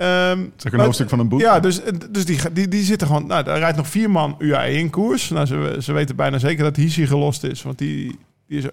Ja. 0.00 0.30
Ehm, 0.30 0.40
ook 0.66 0.72
een 0.72 0.80
hoofdstuk 0.80 1.08
van 1.08 1.18
een 1.18 1.28
boek. 1.28 1.40
Ja, 1.40 1.60
dus, 1.60 1.80
dus 2.10 2.24
die, 2.24 2.52
die, 2.52 2.68
die 2.68 2.82
zitten 2.84 3.06
gewoon, 3.06 3.26
nou, 3.26 3.44
daar 3.44 3.58
rijdt 3.58 3.76
nog 3.76 3.88
vier 3.88 4.10
man 4.10 4.34
UAE 4.38 4.72
in 4.72 4.90
koers. 4.90 5.28
Nou, 5.28 5.46
ze, 5.46 5.76
ze 5.80 5.92
weten 5.92 6.16
bijna 6.16 6.38
zeker 6.38 6.64
dat 6.64 6.76
Hissi 6.76 7.06
gelost 7.06 7.44
is, 7.44 7.62
want 7.62 7.78
die, 7.78 8.18
die, 8.46 8.58
is, 8.58 8.64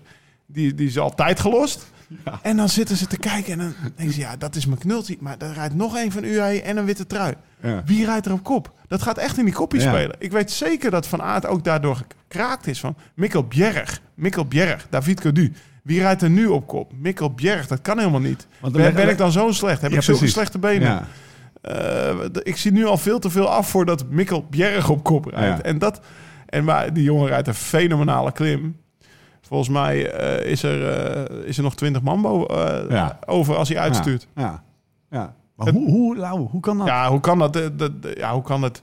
die, 0.45 0.73
die 0.73 0.87
is 0.87 0.97
altijd 0.99 1.39
gelost. 1.39 1.91
En 2.41 2.57
dan 2.57 2.69
zitten 2.69 2.97
ze 2.97 3.07
te 3.07 3.17
kijken 3.17 3.51
en 3.51 3.57
dan 3.59 3.73
denken 3.95 4.13
ze, 4.15 4.19
ja, 4.19 4.37
dat 4.37 4.55
is 4.55 4.65
mijn 4.65 4.79
knultie. 4.79 5.17
Maar 5.19 5.35
er 5.37 5.53
rijdt 5.53 5.75
nog 5.75 5.97
één 5.97 6.11
van 6.11 6.23
UAE 6.23 6.61
en 6.61 6.77
een 6.77 6.85
witte 6.85 7.07
trui. 7.07 7.33
Ja. 7.61 7.83
Wie 7.85 8.05
rijdt 8.05 8.25
er 8.25 8.31
op 8.31 8.43
kop? 8.43 8.73
Dat 8.87 9.01
gaat 9.01 9.17
echt 9.17 9.37
in 9.37 9.45
die 9.45 9.53
kopjes 9.53 9.83
Ja. 9.83 9.89
spelen. 9.89 10.15
Ik 10.19 10.31
weet 10.31 10.51
zeker 10.51 10.91
dat 10.91 11.07
Van 11.07 11.21
Aert 11.21 11.45
ook 11.45 11.63
daardoor 11.63 11.95
gekraakt 12.27 12.67
is 12.67 12.79
van 12.79 12.95
Mikkel 13.15 13.43
Bjerg. 13.43 14.01
Mikkel 14.13 14.45
Bjerg, 14.45 14.87
David 14.89 15.21
Codu. 15.21 15.53
Wie 15.87 15.99
rijdt 15.99 16.21
er 16.21 16.29
nu 16.29 16.45
op 16.45 16.67
kop? 16.67 16.91
Mikkel 16.99 17.33
Bjerg, 17.33 17.67
dat 17.67 17.81
kan 17.81 17.97
helemaal 17.97 18.19
niet. 18.19 18.47
Want 18.59 18.73
Ben, 18.73 19.09
ik 19.09 19.17
dan 19.17 19.31
zo 19.31 19.51
slecht? 19.51 19.81
Heb 19.81 19.91
Ja, 19.91 19.97
ik 19.97 20.03
zulke 20.03 20.19
precies. 20.19 20.35
slechte 20.37 20.59
benen? 20.59 20.87
Ja. 20.87 21.05
eh, 21.61 22.15
ik 22.43 22.57
zie 22.57 22.71
nu 22.71 22.85
al 22.85 22.97
veel 22.97 23.19
te 23.19 23.29
veel 23.29 23.49
af 23.49 23.69
voordat 23.69 24.09
Mikkel 24.09 24.45
Bjerg 24.49 24.89
op 24.89 25.03
kop 25.03 25.25
rijdt. 25.25 25.57
Ja. 25.57 25.63
En, 25.63 25.77
dat, 25.77 25.99
en 26.45 26.63
maar 26.63 26.93
die 26.93 27.03
jongen 27.03 27.27
rijdt 27.27 27.47
een 27.47 27.53
fenomenale 27.53 28.31
klim. 28.31 28.77
Volgens 29.41 29.69
mij 29.69 30.11
eh, 30.11 30.51
is, 30.51 30.63
er, 30.63 30.87
eh, 30.89 31.47
is 31.47 31.57
er 31.57 31.63
nog 31.63 31.75
20 31.75 32.01
man 32.01 32.25
over 33.25 33.55
als 33.55 33.69
hij 33.69 33.77
uitstuurt. 33.79 34.27
Ja, 34.35 34.63
ja. 35.09 35.35
Maar 35.55 35.69
hoe, 35.73 35.89
hoe, 35.89 36.17
Lau, 36.17 36.39
hoe 36.49 36.61
kan 36.61 36.77
dat? 36.77 36.87
Ja, 36.87 37.09
hoe 37.09 37.19
kan 37.19 37.39
dat? 37.39 37.53
De- 37.53 38.13
ja, 38.17 38.33
hoe 38.33 38.43
kan 38.43 38.61
het? 38.61 38.81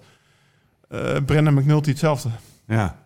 eh 0.88 1.16
Brennan 1.26 1.54
McNulty 1.54 1.88
hetzelfde. 1.90 2.28
Ja. 2.66 2.96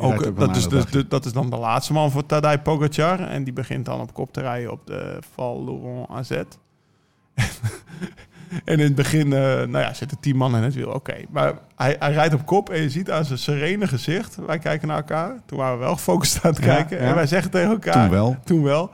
Ook, 0.00 0.36
dat, 0.36 0.56
is 0.56 0.68
dus, 0.68 0.84
de, 0.84 1.08
dat 1.08 1.24
is 1.24 1.32
dan 1.32 1.50
de 1.50 1.56
laatste 1.56 1.92
man 1.92 2.10
voor 2.10 2.26
Tadej 2.26 2.58
Pogacar. 2.58 3.20
En 3.20 3.44
die 3.44 3.52
begint 3.52 3.84
dan 3.84 4.00
op 4.00 4.14
kop 4.14 4.32
te 4.32 4.40
rijden 4.40 4.72
op 4.72 4.86
de 4.86 5.18
Val 5.34 5.64
Laurent 5.64 6.08
AZ. 6.08 6.30
en 8.64 8.78
in 8.78 8.80
het 8.80 8.94
begin 8.94 9.32
eh, 9.32 9.40
nou 9.40 9.78
ja, 9.78 9.94
zitten 9.94 10.20
tien 10.20 10.36
man 10.36 10.56
in 10.56 10.62
het 10.62 10.74
wiel. 10.74 10.90
Oké, 10.90 11.14
maar 11.30 11.52
hij, 11.76 11.96
hij 11.98 12.12
rijdt 12.12 12.34
op 12.34 12.46
kop 12.46 12.70
en 12.70 12.82
je 12.82 12.90
ziet 12.90 13.10
aan 13.10 13.24
zijn 13.24 13.38
serene 13.38 13.86
gezicht... 13.86 14.36
Wij 14.46 14.58
kijken 14.58 14.88
naar 14.88 14.96
elkaar. 14.96 15.40
Toen 15.46 15.58
waren 15.58 15.78
we 15.78 15.84
wel 15.84 15.94
gefocust 15.94 16.44
aan 16.44 16.50
het 16.50 16.64
Ja, 16.64 16.74
kijken. 16.74 16.98
ja. 16.98 17.02
En 17.08 17.14
wij 17.14 17.26
zeggen 17.26 17.50
tegen 17.50 17.70
elkaar... 17.70 18.02
Toen 18.02 18.10
wel. 18.10 18.36
Toen 18.44 18.62
wel. 18.62 18.90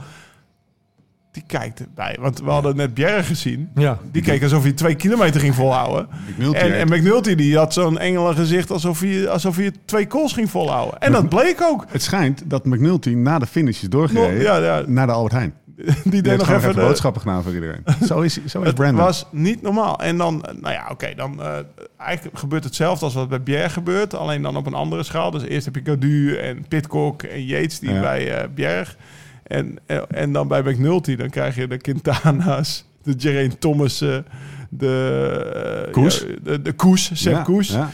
Die 1.35 1.45
kijkt 1.47 1.81
erbij. 1.81 2.17
Want 2.21 2.41
we 2.41 2.51
hadden 2.51 2.77
net 2.77 2.95
Bjerg 2.95 3.27
gezien. 3.27 3.71
Ja. 3.75 3.99
Die 4.13 4.23
keek 4.23 4.43
alsof 4.43 4.63
hij 4.63 4.73
twee 4.73 4.95
kilometer 4.95 5.41
ging 5.41 5.55
volhouden. 5.55 6.09
McNulty 6.37 6.59
En, 6.59 6.79
en 6.79 6.89
McNulty 6.89 7.35
die 7.35 7.57
had 7.57 7.73
zo'n 7.73 7.99
engelen 7.99 8.35
gezicht 8.35 8.71
alsof 8.71 9.01
hij, 9.01 9.29
alsof 9.29 9.57
hij 9.57 9.73
twee 9.85 10.07
calls 10.07 10.33
ging 10.33 10.51
volhouden. 10.51 11.01
En 11.01 11.13
dat 11.13 11.29
bleek 11.29 11.63
ook. 11.63 11.85
Het 11.89 12.03
schijnt 12.03 12.43
dat 12.51 12.65
McNulty 12.65 13.11
na 13.11 13.39
de 13.39 13.47
finish 13.47 13.83
is 13.83 13.89
doorgereden 13.89 14.41
Ja, 14.41 14.57
ja. 14.57 14.83
naar 14.87 15.07
de 15.07 15.13
Albert 15.13 15.33
Heijn. 15.33 15.55
Die 16.05 16.23
deed 16.23 16.37
nog 16.39 16.49
even 16.49 16.57
even 16.61 16.75
de, 16.75 16.81
boodschappen 16.81 17.21
gedaan 17.21 17.43
voor 17.43 17.55
iedereen. 17.55 17.83
Zo 18.09 18.21
is, 18.21 18.35
zo 18.47 18.61
is 18.61 18.67
Het 18.67 18.75
Brandon. 18.75 19.05
was 19.05 19.27
niet 19.31 19.63
normaal. 19.63 20.01
En 20.01 20.17
dan, 20.17 20.45
eh, 20.45 20.55
nou 20.61 20.75
ja, 20.75 20.89
oké, 20.91 21.15
dan 21.17 21.43
eh, 21.43 21.53
eigenlijk 21.97 22.39
gebeurt 22.39 22.65
hetzelfde 22.65 23.05
als 23.05 23.15
wat 23.15 23.29
bij 23.29 23.43
Bjerg 23.43 23.73
gebeurt. 23.73 24.15
Alleen 24.15 24.43
dan 24.43 24.57
op 24.57 24.67
een 24.67 24.75
andere 24.75 25.03
schaal. 25.03 25.31
Dus 25.31 25.43
eerst 25.43 25.65
heb 25.65 25.75
je 25.75 25.83
Gadu 25.85 26.37
en 26.37 26.65
Pitcock 26.69 27.23
en 27.23 27.45
Yates 27.45 27.79
die 27.79 27.93
Ja. 27.93 28.01
bij 28.01 28.35
eh 28.43 28.49
Bjerg. 28.55 28.97
En, 29.45 29.79
en 30.09 30.33
dan 30.33 30.49
bij 30.49 30.63
McNulty, 30.63 31.17
dan 31.17 31.31
krijg 31.31 31.55
je 31.57 31.67
de 31.67 31.77
Quintana's, 31.77 32.85
de 33.03 33.15
Geraint 33.19 33.61
Thomassen, 33.61 34.27
de... 34.71 35.85
eh, 35.87 35.93
Koes. 35.93 36.21
ja, 36.21 36.27
de, 36.43 36.63
de 36.63 36.73
Koes, 36.73 37.09
Ja, 37.15 37.43
Koes. 37.43 37.69
ja. 37.69 37.91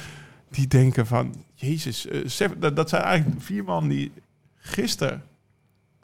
Die 0.50 0.66
denken 0.66 1.06
van, 1.06 1.34
jezus, 1.54 2.06
Sepp, 2.24 2.60
dat, 2.60 2.76
dat 2.76 2.88
zijn 2.88 3.02
eigenlijk 3.02 3.42
vier 3.42 3.64
man 3.64 3.88
die 3.88 4.12
gisteren 4.56 5.22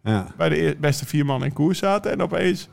Ja. 0.02 0.26
bij 0.36 0.48
de 0.48 0.76
beste 0.80 1.06
vier 1.06 1.26
man 1.26 1.44
in 1.44 1.52
koers 1.52 1.78
zaten. 1.78 2.12
En 2.12 2.22
opeens 2.22 2.68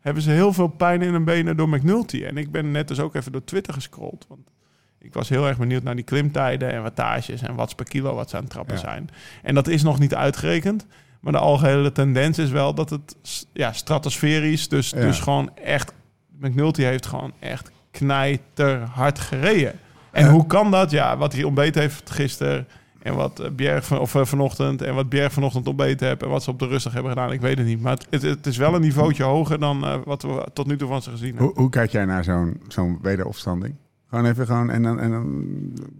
hebben 0.00 0.22
ze 0.22 0.30
heel 0.30 0.52
veel 0.52 0.68
pijn 0.68 1.02
in 1.02 1.12
hun 1.12 1.24
benen 1.24 1.56
door 1.56 1.68
McNulty. 1.68 2.24
En 2.24 2.36
ik 2.36 2.50
ben 2.50 2.70
net 2.70 2.88
dus 2.88 3.00
ook 3.00 3.14
even 3.14 3.32
door 3.32 3.44
Twitter 3.44 3.74
gescrolld. 3.74 4.24
Want 4.28 4.50
ik 4.98 5.14
was 5.14 5.28
heel 5.28 5.46
erg 5.46 5.58
benieuwd 5.58 5.82
naar 5.82 5.94
die 5.94 6.04
klimtijden 6.04 6.72
en 6.72 6.82
wattages 6.82 7.42
en 7.42 7.54
watts 7.54 7.74
per 7.74 7.84
kilo 7.84 8.14
wat 8.14 8.30
ze 8.30 8.36
aan 8.36 8.42
het 8.42 8.50
trappen 8.52 8.74
Ja. 8.74 8.80
zijn. 8.80 9.08
En 9.42 9.54
dat 9.54 9.68
is 9.68 9.82
nog 9.82 9.98
niet 9.98 10.14
uitgerekend. 10.14 10.86
Maar 11.24 11.32
de 11.32 11.38
algehele 11.38 11.92
tendens 11.92 12.38
is 12.38 12.50
wel 12.50 12.74
dat 12.74 12.90
het 12.90 13.16
ja, 13.52 13.72
stratosferisch, 13.72 14.68
dus, 14.68 14.90
Ja. 14.90 15.00
dus 15.00 15.20
gewoon 15.20 15.50
echt... 15.56 15.92
McNulty 16.40 16.82
heeft 16.82 17.06
gewoon 17.06 17.32
echt 17.38 17.70
knijterhard 17.90 19.18
gereden. 19.18 19.72
En 20.10 20.24
Ja. 20.24 20.30
hoe 20.30 20.46
kan 20.46 20.70
dat? 20.70 20.90
Ja, 20.90 21.16
wat 21.16 21.32
hij 21.32 21.42
ontbeten 21.42 21.80
heeft 21.80 22.10
gisteren... 22.10 22.66
En 23.02 23.14
wat 23.14 23.40
eh, 23.40 23.50
Bjerg 23.50 23.84
van, 23.86 23.98
of, 23.98 24.14
eh, 24.14 24.24
vanochtend 24.24 24.82
en 24.82 24.94
wat 24.94 25.08
Bjerg 25.08 25.32
vanochtend 25.32 25.66
ontbeten 25.68 26.06
heeft 26.08 26.22
en 26.22 26.28
wat 26.28 26.42
ze 26.42 26.50
op 26.50 26.58
de 26.58 26.66
rustig 26.66 26.92
hebben 26.92 27.12
gedaan, 27.12 27.32
ik 27.32 27.40
weet 27.40 27.58
het 27.58 27.66
niet. 27.66 27.80
Maar 27.80 27.92
het, 27.92 28.06
het, 28.10 28.22
het 28.22 28.46
is 28.46 28.56
wel 28.56 28.74
een 28.74 28.80
niveautje 28.80 29.22
hoger 29.22 29.58
dan 29.58 29.84
eh, 29.84 29.96
wat 30.04 30.22
we 30.22 30.46
tot 30.52 30.66
nu 30.66 30.76
toe 30.76 30.88
van 30.88 31.02
ze 31.02 31.10
gezien 31.10 31.28
hebben. 31.28 31.46
Hoe, 31.46 31.54
hoe 31.56 31.70
kijk 31.70 31.90
jij 31.90 32.04
naar 32.04 32.24
zo'n 32.24 32.60
zo'n 32.68 32.98
wederopstanding? 33.02 33.74
Gewoon 34.08 34.26
even 34.26 34.46
gewoon 34.46 34.70
en 34.70 34.82
dan, 34.82 35.00
en 35.00 35.10
dan 35.10 35.44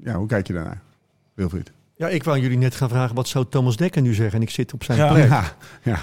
ja, 0.04 0.14
hoe 0.14 0.26
kijk 0.26 0.46
je 0.46 0.52
daarnaar? 0.52 0.80
Wilfried. 1.34 1.72
Ja, 1.96 2.09
ik 2.09 2.24
wou 2.24 2.38
jullie 2.40 2.59
net 2.59 2.74
gaan 2.74 2.88
vragen, 2.88 3.14
wat 3.14 3.28
zou 3.28 3.44
Thomas 3.48 3.76
Dekker 3.76 4.02
nu 4.02 4.14
zeggen? 4.14 4.37
En 4.37 4.42
ik 4.42 4.50
zit 4.50 4.72
op 4.72 4.85
zijn 4.85 4.98
Ja. 4.98 5.12
plek. 5.12 5.28
Ja, 5.28 5.52
ja. 5.83 5.98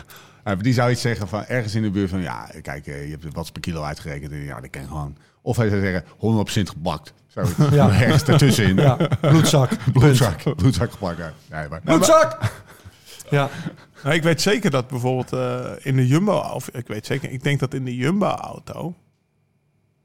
Ja, 0.46 0.56
die 0.56 0.74
zou 0.74 0.92
iets 0.92 1.02
zeggen 1.02 1.28
van 1.28 1.46
ergens 1.46 1.76
in 1.76 1.82
de 1.82 1.90
buurt 1.90 2.10
van 2.10 2.22
ja, 2.22 2.50
kijk, 2.62 2.88
eh, 2.88 3.04
je 3.06 3.12
hebt 3.12 3.34
wat 3.34 3.52
per 3.52 3.62
kilo 3.62 3.84
uitgerekend. 3.84 4.32
En 4.32 4.38
ja, 4.44 4.60
dat 4.62 4.70
kan 4.70 4.88
gewoon. 4.88 5.18
Of 5.42 5.58
hij 5.58 5.70
zou 5.70 5.82
zeggen 5.82 6.04
100% 6.18 6.70
gebakt. 6.70 7.14
Zoiets. 7.28 7.52
Ja. 7.72 7.90
Ergens 8.02 8.24
ertussenin. 8.24 8.76
Ja, 8.76 8.98
bloedzak. 9.22 9.70
Bloedzak. 9.94 10.56
Bloedzak 10.56 10.92
geplakt. 10.92 11.18
Ja. 11.18 11.34
Nee, 11.50 11.70
maar, 11.70 11.82
Bloedzak! 11.82 12.38
Ja, 13.30 13.50
Nou, 14.04 14.16
ik 14.16 14.24
weet 14.24 14.42
zeker 14.42 14.72
dat 14.72 14.88
bijvoorbeeld 14.88 15.34
eh, 15.34 15.86
in 15.86 15.96
de 15.96 16.08
Jumbo, 16.08 16.34
of 16.38 16.68
ik 16.70 16.88
weet 16.88 17.06
zeker, 17.06 17.32
ik 17.32 17.44
denk 17.44 17.60
dat 17.60 17.74
in 17.74 17.86
de 17.86 17.96
Jumbo-auto, 17.96 18.96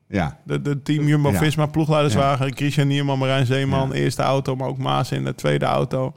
ja. 0.09 0.39
de, 0.45 0.63
de 0.63 0.83
team 0.83 1.09
Jumbo-Visma 1.09 1.67
ploegleiderswagen, 1.67 2.57
Christian 2.57 2.87
Nierman, 2.87 3.19
Marijn 3.19 3.47
Zeeman, 3.47 3.93
eerste 3.93 4.23
auto, 4.23 4.57
maar 4.57 4.69
ook 4.69 4.79
Maas 4.79 5.13
in 5.13 5.25
de 5.25 5.35
tweede 5.35 5.65
auto. 5.65 6.15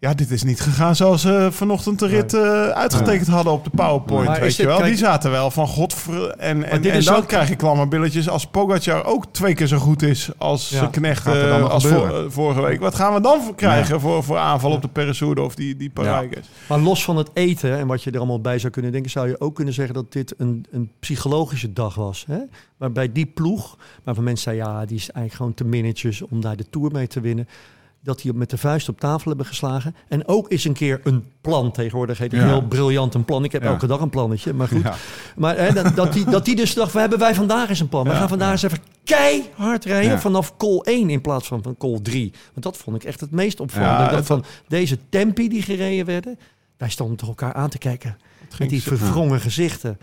Ja, 0.00 0.14
dit 0.14 0.30
is 0.30 0.42
niet 0.42 0.60
gegaan 0.60 0.96
zoals 0.96 1.20
ze 1.22 1.48
vanochtend 1.50 1.98
de 1.98 2.06
rit 2.06 2.34
eh, 2.34 2.68
uitgetekend 2.68 3.28
hadden 3.28 3.52
op 3.52 3.64
de 3.64 3.70
PowerPoint, 3.70 4.28
Maar 4.28 4.40
weet 4.40 4.56
je 4.56 4.66
wel. 4.66 4.76
kijk- 4.76 4.88
Die 4.88 4.98
zaten 4.98 5.30
wel 5.30 5.50
van 5.50 5.66
godver... 5.66 6.28
En, 6.30 6.64
en, 6.64 6.84
en 6.90 7.04
dan 7.04 7.14
ook- 7.16 7.26
krijg 7.28 7.48
je 7.48 7.56
klamme 7.56 7.88
billetjes 7.88 8.28
als 8.28 8.46
Pogacar 8.46 9.04
ook 9.04 9.24
twee 9.32 9.54
keer 9.54 9.66
zo 9.66 9.78
goed 9.78 10.02
is 10.02 10.30
als 10.36 10.68
Ja. 10.68 10.86
knecht 10.86 11.26
eh, 11.26 11.68
als 11.70 11.84
eh, 11.84 12.10
vorige 12.28 12.60
week. 12.62 12.80
Wat 12.80 12.94
gaan 12.94 13.14
we 13.14 13.20
dan 13.20 13.42
voor 13.42 13.54
krijgen 13.54 14.00
voor, 14.00 14.22
voor 14.24 14.36
aanval 14.38 14.72
op 14.72 14.82
de 14.82 14.88
Peresoude 14.88 15.42
of 15.42 15.54
die, 15.54 15.76
die 15.76 15.90
Parijs? 15.90 16.28
maar 16.68 16.78
los 16.78 17.04
van 17.04 17.16
het 17.16 17.30
eten 17.34 17.78
en 17.78 17.86
wat 17.86 18.02
je 18.02 18.10
er 18.10 18.18
allemaal 18.18 18.40
bij 18.40 18.58
zou 18.58 18.72
kunnen 18.72 18.92
denken, 18.92 19.10
zou 19.10 19.28
je 19.28 19.40
ook 19.40 19.54
kunnen 19.54 19.74
zeggen 19.74 19.94
dat 19.94 20.12
dit 20.12 20.34
een, 20.36 20.66
een 20.70 20.90
psychologische 21.00 21.72
dag 21.72 21.94
was. 21.94 22.24
Hè? 22.28 22.38
Waarbij 22.76 23.12
die 23.12 23.26
ploeg, 23.26 23.76
waarvan 24.04 24.24
mensen 24.24 24.42
zeiden, 24.54 24.74
ja, 24.74 24.84
die 24.86 24.96
is 24.96 25.10
eigenlijk 25.10 25.34
gewoon 25.34 25.54
te 25.54 25.64
minnetjes 25.64 26.22
om 26.22 26.40
daar 26.40 26.56
de 26.56 26.66
Tour 26.70 26.92
mee 26.92 27.06
te 27.06 27.20
winnen. 27.20 27.48
Dat 28.00 28.20
die 28.22 28.32
met 28.32 28.50
de 28.50 28.58
vuist 28.58 28.88
op 28.88 29.00
tafel 29.00 29.28
hebben 29.28 29.46
geslagen. 29.46 29.94
En 30.08 30.28
ook 30.28 30.50
eens 30.50 30.64
een 30.64 30.72
keer 30.72 31.00
een 31.04 31.24
plan. 31.40 31.72
Tegenwoordig 31.72 32.18
heet 32.18 32.32
het 32.32 32.40
Ja. 32.40 32.46
heel 32.46 32.62
briljant 32.66 33.14
een 33.14 33.24
plan. 33.24 33.44
Ik 33.44 33.52
heb 33.52 33.62
Ja. 33.62 33.68
elke 33.68 33.86
dag 33.86 34.00
een 34.00 34.10
plannetje, 34.10 34.52
maar 34.52 34.68
goed. 34.68 34.82
Ja. 34.82 34.94
Maar 35.36 35.56
hè, 35.56 35.72
dat, 35.72 35.96
dat, 35.96 36.12
die, 36.12 36.24
dat 36.24 36.44
die 36.44 36.56
dus 36.56 36.74
dacht, 36.74 36.92
we 36.92 37.00
hebben 37.00 37.18
wij 37.18 37.34
vandaag 37.34 37.68
eens 37.68 37.80
een 37.80 37.88
plan. 37.88 38.04
We 38.04 38.10
gaan 38.14 38.28
vandaag 38.28 38.50
eens 38.50 38.62
even 38.62 38.78
keihard 39.04 39.84
rijden 39.84 40.20
vanaf 40.20 40.56
call 40.56 40.78
1 40.82 41.10
in 41.10 41.20
plaats 41.20 41.46
van 41.46 41.62
van 41.62 41.76
call 41.76 41.98
3. 42.02 42.32
Want 42.52 42.62
dat 42.62 42.76
vond 42.76 42.96
ik 42.96 43.04
echt 43.04 43.20
het 43.20 43.30
meest 43.30 43.60
opvallend. 43.60 44.10
Het- 44.10 44.26
van 44.26 44.44
deze 44.68 44.98
tempi 45.08 45.48
die 45.48 45.62
gereden 45.62 46.06
werden, 46.06 46.38
wij 46.76 46.90
stonden 46.90 47.16
toch 47.16 47.28
elkaar 47.28 47.52
aan 47.54 47.68
te 47.70 47.78
kijken. 47.78 48.18
Met 48.58 48.68
die 48.68 48.82
verwrongen 48.82 49.40
gezichten. 49.40 49.98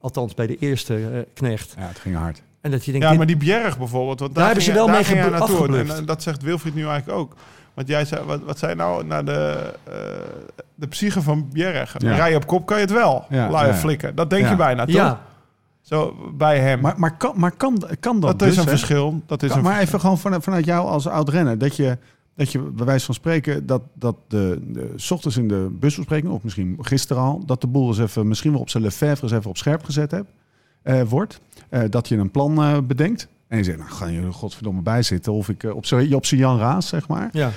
Althans 0.00 0.34
bij 0.34 0.46
de 0.46 0.56
eerste 0.56 0.94
eh, 1.08 1.18
knecht. 1.34 1.74
ja, 1.78 1.86
het 1.86 1.98
ging 1.98 2.16
hard. 2.16 2.42
En 2.66 2.72
dat 2.72 2.84
je 2.84 2.90
denkt, 2.90 3.04
Ja, 3.06 3.08
dit- 3.08 3.18
maar 3.18 3.26
die 3.26 3.36
Bjerg 3.36 3.78
bijvoorbeeld. 3.78 4.20
Want 4.20 4.34
Daar 4.34 4.44
hebben 4.44 4.62
ging 4.62 4.74
ze 4.76 4.80
wel 4.82 4.88
mee 4.88 4.96
daar 4.96 5.04
ging 5.04 5.18
jij 5.18 5.24
gebe- 5.32 5.38
naartoe. 5.68 5.94
En, 5.96 6.04
dat 6.06 6.22
zegt 6.22 6.42
Wilfried 6.42 6.74
nu 6.74 6.86
eigenlijk 6.86 7.18
ook. 7.18 7.34
Want 7.74 7.88
jij 7.88 8.04
zei, 8.04 8.24
wat, 8.24 8.40
wat 8.44 8.58
zei 8.58 8.74
nou 8.74 9.04
naar 9.04 9.24
de, 9.24 9.72
eh, 9.84 9.92
de 10.74 10.86
psyche 10.86 11.22
van 11.22 11.48
Bjerg? 11.52 11.94
Ja. 11.98 12.14
Rij 12.14 12.34
op 12.36 12.46
kop 12.46 12.66
kan 12.66 12.76
je 12.76 12.82
het 12.82 12.92
wel. 12.92 13.24
Ja, 13.28 13.50
Laat 13.50 13.60
je 13.60 13.66
ja. 13.66 13.74
flikken. 13.74 14.14
Dat 14.14 14.30
denk 14.30 14.42
Ja. 14.44 14.50
je 14.50 14.56
bijna, 14.56 14.84
toch? 14.84 14.94
ja, 14.94 15.20
Zo 15.80 16.16
bij 16.34 16.58
hem. 16.60 16.80
Maar, 16.80 16.94
maar, 16.96 17.16
kan, 17.16 17.32
maar 17.36 17.52
kan, 17.56 17.82
kan 18.00 18.20
dat, 18.20 18.38
dat 18.38 18.48
is 18.48 18.54
dus, 18.54 18.56
een 18.56 18.70
hè? 18.70 18.76
verschil. 18.76 19.22
Dat 19.26 19.42
is 19.42 19.48
Kan- 19.48 19.58
een 19.58 19.64
maar 19.64 19.80
even 19.80 20.00
gewoon 20.00 20.18
vanuit, 20.18 20.42
vanuit 20.44 20.64
jou 20.64 20.86
als 20.88 21.06
oud 21.08 21.28
renner. 21.28 21.58
Dat 21.58 21.76
je, 21.76 21.98
dat 22.36 22.52
je 22.52 22.58
bij 22.58 22.86
wijze 22.86 23.04
van 23.04 23.14
spreken, 23.14 23.66
dat, 23.66 23.82
dat 23.94 24.16
de, 24.28 24.58
de, 24.66 24.92
s 24.96 25.10
ochtends 25.10 25.36
in 25.36 25.48
de 25.48 25.68
busbespreking, 25.80 26.32
of 26.32 26.42
misschien 26.42 26.76
gisteren 26.80 27.22
al, 27.22 27.42
dat 27.46 27.60
de 27.60 27.66
boel 27.66 27.88
eens 27.88 27.98
even, 27.98 28.28
misschien 28.28 28.52
wel 28.52 28.60
op 28.60 28.70
zijn 28.70 28.82
Lefebvre 28.82 29.22
eens 29.26 29.32
even 29.36 29.50
op 29.50 29.56
scherp 29.56 29.84
gezet 29.84 30.10
hebt, 30.10 30.30
wordt. 31.08 31.40
Eh, 31.68 31.80
dat 31.90 32.08
je 32.08 32.16
een 32.16 32.30
plan 32.30 32.58
eh, 32.62 32.76
bedenkt. 32.86 33.28
En 33.48 33.58
je 33.58 33.64
zegt, 33.64 33.78
nou 33.78 33.90
ga 33.90 34.06
je 34.06 34.20
er 34.20 34.32
godverdomme 34.32 34.82
bij 34.82 35.02
zitten. 35.02 35.32
Of 35.32 35.48
ik 35.48 35.62
eh, 35.62 35.74
op 36.14 36.26
z'n 36.26 36.36
Jan 36.36 36.58
Raas, 36.58 36.88
zeg 36.88 37.08
maar. 37.08 37.28
ja. 37.32 37.50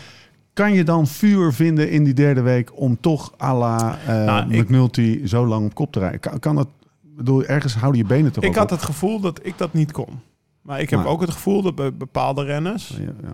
Kan 0.54 0.74
je 0.74 0.84
dan 0.84 1.08
vuur 1.08 1.54
vinden 1.54 1.90
in 1.92 2.04
die 2.04 2.14
derde 2.14 2.42
week 2.42 2.80
om 2.80 2.98
toch 3.02 3.34
à 3.42 3.54
la 3.58 3.98
eh 4.08 4.26
Nou, 4.26 4.54
ik- 4.54 4.62
McNulty 4.64 5.26
zo 5.28 5.46
lang 5.48 5.66
op 5.66 5.74
kop 5.74 5.92
te 5.92 6.00
rijden? 6.00 6.20
Kan, 6.20 6.40
kan 6.40 6.56
dat, 6.56 6.68
bedoel, 7.02 7.44
ergens 7.46 7.76
houden 7.76 8.02
je 8.02 8.08
benen 8.08 8.32
toch 8.32 8.44
ik 8.44 8.56
had 8.56 8.64
op? 8.64 8.70
het 8.70 8.84
gevoel 8.84 9.20
dat 9.20 9.40
ik 9.44 9.54
dat 9.58 9.74
niet 9.74 9.92
kon. 9.92 10.20
Maar 10.62 10.80
ik 10.82 10.90
heb 10.90 11.06
ook 11.06 11.22
het 11.22 11.30
gevoel 11.30 11.62
dat 11.62 11.76
bij 11.76 11.94
bepaalde 11.94 12.44
renners... 12.44 12.88
Ja, 12.88 13.14
ja. 13.22 13.34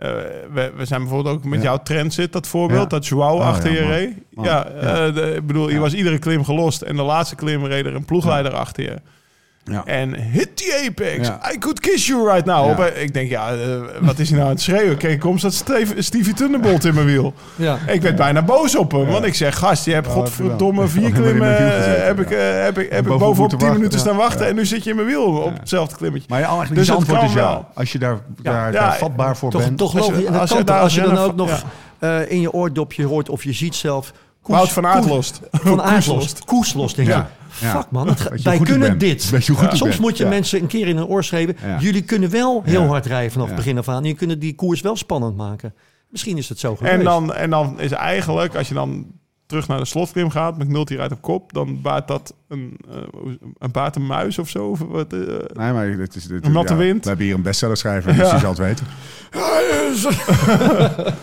Eh, 0.00 0.10
we, 0.52 0.72
we 0.76 0.84
zijn 0.84 1.00
bijvoorbeeld 1.00 1.36
ook 1.36 1.44
met 1.44 1.58
Ja. 1.58 1.64
jouw 1.64 1.78
transit, 1.82 2.32
dat 2.32 2.46
voorbeeld, 2.46 2.82
Ja. 2.82 2.86
dat 2.98 3.06
Joao 3.06 3.36
Oh, 3.36 3.46
achter 3.46 3.72
ja, 3.72 3.80
je 3.80 3.86
reed. 3.86 4.14
Man. 4.30 4.44
Ja, 4.44 4.66
Ja. 4.80 5.06
eh, 5.06 5.14
de- 5.14 5.34
ik 5.36 5.46
bedoel, 5.46 5.70
je 5.70 5.78
was 5.78 5.94
iedere 5.94 6.18
klim 6.18 6.44
gelost 6.44 6.82
en 6.82 6.96
de 6.96 7.02
laatste 7.02 7.34
klim 7.36 7.64
reed 7.66 7.86
er 7.86 7.94
een 7.94 8.04
ploegleider 8.04 8.52
achter 8.54 8.82
je. 8.82 8.96
Ja. 9.64 9.82
En 9.84 10.14
hit 10.14 10.56
the 10.56 10.84
apex. 10.88 11.26
Ja. 11.26 11.52
I 11.52 11.58
could 11.58 11.80
kiss 11.80 12.06
you 12.06 12.30
right 12.30 12.44
now. 12.44 12.78
Ja. 12.78 12.86
Eh, 12.86 13.02
ik 13.02 13.14
denk, 13.14 13.30
ja, 13.30 13.52
eh, 13.52 13.58
wat 14.00 14.18
is 14.18 14.28
hij 14.28 14.36
nou 14.38 14.48
aan 14.50 14.54
het 14.54 14.64
schreeuwen? 14.64 14.96
Kijk, 14.96 15.20
kom 15.20 15.38
staat 15.38 15.54
Steve, 15.54 16.02
Stevie 16.02 16.34
Thunderbolt 16.34 16.84
in 16.84 16.94
mijn 16.94 17.06
wiel. 17.06 17.34
ja. 17.56 17.78
Ik 17.86 18.02
werd 18.02 18.16
bijna 18.16 18.42
boos 18.42 18.76
op 18.76 18.92
hem. 18.92 19.06
Want 19.06 19.24
ik 19.24 19.34
zeg, 19.34 19.58
gast, 19.58 19.84
je 19.84 19.92
hebt 19.92 20.06
Ja, 20.06 20.12
godverdomme 20.12 20.82
je 20.82 20.88
vier 20.88 21.10
klimmen. 21.12 21.58
eh, 21.58 22.04
heb 22.06 22.20
ik, 22.20 22.28
heb 22.28 22.78
ik, 22.78 22.90
heb 22.90 23.00
ik 23.00 23.06
bovenop 23.06 23.18
bovenop 23.18 23.36
moeten 23.36 23.48
10 23.48 23.58
wachten, 23.58 23.72
minuten 23.76 23.98
staan 23.98 24.16
wachten. 24.16 24.42
Ja. 24.42 24.48
En 24.48 24.54
nu 24.54 24.66
zit 24.66 24.84
je 24.84 24.90
in 24.90 24.96
mijn 24.96 25.08
wiel 25.08 25.24
op 25.24 25.58
hetzelfde 25.58 25.96
klimmetje. 25.96 26.26
Maar 26.30 26.40
ja, 26.40 26.46
eigenlijk 26.46 26.74
Dus 26.78 26.88
het 26.88 26.96
antwoord 26.96 27.22
is 27.22 27.32
ja. 27.32 27.34
wel. 27.34 27.66
Als 27.74 27.92
je 27.92 27.98
daar, 27.98 28.18
daar, 28.42 28.96
vatbaar 28.96 29.36
voor 29.36 29.50
Toch, 29.50 29.62
bent. 29.64 29.78
toch 29.78 29.96
Als 29.96 30.06
je- 30.06 30.12
logisch. 30.12 30.28
Als 30.38 30.50
je 30.50 30.72
als 30.72 30.94
je 30.94 31.00
dan 31.00 31.18
ook 31.18 31.34
nog 31.36 31.64
eh, 31.98 32.30
in 32.30 32.40
je 32.40 32.52
oordopje 32.52 33.04
hoort 33.04 33.28
of 33.28 33.44
je 33.44 33.52
ziet 33.52 33.74
zelf 33.74 34.12
Wout 34.46 34.68
van 34.72 34.86
Aert 34.86 34.98
koers- 34.98 35.10
lost. 35.10 35.40
Van 35.52 35.82
Aert 35.82 35.92
Koers 35.92 36.06
lost. 36.06 36.44
Koers 36.44 36.74
lost, 36.74 36.96
denk 36.96 37.08
je. 37.08 37.22
Fuck 37.68 37.90
man, 37.90 38.08
het 38.08 38.18
je 38.36 38.42
wij 38.42 38.58
kunnen 38.58 38.98
dit. 38.98 39.24
Je 39.24 39.68
Soms 39.72 39.98
moet 39.98 40.16
je 40.16 40.24
Ja. 40.24 40.30
mensen 40.30 40.60
een 40.60 40.66
keer 40.66 40.86
in 40.88 40.96
een 40.96 41.06
oor 41.06 41.24
schrijven. 41.24 41.56
Ja. 41.62 41.78
Jullie 41.78 42.02
kunnen 42.02 42.30
wel 42.30 42.62
heel 42.64 42.82
Ja. 42.82 42.86
hard 42.88 43.06
rijden 43.06 43.32
vanaf 43.32 43.46
Ja. 43.48 43.52
het 43.54 43.62
begin 43.64 43.78
af 43.78 43.88
aan. 43.88 44.02
En 44.02 44.08
je 44.08 44.14
kunt 44.14 44.40
die 44.40 44.54
koers 44.54 44.80
wel 44.80 44.96
spannend 44.96 45.36
maken. 45.36 45.74
Misschien 46.08 46.36
is 46.36 46.48
het 46.48 46.58
zo 46.58 46.76
geweest. 46.76 46.94
En 46.94 47.04
dan, 47.04 47.34
en 47.34 47.50
dan 47.50 47.80
is 47.80 47.90
eigenlijk, 47.90 48.54
als 48.54 48.68
je 48.68 48.74
dan 48.74 49.06
terug 49.46 49.68
naar 49.68 49.78
de 49.78 49.84
slotklim 49.84 50.30
gaat, 50.30 50.58
McNulty 50.58 50.94
rijdt 50.94 51.12
op 51.12 51.20
kop, 51.22 51.52
dan 51.52 51.80
baart 51.82 52.08
dat 52.08 52.34
een, 52.48 52.76
eh, 52.90 52.96
een 53.58 53.70
baart 53.70 53.96
een 53.96 54.06
muis 54.06 54.38
of 54.38 54.48
zo. 54.48 54.66
Of 54.66 54.78
wat, 54.78 55.12
eh, 55.12 55.18
Nee, 55.52 55.72
maar 55.72 55.96
dit 55.96 56.14
is... 56.16 56.24
Dit, 56.24 56.44
Een 56.46 56.52
natte 56.52 56.72
ja, 56.72 56.78
wind. 56.78 57.02
We 57.02 57.08
hebben 57.08 57.26
hier 57.26 57.34
een 57.34 57.42
bestsellerschrijver, 57.42 58.12
dus 58.16 58.26
Ja. 58.26 58.30
die 58.30 58.40
zal 58.40 58.48
het 58.50 58.58
weten. 58.58 58.86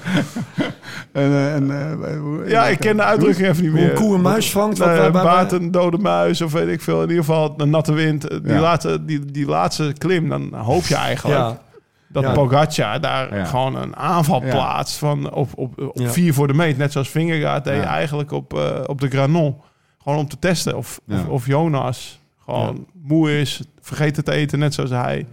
En, 1.12 1.22
eh, 1.32 1.54
en, 1.56 1.72
eh, 1.72 2.20
hoe- 2.20 2.50
ja, 2.50 2.66
ik 2.68 2.80
ken 2.80 2.96
de 2.98 3.04
uitdrukking 3.04 3.48
even 3.48 3.64
niet 3.64 3.72
Hoe 3.72 3.82
meer. 3.82 3.90
een 3.90 3.96
koe 3.96 4.16
een 4.16 4.22
muis 4.22 4.52
vangt. 4.52 4.78
Wat, 4.78 4.88
Nee, 4.88 5.10
waar- 5.10 5.52
een 5.52 5.72
dode 5.72 5.98
muis 5.98 6.42
of 6.42 6.52
weet 6.52 6.68
ik 6.68 6.82
veel. 6.82 7.02
In 7.02 7.08
ieder 7.10 7.24
geval 7.24 7.54
een 7.58 7.70
natte 7.70 7.94
wind. 7.94 8.30
Die, 8.30 8.54
Ja. 8.54 8.60
laatste, 8.60 9.06
die, 9.06 9.26
die 9.26 9.46
laatste 9.46 9.94
klim, 9.98 10.30
dan 10.30 10.54
hoop 10.54 10.86
je 10.86 10.96
eigenlijk 10.96 11.38
ja, 11.38 11.60
dat 12.08 12.24
Ja. 12.24 12.32
Pogacar 12.32 13.02
daar 13.02 13.38
Ja. 13.38 13.46
gewoon 13.46 13.76
een 13.76 13.96
aanval 13.96 14.44
Ja. 14.44 14.50
plaatst 14.52 14.98
van 14.98 15.32
op, 15.34 15.50
op, 15.56 15.82
op 15.82 15.98
Ja. 16.00 16.10
vier 16.10 16.34
voor 16.34 16.48
de 16.48 16.54
meet. 16.54 16.78
Net 16.78 16.92
zoals 16.92 17.10
Vingegaard 17.10 17.64
deed 17.64 17.76
Ja. 17.84 17.84
eigenlijk 17.88 18.32
op, 18.32 18.54
eh, 18.54 18.80
op 18.86 19.02
de 19.02 19.08
Granon. 19.10 19.56
Gewoon 20.04 20.18
om 20.20 20.28
te 20.28 20.40
testen 20.40 20.78
of, 20.78 21.00
Ja. 21.06 21.16
of, 21.20 21.28
of 21.28 21.46
Jonas 21.46 22.20
gewoon 22.46 22.86
moe 23.04 23.40
is, 23.40 23.62
vergeten 23.82 24.24
te 24.24 24.32
eten, 24.32 24.60
net 24.60 24.74
zoals 24.74 24.90
hij. 24.90 25.26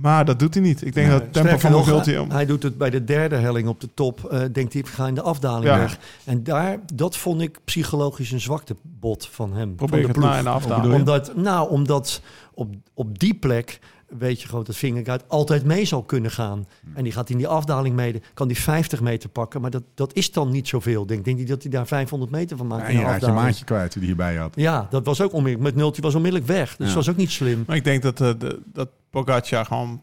Maar 0.00 0.24
dat 0.24 0.38
doet 0.38 0.54
hij 0.54 0.62
niet. 0.62 0.86
Ik 0.86 0.94
denk 0.94 1.06
Nee. 1.08 1.16
dat 1.18 1.22
het 1.24 1.32
tempo 1.32 1.58
van 1.58 1.70
nog, 1.70 1.86
McNulty... 1.86 2.10
hij, 2.12 2.24
hij 2.28 2.46
doet 2.46 2.62
het 2.62 2.78
bij 2.78 2.90
de 2.90 3.04
derde 3.04 3.36
helling 3.36 3.68
op 3.68 3.80
de 3.80 3.88
top. 3.94 4.24
eh, 4.24 4.40
denkt 4.52 4.72
hij, 4.72 4.82
ik 4.82 4.88
ga 4.88 5.06
in 5.06 5.14
de 5.14 5.22
afdaling 5.22 5.64
Ja. 5.64 5.78
weg. 5.78 5.98
En 6.24 6.44
daar, 6.44 6.78
dat 6.94 7.16
vond 7.16 7.40
ik 7.40 7.58
psychologisch 7.64 8.30
een 8.30 8.40
zwaktebod 8.40 9.26
van 9.30 9.52
hem. 9.52 9.74
Probeer 9.74 9.88
van 9.88 10.00
de 10.00 10.06
het 10.06 10.16
ploeg. 10.16 10.30
na 10.30 10.38
in 10.38 10.44
de 10.44 10.50
afdaling. 10.50 10.94
Omdat, 10.94 11.36
nou, 11.36 11.70
omdat 11.70 12.20
op, 12.54 12.74
op 12.94 13.18
die 13.18 13.34
plek 13.34 13.78
weet 14.18 14.40
je 14.42 14.48
gewoon 14.48 14.64
dat 14.64 14.76
Vingegaard 14.76 15.28
altijd 15.28 15.64
mee 15.64 15.84
zal 15.84 16.02
kunnen 16.02 16.30
gaan. 16.30 16.66
En 16.94 17.02
die 17.02 17.12
gaat 17.12 17.30
in 17.30 17.36
die 17.36 17.48
afdaling 17.48 17.94
mee, 17.94 18.22
kan 18.34 18.48
die 18.48 18.60
50 18.60 19.00
meter 19.00 19.28
pakken. 19.28 19.60
Maar 19.60 19.70
dat, 19.70 19.82
dat 19.94 20.14
is 20.14 20.32
dan 20.32 20.50
niet 20.50 20.68
zoveel, 20.68 21.06
denk. 21.06 21.24
Denk 21.24 21.38
niet 21.38 21.48
dat 21.48 21.62
hij 21.62 21.70
daar 21.70 21.86
500 21.86 22.30
meter 22.30 22.56
van 22.56 22.66
maakt 22.66 22.82
Ja, 22.82 22.88
in 22.88 22.92
en 22.94 22.96
de 22.98 23.02
je 23.04 23.08
raakt 23.10 23.20
je 23.20 23.26
afdaling. 23.26 23.50
maatje 23.50 23.64
kwijt 23.64 23.92
die 23.92 24.02
hierbij 24.04 24.36
had. 24.36 24.52
Ja, 24.56 24.86
dat 24.90 25.06
was 25.06 25.20
ook 25.20 25.32
onmiddellijk. 25.32 25.72
Met 25.72 25.82
Nulti 25.82 26.00
was 26.00 26.14
onmiddellijk 26.14 26.50
weg. 26.50 26.68
Dus 26.68 26.76
Ja. 26.78 26.84
dat 26.84 26.94
was 26.94 27.08
ook 27.08 27.16
niet 27.16 27.30
slim. 27.30 27.64
Maar 27.66 27.76
ik 27.76 27.84
denk 27.84 28.02
dat, 28.02 28.20
eh, 28.20 28.30
de, 28.38 28.60
dat 28.72 28.88
Pogacar 29.10 29.64
gewoon 29.66 30.00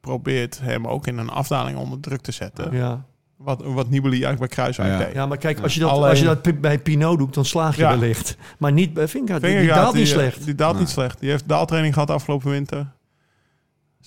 probeert 0.00 0.58
hem 0.62 0.86
ook 0.86 1.06
in 1.06 1.18
een 1.18 1.30
afdaling 1.30 1.78
onder 1.78 2.00
druk 2.00 2.20
te 2.20 2.32
zetten. 2.32 2.72
Ja. 2.76 3.04
Wat, 3.36 3.62
wat 3.64 3.88
Nibali 3.90 4.10
eigenlijk 4.22 4.38
bij 4.38 4.48
Kruiswijk 4.48 4.90
Ja. 4.92 4.98
deed. 4.98 5.14
ja, 5.14 5.26
maar 5.26 5.36
kijk, 5.38 5.60
als 5.60 5.74
je 5.74 5.80
dat, 5.80 5.90
Alleen- 5.90 6.10
als 6.10 6.18
je 6.18 6.24
dat 6.24 6.60
bij 6.60 6.78
Pinot 6.78 7.18
doet, 7.18 7.34
dan 7.34 7.44
slaag 7.44 7.76
je 7.76 7.82
Ja. 7.82 7.98
wellicht. 7.98 8.36
Maar 8.58 8.72
niet 8.72 8.92
bij 8.94 9.08
Vingegaard. 9.08 9.42
Die, 9.42 9.58
die 9.58 9.66
daalt 9.68 9.94
niet 9.94 10.04
die, 10.06 10.14
eh, 10.14 10.20
slecht. 10.20 10.44
Die 10.44 10.54
daalt 10.54 10.78
niet 10.78 10.88
slecht. 10.88 11.20
Die 11.20 11.30
heeft 11.30 11.48
daaltraining 11.48 11.94
gehad 11.94 12.10
afgelopen 12.10 12.50
winter. 12.50 12.86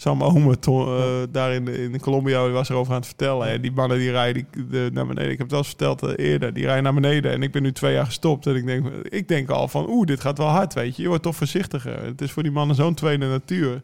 Sam 0.02 0.24
Ome, 0.24 0.60
to- 0.60 0.98
eh, 0.98 1.28
daar 1.32 1.54
in, 1.54 1.66
de- 1.66 1.84
in 1.84 2.00
Colombia, 2.00 2.50
was 2.50 2.70
erover 2.70 2.92
aan 2.94 2.98
het 3.00 3.08
vertellen. 3.08 3.48
En 3.48 3.62
die 3.62 3.72
mannen 3.72 3.98
die 3.98 4.12
rijden 4.12 4.48
die, 4.52 4.68
de, 4.68 4.90
naar 4.94 5.08
beneden. 5.08 5.32
Ik 5.32 5.38
heb 5.38 5.40
het 5.40 5.50
wel 5.52 5.60
eens 5.60 5.68
verteld 5.68 6.04
eh, 6.04 6.26
eerder. 6.32 6.54
Die 6.54 6.64
rijden 6.66 6.84
naar 6.84 6.94
beneden. 6.94 7.32
En 7.32 7.44
ik 7.44 7.52
ben 7.52 7.62
nu 7.62 7.72
twee 7.72 7.94
jaar 7.94 8.06
gestopt. 8.06 8.48
En 8.48 8.56
ik 8.56 8.66
denk, 8.66 8.88
ik 9.10 9.28
denk 9.28 9.50
al 9.50 9.68
van, 9.68 9.90
oeh, 9.90 10.06
dit 10.06 10.20
gaat 10.20 10.38
wel 10.38 10.48
hard, 10.48 10.74
weet 10.74 10.96
je. 10.96 11.02
Je 11.02 11.08
wordt 11.08 11.24
toch 11.24 11.36
voorzichtiger. 11.36 12.04
Het 12.04 12.22
is 12.22 12.32
voor 12.32 12.44
die 12.44 12.52
mannen 12.52 12.76
zo'n 12.76 12.94
tweede 12.94 13.26
natuur. 13.28 13.82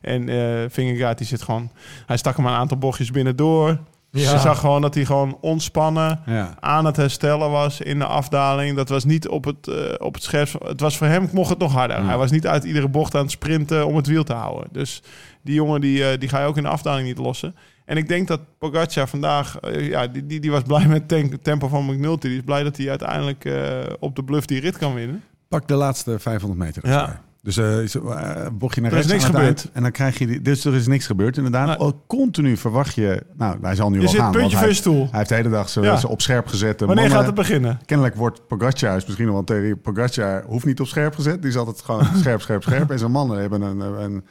En 0.00 0.28
Vingegaard, 0.70 1.18
die 1.18 1.26
zit 1.26 1.42
gewoon... 1.42 1.70
Hij 2.06 2.16
stak 2.16 2.36
hem 2.36 2.46
een 2.46 2.52
aantal 2.52 2.78
bochtjes 2.78 3.10
binnendoor. 3.10 3.78
Ja. 4.12 4.32
Je 4.32 4.38
zag 4.38 4.58
gewoon 4.60 4.80
dat 4.80 4.94
hij 4.94 5.04
gewoon 5.04 5.38
ontspannen 5.40 6.20
Ja. 6.26 6.54
aan 6.60 6.84
het 6.84 6.96
herstellen 6.96 7.50
was 7.50 7.80
in 7.80 7.98
de 7.98 8.04
afdaling. 8.04 8.76
Dat 8.76 8.88
was 8.88 9.04
niet 9.04 9.28
op 9.28 9.44
het, 9.44 9.68
eh, 9.68 9.74
op 9.98 10.14
het 10.14 10.22
scherpst. 10.22 10.54
Het 10.64 10.80
was 10.80 10.96
voor 10.96 11.06
hem, 11.06 11.28
mocht 11.32 11.50
het 11.50 11.58
nog 11.58 11.72
harder. 11.72 11.98
Ja. 11.98 12.04
Hij 12.06 12.16
was 12.16 12.30
niet 12.30 12.46
uit 12.46 12.64
iedere 12.64 12.88
bocht 12.88 13.14
aan 13.14 13.22
het 13.22 13.30
sprinten 13.30 13.86
om 13.86 13.96
het 13.96 14.06
wiel 14.06 14.24
te 14.24 14.32
houden. 14.32 14.68
Dus 14.72 15.02
die 15.42 15.54
jongen, 15.54 15.80
die, 15.80 16.04
eh, 16.10 16.18
die 16.18 16.28
ga 16.28 16.40
je 16.40 16.46
ook 16.46 16.56
in 16.56 16.62
de 16.62 16.68
afdaling 16.68 17.06
niet 17.06 17.18
lossen. 17.18 17.54
En 17.84 17.96
ik 17.96 18.08
denk 18.08 18.28
dat 18.28 18.40
Pogacar 18.58 19.08
vandaag, 19.08 19.58
eh, 19.60 19.88
ja, 19.88 20.06
die, 20.06 20.26
die, 20.26 20.40
die 20.40 20.50
was 20.50 20.62
blij 20.62 20.86
met 20.86 21.10
het 21.10 21.44
tempo 21.44 21.68
van 21.68 21.84
McNulty. 21.84 22.28
Die 22.28 22.36
is 22.36 22.44
blij 22.44 22.62
dat 22.62 22.76
hij 22.76 22.88
uiteindelijk 22.88 23.44
eh, 23.44 23.54
op 23.98 24.16
de 24.16 24.24
bluff 24.24 24.46
die 24.46 24.60
rit 24.60 24.78
kan 24.78 24.94
winnen. 24.94 25.22
Pak 25.48 25.68
de 25.68 25.74
laatste 25.74 26.18
500 26.18 26.60
meter. 26.60 26.88
Ja. 26.88 27.20
Dus 27.42 27.56
eh, 27.56 27.82
is- 27.82 27.94
eh, 27.94 28.46
bocht 28.52 28.74
je 28.74 28.80
naar 28.80 28.92
Er 28.92 28.98
is 28.98 29.06
niks 29.06 29.24
gebeurd. 29.24 29.44
eind 29.44 29.70
En 29.72 29.82
dan 29.82 29.90
krijg 29.90 30.18
je... 30.18 30.26
Die, 30.26 30.42
dus 30.42 30.64
er 30.64 30.74
is 30.74 30.86
niks 30.86 31.06
gebeurd 31.06 31.36
inderdaad. 31.36 31.66
Nee. 31.66 31.78
Oh, 31.78 31.92
continu 32.06 32.56
verwacht 32.56 32.94
je... 32.94 33.22
Nou, 33.36 33.58
hij 33.62 33.74
zal 33.74 33.88
nu 33.88 33.94
Je 33.94 34.00
wel 34.00 34.10
zit 34.10 34.20
gaan. 34.20 34.32
puntje 34.32 34.66
je 34.66 34.74
stoel. 34.74 35.08
hij 35.10 35.18
heeft 35.18 35.28
de 35.28 35.34
hele 35.34 35.48
dag 35.50 35.74
Ja. 35.74 35.96
zo 35.96 36.06
op 36.06 36.20
scherp 36.20 36.46
gezet. 36.46 36.78
Wanneer 36.80 36.96
mannen- 36.96 37.16
gaat 37.16 37.26
het 37.26 37.34
beginnen? 37.34 37.80
Kennelijk 37.84 38.16
wordt 38.16 38.46
Pogacar, 38.46 38.96
is 38.96 39.04
misschien 39.04 39.26
nog 39.26 39.32
wel 39.32 39.38
een 39.40 39.44
theorie... 39.62 39.76
Pogacar 39.76 40.44
hoeft 40.46 40.64
niet 40.66 40.80
op 40.80 40.86
scherp 40.86 41.14
gezet. 41.14 41.40
Die 41.42 41.50
is 41.50 41.56
altijd 41.56 41.80
gewoon 41.82 42.04
scherp, 42.20 42.40
scherp, 42.40 42.62
scherp. 42.62 42.90
En 42.90 42.98
zijn 42.98 43.10
mannen 43.10 43.40
hebben 43.40 43.62
een, 43.62 43.80
een, 43.80 44.02
een 44.02 44.22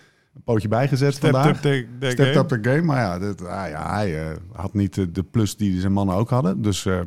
pootje 0.43 0.67
bijgezet 0.67 1.13
Step 1.13 1.31
vandaag. 1.31 1.49
up 1.55 1.61
the, 1.61 1.87
the 1.99 2.09
Stepped 2.09 2.35
game. 2.35 2.39
up 2.39 2.47
the 2.63 2.69
game. 2.69 2.81
Maar 2.81 2.97
ja, 2.99 3.19
dit, 3.19 3.41
ah, 3.47 3.69
ja 3.69 3.93
hij 3.93 4.19
eh, 4.29 4.35
had 4.51 4.73
niet 4.73 4.93
de, 4.93 5.11
de 5.11 5.23
plus 5.23 5.57
die 5.57 5.79
zijn 5.79 5.93
mannen 5.93 6.15
ook 6.15 6.29
hadden. 6.29 6.61
Dus 6.61 6.85
eh, 6.85 6.99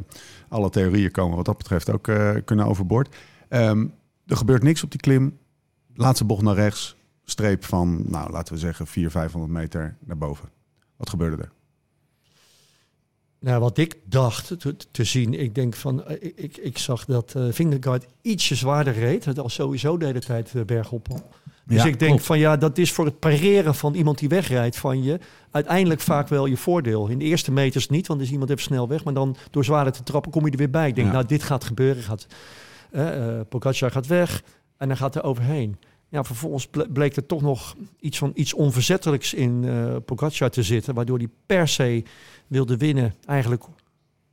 alle 0.48 0.70
theorieën 0.70 1.10
komen 1.10 1.36
wat 1.36 1.44
dat 1.44 1.56
betreft 1.58 1.92
ook 1.92 2.08
eh, 2.08 2.30
kunnen 2.44 2.66
overboord. 2.66 3.16
Ehm, 3.48 3.86
er 4.26 4.36
gebeurt 4.36 4.62
niks 4.62 4.82
op 4.84 4.90
die 4.90 5.00
klim. 5.00 5.40
Laatste 5.94 6.24
bocht 6.24 6.42
naar 6.42 6.54
rechts. 6.54 6.96
Streep 7.24 7.64
van, 7.64 8.02
nou, 8.06 8.30
laten 8.30 8.54
we 8.54 8.60
zeggen, 8.60 8.86
400, 8.86 9.12
500 9.24 9.52
meter 9.52 9.96
naar 10.00 10.18
boven. 10.18 10.48
Wat 10.96 11.10
gebeurde 11.10 11.42
er? 11.42 11.50
Nou, 13.38 13.60
wat 13.60 13.78
ik 13.78 13.96
dacht 14.04 14.60
te, 14.60 14.76
te 14.90 15.04
zien, 15.04 15.34
ik 15.40 15.54
denk 15.54 15.74
van, 15.74 16.04
eh, 16.04 16.16
ik, 16.20 16.32
ik, 16.36 16.56
ik 16.56 16.78
zag 16.78 17.04
dat 17.04 17.34
eh 17.34 17.46
Vingegaard 17.50 18.06
ietsje 18.22 18.54
zwaarder 18.54 18.92
reed. 18.94 19.24
Het 19.24 19.38
al 19.38 19.48
sowieso 19.48 19.96
de 19.96 20.04
hele 20.06 20.20
tijd 20.20 20.54
eh, 20.54 20.62
bergop. 20.64 21.08
Dus 21.64 21.82
Ja, 21.82 21.84
ik 21.84 21.98
denk 21.98 22.10
klopt. 22.10 22.26
van 22.26 22.38
ja, 22.38 22.56
dat 22.56 22.78
is 22.78 22.92
voor 22.92 23.04
het 23.04 23.18
pareren 23.18 23.74
van 23.74 23.94
iemand 23.94 24.18
die 24.18 24.28
wegrijdt 24.28 24.76
van 24.76 25.02
je 25.02 25.18
uiteindelijk 25.50 26.00
vaak 26.00 26.28
wel 26.28 26.46
je 26.46 26.56
voordeel. 26.56 27.06
In 27.08 27.18
de 27.18 27.24
eerste 27.24 27.52
meters 27.52 27.88
niet, 27.88 28.06
want 28.06 28.20
is 28.20 28.30
iemand 28.30 28.50
even 28.50 28.62
snel 28.62 28.88
weg. 28.88 29.04
Maar 29.04 29.14
dan 29.14 29.36
door 29.50 29.64
zwaarder 29.64 29.92
te 29.92 30.02
trappen 30.02 30.30
kom 30.30 30.44
je 30.44 30.50
er 30.50 30.56
weer 30.58 30.70
bij. 30.70 30.88
Ik 30.88 30.94
denk, 30.94 31.06
Ja. 31.06 31.12
nou, 31.12 31.26
dit 31.26 31.42
gaat 31.42 31.64
gebeuren. 31.64 32.02
Gaat, 32.02 32.26
Pogacar 33.48 33.90
gaat 33.90 34.06
weg 34.06 34.42
en 34.82 34.88
dan 34.88 34.96
gaat 34.96 35.14
er 35.14 35.22
overheen. 35.24 35.76
Ja, 36.08 36.24
vervolgens 36.24 36.68
ble- 36.70 36.88
bleek 36.88 37.16
er 37.16 37.26
toch 37.26 37.42
nog 37.42 37.74
iets 38.00 38.18
van 38.18 38.30
iets 38.34 38.54
onverzettelijks 38.54 39.34
in 39.34 39.64
eh 39.64 39.96
Pogacar 40.04 40.50
te 40.50 40.62
zitten, 40.62 40.94
waardoor 40.94 41.18
hij 41.18 41.28
per 41.46 41.68
se 41.68 42.02
wilde 42.46 42.76
winnen. 42.76 43.14
Eigenlijk, 43.26 43.62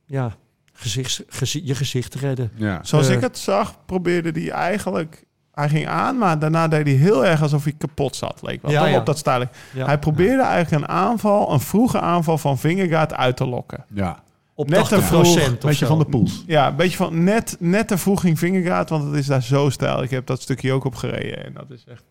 ja, 0.06 0.36
gezicht, 0.72 1.22
gezi- 1.28 1.60
je 1.64 1.74
gezicht 1.74 2.14
redden. 2.14 2.50
Ja. 2.54 2.80
Zoals 2.82 3.08
Eh. 3.08 3.14
ik 3.14 3.20
het 3.20 3.38
zag, 3.38 3.76
probeerde 3.86 4.40
hij 4.40 4.50
eigenlijk... 4.50 5.24
Hij 5.52 5.68
ging 5.68 5.86
aan, 5.86 6.18
maar 6.18 6.38
daarna 6.38 6.68
deed 6.68 6.86
hij 6.86 6.94
heel 6.94 7.26
erg 7.26 7.42
alsof 7.42 7.64
hij 7.64 7.72
kapot 7.78 8.16
zat. 8.16 8.38
Leek 8.42 8.62
wel. 8.62 8.70
Ja, 8.70 8.86
ja. 8.86 8.98
op 8.98 9.06
dat. 9.06 9.22
Ja. 9.74 9.86
Hij 9.86 9.98
probeerde 9.98 10.42
eigenlijk 10.42 10.82
een 10.82 10.88
aanval, 10.90 11.52
een 11.52 11.60
vroege 11.60 12.00
aanval 12.00 12.38
van 12.38 12.58
Vingegaard 12.58 13.14
uit 13.14 13.36
te 13.36 13.46
lokken. 13.46 13.84
ja. 13.94 14.22
Op 14.60 14.68
Net 14.68 14.78
80 14.78 14.98
te 14.98 15.04
vroeg, 15.04 15.20
procent 15.22 15.56
of 15.64 15.70
Beetje 15.70 15.86
van 15.86 15.98
de 15.98 16.04
poels. 16.04 16.44
Ja, 16.46 16.68
een 16.68 16.76
beetje 16.76 16.96
van 16.96 17.24
net, 17.24 17.56
net 17.58 17.88
te 17.88 17.98
vroeg 17.98 18.20
ging 18.20 18.38
Vingegaard, 18.38 18.88
want 18.90 19.04
het 19.04 19.14
is 19.14 19.26
daar 19.26 19.42
zo 19.42 19.70
stijl. 19.70 20.02
Ik 20.02 20.10
heb 20.10 20.26
dat 20.26 20.42
stukje 20.42 20.72
ook 20.72 20.84
opgereden 20.84 21.44
en 21.44 21.52
dat 21.54 21.70
is 21.70 21.84
echt... 21.88 22.04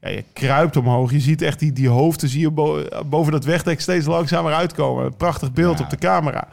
Ja, 0.00 0.08
je 0.08 0.24
kruipt 0.32 0.76
omhoog. 0.76 1.10
Je 1.12 1.20
ziet 1.20 1.42
echt 1.42 1.58
die, 1.58 1.72
die 1.72 1.88
hoofden 1.88 2.28
zie 2.28 2.40
je 2.40 2.50
bo- 2.50 2.84
boven 3.06 3.32
dat 3.32 3.44
wegdek 3.44 3.80
steeds 3.80 4.06
langzamer 4.06 4.52
uitkomen. 4.52 5.16
Prachtig 5.16 5.52
beeld 5.52 5.78
Ja. 5.78 5.84
op 5.84 5.90
de 5.90 5.96
camera. 5.96 6.48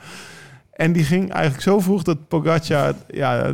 En 0.72 0.94
die 0.94 1.04
ging 1.04 1.32
eigenlijk 1.32 1.64
zo 1.64 1.80
vroeg 1.80 2.04
dat 2.04 2.28
Pogacar... 2.28 2.94
Ja, 3.08 3.54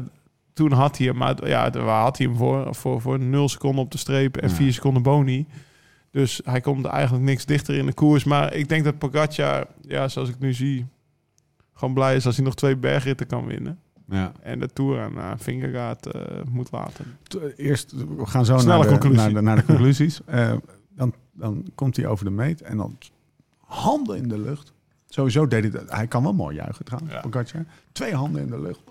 toen 0.54 0.72
had 0.72 0.98
hij 0.98 1.08
hem, 1.08 1.18
maar 1.18 1.48
ja, 1.48 1.70
waar 1.72 2.02
had 2.02 2.18
hij 2.18 2.28
hem 2.28 2.36
voor? 2.36 2.76
Voor, 2.76 3.02
voor 3.02 3.20
0 3.20 3.50
seconden 3.50 3.84
op 3.84 3.92
de 3.92 3.98
streep 3.98 4.38
en 4.38 4.50
Ja. 4.50 4.56
4 4.56 4.74
seconden 4.74 5.04
boni. 5.04 5.46
Dus 6.12 6.42
hij 6.44 6.62
komt 6.62 6.86
eigenlijk 6.86 7.24
niks 7.24 7.46
dichter 7.46 7.76
in 7.76 7.86
de 7.86 7.94
koers. 7.94 8.24
Maar 8.24 8.54
ik 8.54 8.70
denk 8.70 8.84
dat 8.84 8.98
Pogacar, 8.98 9.66
ja, 9.88 10.08
zoals 10.08 10.30
ik 10.30 10.40
nu 10.40 10.54
zie... 10.54 10.86
gewoon 11.80 11.94
blij 11.94 12.16
is 12.16 12.26
als 12.26 12.36
hij 12.36 12.46
nog 12.46 12.56
twee 12.56 12.76
bergritten 12.76 13.28
kan 13.28 13.46
winnen. 13.46 13.80
Ja. 14.08 14.32
En 14.42 14.60
de 14.60 14.68
Tour 14.68 15.02
aan 15.02 15.14
uh, 15.14 15.32
eh, 16.02 16.46
moet 16.50 16.72
laten. 16.72 17.18
Eerst, 17.56 17.92
we 17.92 18.26
gaan 18.26 18.46
zo 18.46 18.54
naar 18.54 19.00
de, 19.00 19.10
naar 19.10 19.34
de, 19.34 19.42
naar 19.42 19.56
de 19.56 19.66
conclusies. 19.66 20.20
Eh, 20.26 20.54
dan, 20.96 21.14
dan 21.34 21.66
komt 21.76 21.96
hij 21.96 22.08
over 22.08 22.26
de 22.26 22.32
meet 22.32 22.62
en 22.62 22.78
dan 22.78 22.98
handen 23.58 24.18
in 24.18 24.28
de 24.28 24.40
lucht. 24.40 24.74
Sowieso 25.08 25.48
deed 25.48 25.62
hij 25.62 25.72
dat. 25.72 25.92
Hij 25.92 26.08
kan 26.08 26.24
wel 26.24 26.34
mooi 26.34 26.56
juichen 26.56 26.86
trouwens, 26.86 27.14
Ja. 27.14 27.20
Pogacar. 27.20 27.66
Twee 27.92 28.14
handen 28.14 28.42
in 28.42 28.50
de 28.50 28.62
lucht. 28.62 28.82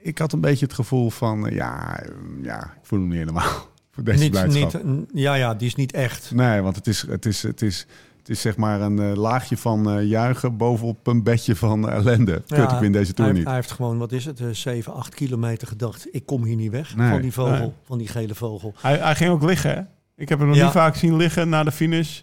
Ik 0.00 0.18
had 0.18 0.32
een 0.32 0.40
beetje 0.40 0.64
het 0.64 0.74
gevoel 0.74 1.10
van, 1.10 1.50
ja, 1.50 2.00
eh, 2.00 2.10
ja 2.42 2.64
ik 2.64 2.80
voel 2.82 2.98
hem 2.98 3.08
niet 3.08 3.18
helemaal. 3.18 3.52
Voor 3.90 4.04
deze 4.04 4.22
Niet, 4.22 4.30
blijdschap. 4.30 4.84
niet, 4.84 5.10
ja, 5.12 5.34
ja, 5.34 5.54
die 5.54 5.66
is 5.66 5.74
niet 5.74 5.92
echt. 5.92 6.30
Nee, 6.34 6.60
want 6.60 6.76
het 6.76 6.86
is, 6.86 7.06
het 7.06 7.26
is, 7.26 7.42
het 7.42 7.62
is, 7.62 7.86
het 8.26 8.36
is 8.36 8.40
zeg 8.40 8.56
maar 8.56 8.80
een 8.80 8.98
eh, 8.98 9.16
laagje 9.16 9.56
van 9.56 9.90
eh, 9.90 10.04
juichen 10.08 10.56
bovenop 10.56 11.06
een 11.06 11.22
bedje 11.22 11.56
van 11.56 11.88
ellende. 11.90 12.32
Kut, 12.32 12.56
Ja, 12.58 12.72
ik 12.74 12.80
win 12.80 12.92
deze 12.92 13.12
tour 13.12 13.30
hij, 13.30 13.38
niet. 13.38 13.46
hij 13.48 13.56
heeft 13.56 13.70
gewoon, 13.72 13.98
wat 13.98 14.12
is 14.12 14.24
het, 14.24 14.40
eh, 14.40 14.46
7, 14.50 14.92
8 14.94 15.14
kilometer 15.14 15.68
gedacht. 15.68 16.08
Ik 16.10 16.26
kom 16.26 16.44
hier 16.44 16.56
niet 16.56 16.70
weg 16.70 16.96
Nee, 16.96 17.10
van 17.10 17.20
die 17.20 17.32
vogel, 17.32 17.58
nee. 17.58 17.72
van 17.84 17.98
die 17.98 18.08
gele 18.08 18.34
vogel. 18.34 18.74
Hij, 18.80 18.96
hij 18.98 19.14
ging 19.14 19.30
ook 19.30 19.42
liggen, 19.42 19.70
hè? 19.74 19.80
Ik 20.16 20.28
heb 20.28 20.38
hem 20.38 20.48
nog 20.48 20.56
Ja. 20.56 20.62
niet 20.64 20.72
vaak 20.72 20.94
zien 20.96 21.16
liggen 21.16 21.48
na 21.48 21.64
de 21.64 21.72
finish. 21.72 22.20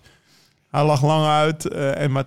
Hij 0.70 0.86
lag 0.86 1.04
lang 1.04 1.26
uit. 1.26 1.66
eh, 1.68 2.02
en 2.02 2.12
maar 2.12 2.26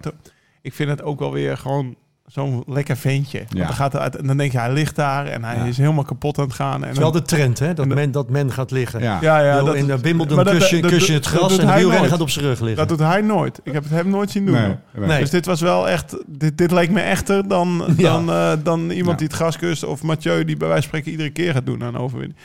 ik 0.62 0.72
vind 0.74 0.90
het 0.90 1.02
ook 1.02 1.18
wel 1.18 1.32
weer 1.32 1.56
gewoon 1.56 1.96
zo'n 2.26 2.62
lekker 2.66 2.96
ventje. 2.96 3.38
Want 3.38 3.66
dan, 3.66 3.74
gaat 3.74 3.92
hij 3.92 4.00
uit, 4.00 4.16
en 4.16 4.26
dan 4.26 4.36
denk 4.36 4.52
je, 4.52 4.58
hij 4.58 4.72
ligt 4.72 4.96
daar 4.96 5.26
en 5.26 5.44
hij 5.44 5.56
Ja. 5.56 5.64
is 5.64 5.76
helemaal 5.78 6.04
kapot 6.04 6.38
aan 6.38 6.44
het 6.44 6.54
gaan. 6.54 6.74
En 6.74 6.82
Het 6.82 6.92
is 6.92 6.98
wel 6.98 7.10
de 7.12 7.22
trend, 7.22 7.58
hè? 7.58 7.74
Dat, 7.74 7.86
men, 7.86 8.10
dat 8.10 8.28
men 8.30 8.52
gaat 8.52 8.70
liggen. 8.70 9.00
Ja. 9.00 9.18
ja, 9.20 9.40
ja, 9.40 9.62
dat, 9.62 9.74
in 9.74 9.86
de 9.86 9.98
Wimbledon 9.98 10.44
kus 10.44 10.68
je, 10.70 10.80
dat- 10.82 10.90
kus 10.90 11.06
je 11.06 11.12
dat- 11.12 11.24
het 11.24 11.34
gras 11.34 11.52
en 11.58 11.64
de 11.66 11.72
hij 11.72 11.80
wielrenner 11.80 12.10
gaat 12.10 12.20
op 12.20 12.30
zijn 12.30 12.44
rug 12.44 12.60
liggen. 12.60 12.76
dat 12.88 12.98
doet 12.98 13.06
hij 13.06 13.20
nooit. 13.20 13.60
Ik 13.62 13.72
heb 13.72 13.82
het 13.82 13.92
hem 13.92 14.08
nooit 14.08 14.30
zien 14.30 14.46
doen. 14.46 14.54
Nee, 14.54 14.74
nee. 14.94 15.06
Nee. 15.08 15.20
Dus 15.20 15.30
dit 15.30 15.46
was 15.46 15.60
wel 15.60 15.88
echt... 15.88 16.16
Dit, 16.26 16.58
dit 16.58 16.70
leek 16.70 16.90
me 16.90 17.00
echter 17.00 17.48
dan, 17.48 17.84
Ja. 17.96 18.12
dan, 18.12 18.30
eh, 18.30 18.52
dan 18.62 18.80
iemand 18.90 19.10
Ja. 19.10 19.16
die 19.16 19.26
het 19.26 19.36
gras 19.36 19.56
kust... 19.58 19.84
of 19.84 20.02
Mathieu 20.02 20.44
die 20.44 20.56
bij 20.56 20.68
wijze 20.68 20.82
van 20.88 20.88
spreken 20.88 21.10
iedere 21.10 21.30
keer 21.30 21.52
gaat 21.52 21.66
doen 21.66 21.84
aan 21.84 21.96
overwinning. 21.98 22.38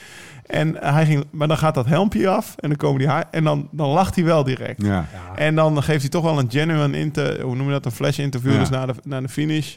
En 0.45 0.75
hij 0.79 1.05
ging, 1.05 1.23
maar 1.29 1.47
dan 1.47 1.57
gaat 1.57 1.75
dat 1.75 1.85
helmpje 1.85 2.27
af 2.29 2.55
en 2.59 2.67
dan 2.69 2.77
komen 2.77 2.99
die 2.99 3.07
haar 3.07 3.25
en 3.31 3.43
dan, 3.43 3.67
dan 3.71 3.89
lacht 3.89 4.15
hij 4.15 4.23
wel 4.23 4.43
direct. 4.43 4.81
Ja. 4.85 5.05
En 5.35 5.55
dan 5.55 5.83
geeft 5.83 6.01
hij 6.01 6.09
toch 6.09 6.23
wel 6.23 6.39
een 6.39 6.51
genuine 6.51 6.97
inter, 6.97 7.41
hoe 7.41 7.55
noem 7.55 7.65
je 7.65 7.71
dat, 7.71 7.85
een 7.85 7.91
flash 7.91 8.19
interview 8.19 8.51
Ja. 8.53 8.59
dus 8.59 8.69
na 8.69 8.85
de, 8.85 8.93
na 9.03 9.21
de 9.21 9.29
finish. 9.29 9.75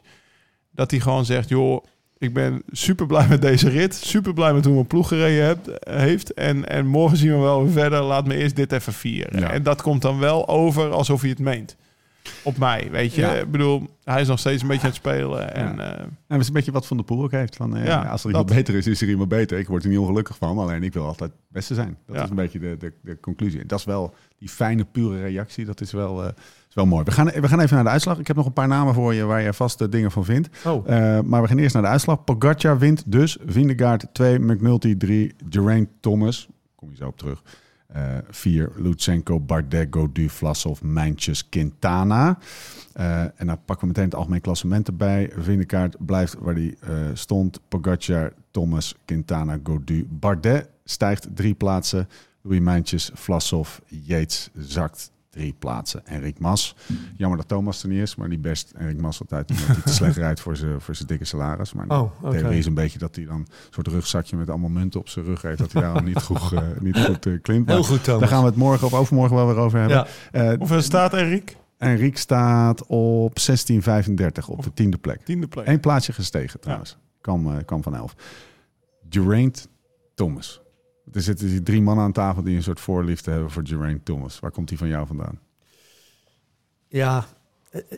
Dat 0.75 0.91
hij 0.91 1.01
gewoon 1.01 1.25
zegt, 1.25 1.49
joh, 1.49 1.85
ik 2.19 2.35
ben 2.35 2.63
super 2.71 3.07
blij 3.07 3.29
met 3.29 3.43
deze 3.43 3.69
rit. 3.69 3.95
Super 3.95 4.35
blij 4.35 4.53
met 4.55 4.65
hoe 4.65 4.75
mijn 4.75 4.87
ploeg 4.87 5.09
gereden 5.09 5.45
hebt, 5.45 5.69
heeft. 5.91 6.35
En, 6.35 6.69
en 6.69 6.87
morgen 6.87 7.17
zien 7.19 7.31
we 7.33 7.39
wel 7.39 7.63
weer 7.63 7.73
verder. 7.73 8.03
Laat 8.03 8.27
me 8.27 8.35
eerst 8.37 8.57
dit 8.57 8.73
even 8.73 8.93
vieren. 8.93 9.41
Ja. 9.41 9.51
En 9.51 9.63
dat 9.63 9.83
komt 9.83 10.03
dan 10.03 10.19
wel 10.19 10.49
over 10.49 10.91
alsof 10.91 11.21
hij 11.21 11.31
het 11.31 11.39
meent. 11.39 11.77
Op 12.43 12.59
mij, 12.59 12.89
weet 12.91 13.15
je. 13.15 13.21
Ja. 13.21 13.33
Ik 13.35 13.51
bedoel, 13.51 13.89
hij 14.05 14.21
is 14.21 14.29
nog 14.29 14.39
steeds 14.39 14.63
een 14.63 14.69
beetje 14.69 14.83
aan 14.83 14.89
het 14.89 14.97
spelen. 14.99 15.55
En, 15.55 15.81
eh, 15.81 15.99
En 16.01 16.11
dat 16.29 16.41
is 16.41 16.47
een 16.47 16.53
beetje 16.53 16.73
wat 16.73 16.87
Van 16.87 16.97
de 16.97 17.03
Poel 17.03 17.23
ook 17.23 17.31
heeft. 17.31 17.57
Van, 17.57 17.77
eh, 17.77 17.85
Ja, 17.87 17.97
als 18.03 18.25
er 18.25 18.33
dat- 18.33 18.41
iemand 18.41 18.47
beter 18.47 18.75
is, 18.75 18.87
is 18.87 19.03
er 19.03 19.09
iemand 19.09 19.29
beter. 19.29 19.59
Ik 19.59 19.67
word 19.69 19.83
er 19.83 19.89
niet 19.89 19.99
ongelukkig 19.99 20.37
van, 20.37 20.59
alleen 20.59 20.83
ik 20.83 20.93
wil 20.93 21.05
altijd 21.07 21.31
het 21.31 21.41
beste 21.49 21.75
zijn. 21.75 21.97
Dat 22.07 22.17
Ja. 22.17 22.23
is 22.23 22.29
een 22.31 22.37
beetje 22.37 22.59
de, 22.59 22.77
de, 22.79 22.93
de 23.03 23.21
conclusie. 23.21 23.61
En 23.61 23.67
dat 23.67 23.79
is 23.79 23.85
wel 23.85 24.15
die 24.39 24.49
fijne, 24.49 24.85
pure 24.85 25.21
reactie. 25.21 25.65
Dat 25.65 25.81
is 25.81 25.93
wel, 25.93 26.25
eh, 26.25 26.31
is 26.75 26.83
wel 26.83 26.87
mooi. 26.87 27.05
We 27.05 27.11
gaan, 27.11 27.27
we 27.27 27.49
gaan 27.49 27.61
even 27.61 27.75
naar 27.75 27.85
de 27.85 27.91
uitslag. 27.91 28.19
Ik 28.19 28.27
heb 28.27 28.37
nog 28.37 28.47
een 28.47 28.53
paar 28.53 28.69
namen 28.69 28.95
voor 28.95 29.15
je 29.15 29.25
waar 29.25 29.43
je 29.43 29.53
vast 29.53 29.81
eh, 29.81 29.89
dingen 29.91 30.11
van 30.11 30.25
vindt. 30.25 30.49
Oh, 30.67 30.89
Eh, 30.89 31.21
maar 31.21 31.43
we 31.43 31.49
gaan 31.49 31.59
eerst 31.59 31.75
naar 31.75 31.83
de 31.83 31.89
uitslag. 31.89 32.25
Pogacar 32.25 32.79
wint 32.79 33.03
dus. 33.07 33.39
Vindegaard 33.47 34.07
2, 34.13 34.39
McNulty 34.39 34.97
3, 34.97 35.35
Geraint 35.51 35.89
Thomas. 36.01 36.49
Kom 36.75 36.91
je 36.91 36.97
zo 36.97 37.07
op 37.07 37.17
terug. 37.17 37.43
4, 38.31 38.73
Lutsenko, 38.77 39.41
Bardet, 39.41 39.87
Gaudu, 39.91 40.29
Vlasov, 40.29 40.81
Mijntjes, 40.83 41.49
Quintana. 41.49 42.39
Eh, 42.93 43.21
en 43.21 43.47
dan 43.47 43.59
pakken 43.65 43.81
we 43.81 43.87
meteen 43.87 44.05
het 44.05 44.15
algemeen 44.15 44.41
klassement 44.41 44.89
erbij. 44.89 45.31
Vindegaard 45.39 46.07
blijft 46.07 46.37
waar 46.39 46.57
eh, 46.57 46.71
stond. 47.13 47.61
Pogacar, 47.69 48.33
Thomas, 48.51 48.95
Quintana, 49.05 49.59
Gaudu. 49.63 50.07
Bardet 50.11 50.69
stijgt 50.85 51.29
drie 51.35 51.55
plaatsen. 51.55 52.09
Louis 52.43 52.61
Mijntjes, 52.61 53.11
Vlasov, 53.15 53.79
Yates 53.87 54.51
zakt 54.57 55.13
drie 55.35 55.55
plaatsen. 55.59 56.07
Enric 56.07 56.39
Mas. 56.39 56.77
Jammer 57.17 57.39
dat 57.39 57.49
Thomas 57.49 57.83
er 57.83 57.89
niet 57.89 58.01
is, 58.01 58.15
maar 58.15 58.29
die 58.29 58.39
best 58.39 58.73
Enric 58.77 59.01
Mas 59.01 59.21
altijd 59.21 59.51
omdat 59.51 59.67
hij 59.67 59.77
te 59.85 59.93
slecht 60.01 60.17
rijdt 60.17 60.41
voor 60.41 60.57
zijn 60.57 60.81
voor 60.81 60.95
dikke 61.07 61.25
salaris. 61.25 61.73
Maar 61.73 61.87
oh 61.89 62.21
de 62.23 62.39
theorie 62.39 62.59
is 62.59 62.67
een 62.67 62.75
beetje 62.75 62.99
dat 62.99 63.17
hij 63.17 63.25
dan 63.25 63.37
een 63.37 63.47
soort 63.71 63.87
rugzakje 63.87 64.37
met 64.37 64.51
allemaal 64.51 64.71
munten 64.71 65.01
op 65.01 65.09
zijn 65.09 65.25
rug 65.25 65.43
heeft. 65.43 65.59
Dat 65.59 65.73
hij 65.73 65.83
daarom 65.83 66.05
niet 66.05 66.23
goed, 66.23 66.53
eh, 66.53 66.63
niet 66.81 66.99
goed 66.99 67.27
eh, 67.27 67.33
klimt. 67.43 67.69
Heel 67.69 67.83
goed, 67.83 68.05
Thomas. 68.05 68.21
daar 68.21 68.29
gaan 68.29 68.41
we 68.43 68.49
het 68.49 68.57
morgen 68.57 68.87
of 68.87 68.95
overmorgen 68.95 69.37
wel 69.37 69.47
weer 69.47 69.57
over 69.57 69.79
hebben. 69.79 69.97
Ja. 69.97 70.07
Eh, 70.51 70.59
hoeveel 70.59 70.83
staat 70.83 71.15
Enrique? 71.15 71.55
Enrique 71.79 72.19
staat 72.19 72.87
op 72.87 73.35
1635 73.35 74.49
op 74.49 74.63
de 74.63 74.73
tiende 74.73 74.99
plek. 74.99 75.25
Tiende 75.25 75.47
plek. 75.47 75.67
Eén 75.67 75.81
plaatsje 75.81 76.13
gestegen 76.13 76.61
trouwens. 76.61 76.97
Eh, 77.21 77.57
kwam 77.65 77.83
van 77.83 77.97
elf. 77.97 78.15
Geraint 79.11 79.69
Thomas. 80.15 80.61
Er 81.13 81.23
zitten 81.23 81.49
hier 81.49 81.63
drie 81.63 81.83
mannen 81.83 82.05
aan 82.05 82.13
tafel 82.13 82.43
die 82.43 82.57
een 82.57 82.63
soort 82.63 82.81
voorliefde 82.81 83.31
hebben 83.31 83.51
voor 83.51 83.67
Geraint 83.67 84.05
Thomas. 84.05 84.41
Waar 84.41 84.51
komt 84.51 84.69
die 84.69 84.79
van 84.79 84.89
jou 84.89 85.07
vandaan? 85.07 85.39
Ja, 86.89 87.27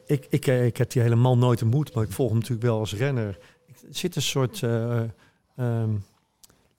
ik, 0.07 0.27
ik, 0.29 0.47
ik 0.47 0.77
heb 0.77 0.91
die 0.91 1.03
helemaal 1.03 1.39
nooit 1.39 1.63
ontmoet, 1.63 1.95
maar 1.95 2.05
ik 2.05 2.13
volg 2.13 2.29
hem 2.29 2.39
natuurlijk 2.39 2.67
wel 2.67 2.79
als 2.79 2.95
renner. 2.95 3.39
Er 3.69 3.77
zit 3.91 4.17
een 4.17 4.23
soort 4.23 4.63
eh, 4.63 5.03
ehm, 5.57 5.91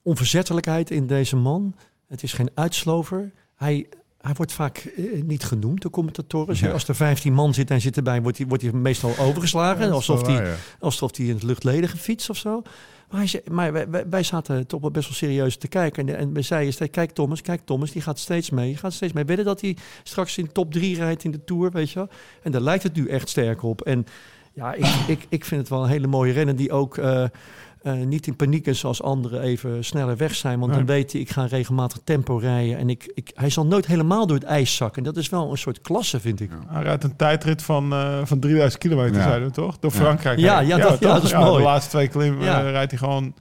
onverzettelijkheid 0.02 0.90
in 0.90 1.06
deze 1.06 1.36
man. 1.36 1.74
Het 2.06 2.22
is 2.22 2.32
geen 2.32 2.50
uitslover. 2.54 3.32
Hij, 3.54 3.86
hij 4.20 4.34
wordt 4.34 4.52
vaak 4.52 4.78
eh, 4.78 5.22
niet 5.22 5.44
genoemd, 5.44 5.82
de 5.82 5.90
commentatoren. 5.90 6.56
Ja. 6.58 6.70
Als 6.72 6.88
er 6.88 6.94
15 6.94 7.32
man 7.32 7.54
zit 7.54 7.70
en 7.70 7.80
zit 7.80 7.96
erbij, 7.96 8.22
wordt 8.22 8.38
hij, 8.38 8.46
wordt 8.46 8.62
hij 8.62 8.72
meestal 8.72 9.18
overgeslagen. 9.18 9.92
alsof 9.92 10.26
hij 10.26 10.54
alsof 10.80 11.16
hij 11.16 11.26
in 11.26 11.34
het 11.34 11.42
luchtledige 11.42 11.96
fiets 11.96 12.30
of 12.30 12.36
zo. 12.36 12.62
Maar, 13.10 13.34
maar 13.50 13.72
wij, 13.72 14.08
wij, 14.08 14.22
zaten 14.22 14.66
toch 14.66 14.80
wel 14.80 14.90
best 14.90 15.08
wel 15.08 15.16
serieus 15.16 15.56
te 15.56 15.68
kijken. 15.68 16.16
En, 16.16 16.32
we 16.32 16.42
zeiden 16.42 16.90
kijk 16.90 17.10
Thomas, 17.10 17.40
kijk 17.40 17.60
Thomas, 17.64 17.90
die 17.90 18.02
gaat 18.02 18.18
steeds 18.18 18.50
mee. 18.50 18.76
Gaat 18.76 18.92
steeds 18.92 19.12
mee. 19.12 19.24
Wedden 19.24 19.44
dat 19.44 19.60
hij 19.60 19.76
straks 20.02 20.38
in 20.38 20.52
top 20.52 20.72
3 20.72 20.96
rijdt 20.96 21.24
in 21.24 21.30
de 21.30 21.44
Tour, 21.44 21.70
weet 21.70 21.90
je. 21.90 22.08
En 22.42 22.52
daar 22.52 22.60
lijkt 22.60 22.82
het 22.82 22.94
nu 22.94 23.08
echt 23.08 23.28
sterk 23.28 23.62
op. 23.62 23.80
En 23.80 24.06
ja, 24.52 24.74
ik, 24.74 24.86
ik, 25.06 25.26
ik 25.28 25.44
vind 25.44 25.60
het 25.60 25.70
wel 25.70 25.82
een 25.82 25.88
hele 25.88 26.06
mooie 26.06 26.32
renner 26.32 26.56
die 26.56 26.72
ook 26.72 26.96
eh, 26.96 27.24
eh, 27.82 27.92
niet 27.92 28.26
in 28.26 28.36
paniek 28.36 28.66
is 28.66 28.84
als 28.84 29.02
anderen 29.02 29.40
even 29.42 29.84
sneller 29.84 30.16
weg 30.16 30.34
zijn. 30.34 30.58
Want 30.60 30.72
dan 30.72 30.86
weet 30.86 31.12
hij, 31.12 31.20
ik 31.20 31.30
ga 31.30 31.44
regelmatig 31.46 31.98
tempo 32.04 32.36
rijden. 32.36 32.78
En 32.78 32.88
ik, 32.90 33.10
ik, 33.14 33.30
hij 33.34 33.50
zal 33.50 33.66
nooit 33.66 33.86
helemaal 33.86 34.26
door 34.26 34.36
het 34.36 34.44
ijs 34.46 34.76
zakken. 34.76 34.98
En 34.98 35.04
dat 35.12 35.16
is 35.22 35.28
wel 35.28 35.50
een 35.50 35.58
soort 35.58 35.80
klasse, 35.80 36.20
vind 36.20 36.40
ik. 36.40 36.50
Hij 36.66 36.82
rijdt 36.82 37.04
een 37.04 37.16
tijdrit 37.16 37.62
van, 37.62 37.92
eh, 37.92 38.20
van 38.24 38.38
3000 38.40 38.82
kilometer, 38.82 39.16
Ja. 39.16 39.22
zeiden 39.22 39.48
we 39.48 39.54
toch? 39.54 39.78
Door 39.78 39.90
Ja. 39.92 39.96
Frankrijk. 39.96 40.38
Ja, 40.38 40.58
heen. 40.58 40.66
ja, 40.66 40.76
dat- 40.78 40.98
ja, 41.00 41.12
dat 41.14 41.22
is 41.22 41.32
mooi. 41.34 41.56
De 41.56 41.62
laatste 41.62 41.90
twee 41.90 42.08
klimmen 42.08 42.44
Ja. 42.44 42.64
eh, 42.64 42.70
rijdt 42.70 42.90
hij 42.90 42.98
gewoon, 43.00 43.34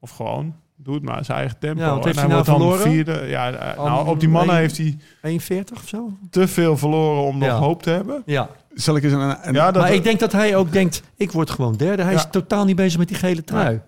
of 0.00 0.10
gewoon, 0.10 0.54
doe 0.82 0.94
het 0.94 1.02
maar, 1.02 1.24
zijn 1.24 1.38
eigen 1.38 1.58
tempo. 1.58 1.80
Ja, 1.82 1.94
wat 1.94 2.06
En 2.06 2.12
hij 2.12 2.12
hij 2.12 2.22
nou 2.22 2.32
wordt 2.34 2.46
dan 2.46 2.56
verloren? 2.58 2.92
vierde. 2.92 3.26
Ja, 3.28 3.52
eh, 3.52 3.84
nou, 3.84 4.08
op 4.08 4.20
die 4.20 4.28
mannen 4.28 4.56
heeft 4.56 4.76
hij 4.76 4.98
41 5.22 5.76
of 5.76 5.88
zo? 5.88 6.10
te 6.30 6.48
veel 6.48 6.76
verloren 6.76 7.22
om 7.22 7.38
nog 7.38 7.48
Ja. 7.48 7.56
hoop 7.58 7.82
te 7.82 7.90
hebben. 7.90 8.22
Ja. 8.26 8.48
Zal 8.74 8.96
ik 8.96 9.02
eens 9.04 9.12
een... 9.12 9.36
een 9.48 9.54
Ja, 9.54 9.70
dat, 9.70 9.82
maar 9.82 9.94
ik 9.94 10.02
denk 10.04 10.20
dat 10.20 10.32
hij 10.32 10.56
ook 10.56 10.72
denkt, 10.72 11.02
ik 11.16 11.32
word 11.32 11.50
gewoon 11.50 11.76
derde. 11.76 12.02
Hij 12.02 12.14
is 12.14 12.26
totaal 12.30 12.64
niet 12.64 12.76
bezig 12.76 12.98
met 12.98 13.08
die 13.08 13.16
gele 13.16 13.44
trui. 13.44 13.80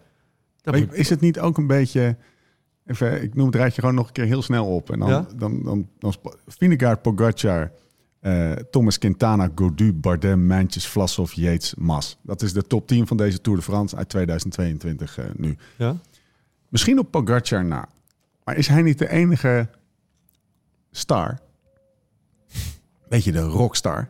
Dat 0.63 0.75
Maar 0.75 0.83
moet- 0.83 0.95
is 0.95 1.09
het 1.11 1.21
niet 1.21 1.41
ook 1.41 1.59
een 1.59 1.67
beetje... 1.67 2.17
Even, 2.87 3.23
ik 3.23 3.35
noem 3.35 3.47
het 3.47 3.55
rijtje 3.55 3.81
gewoon 3.81 3.95
nog 3.97 4.07
een 4.07 4.13
keer 4.13 4.25
heel 4.25 4.43
snel 4.43 4.67
op. 4.67 4.91
En 4.91 4.99
dan, 4.99 5.09
Ja? 5.09 5.27
dan, 5.37 5.63
dan, 5.63 5.89
dan, 5.99 6.15
Vingegaard, 6.47 7.03
Pogacar, 7.03 7.71
eh, 8.21 8.51
Thomas 8.53 8.99
Quintana, 8.99 9.49
Gaudu, 9.55 9.93
Bardet, 9.93 10.37
Mijntjes, 10.37 10.87
Vlasov, 10.87 11.33
Yates, 11.33 11.75
Mas. 11.75 12.19
Dat 12.23 12.43
is 12.43 12.53
de 12.53 12.63
top 12.63 12.87
10 12.87 13.07
van 13.07 13.17
deze 13.17 13.41
Tour 13.41 13.59
de 13.59 13.65
France 13.65 13.97
uit 13.97 14.09
2022 14.09 15.19
eh, 15.19 15.25
nu. 15.37 15.57
ja? 15.77 15.97
Misschien 16.75 16.99
op 16.99 17.11
Pogacar 17.11 17.65
na. 17.65 17.89
Maar 18.45 18.57
is 18.57 18.67
hij 18.69 18.83
niet 18.83 18.99
de 18.99 19.09
enige 19.11 19.69
star? 20.91 21.39
Weet 23.09 23.25
je, 23.25 23.33
de 23.33 23.41
rockstar? 23.41 24.09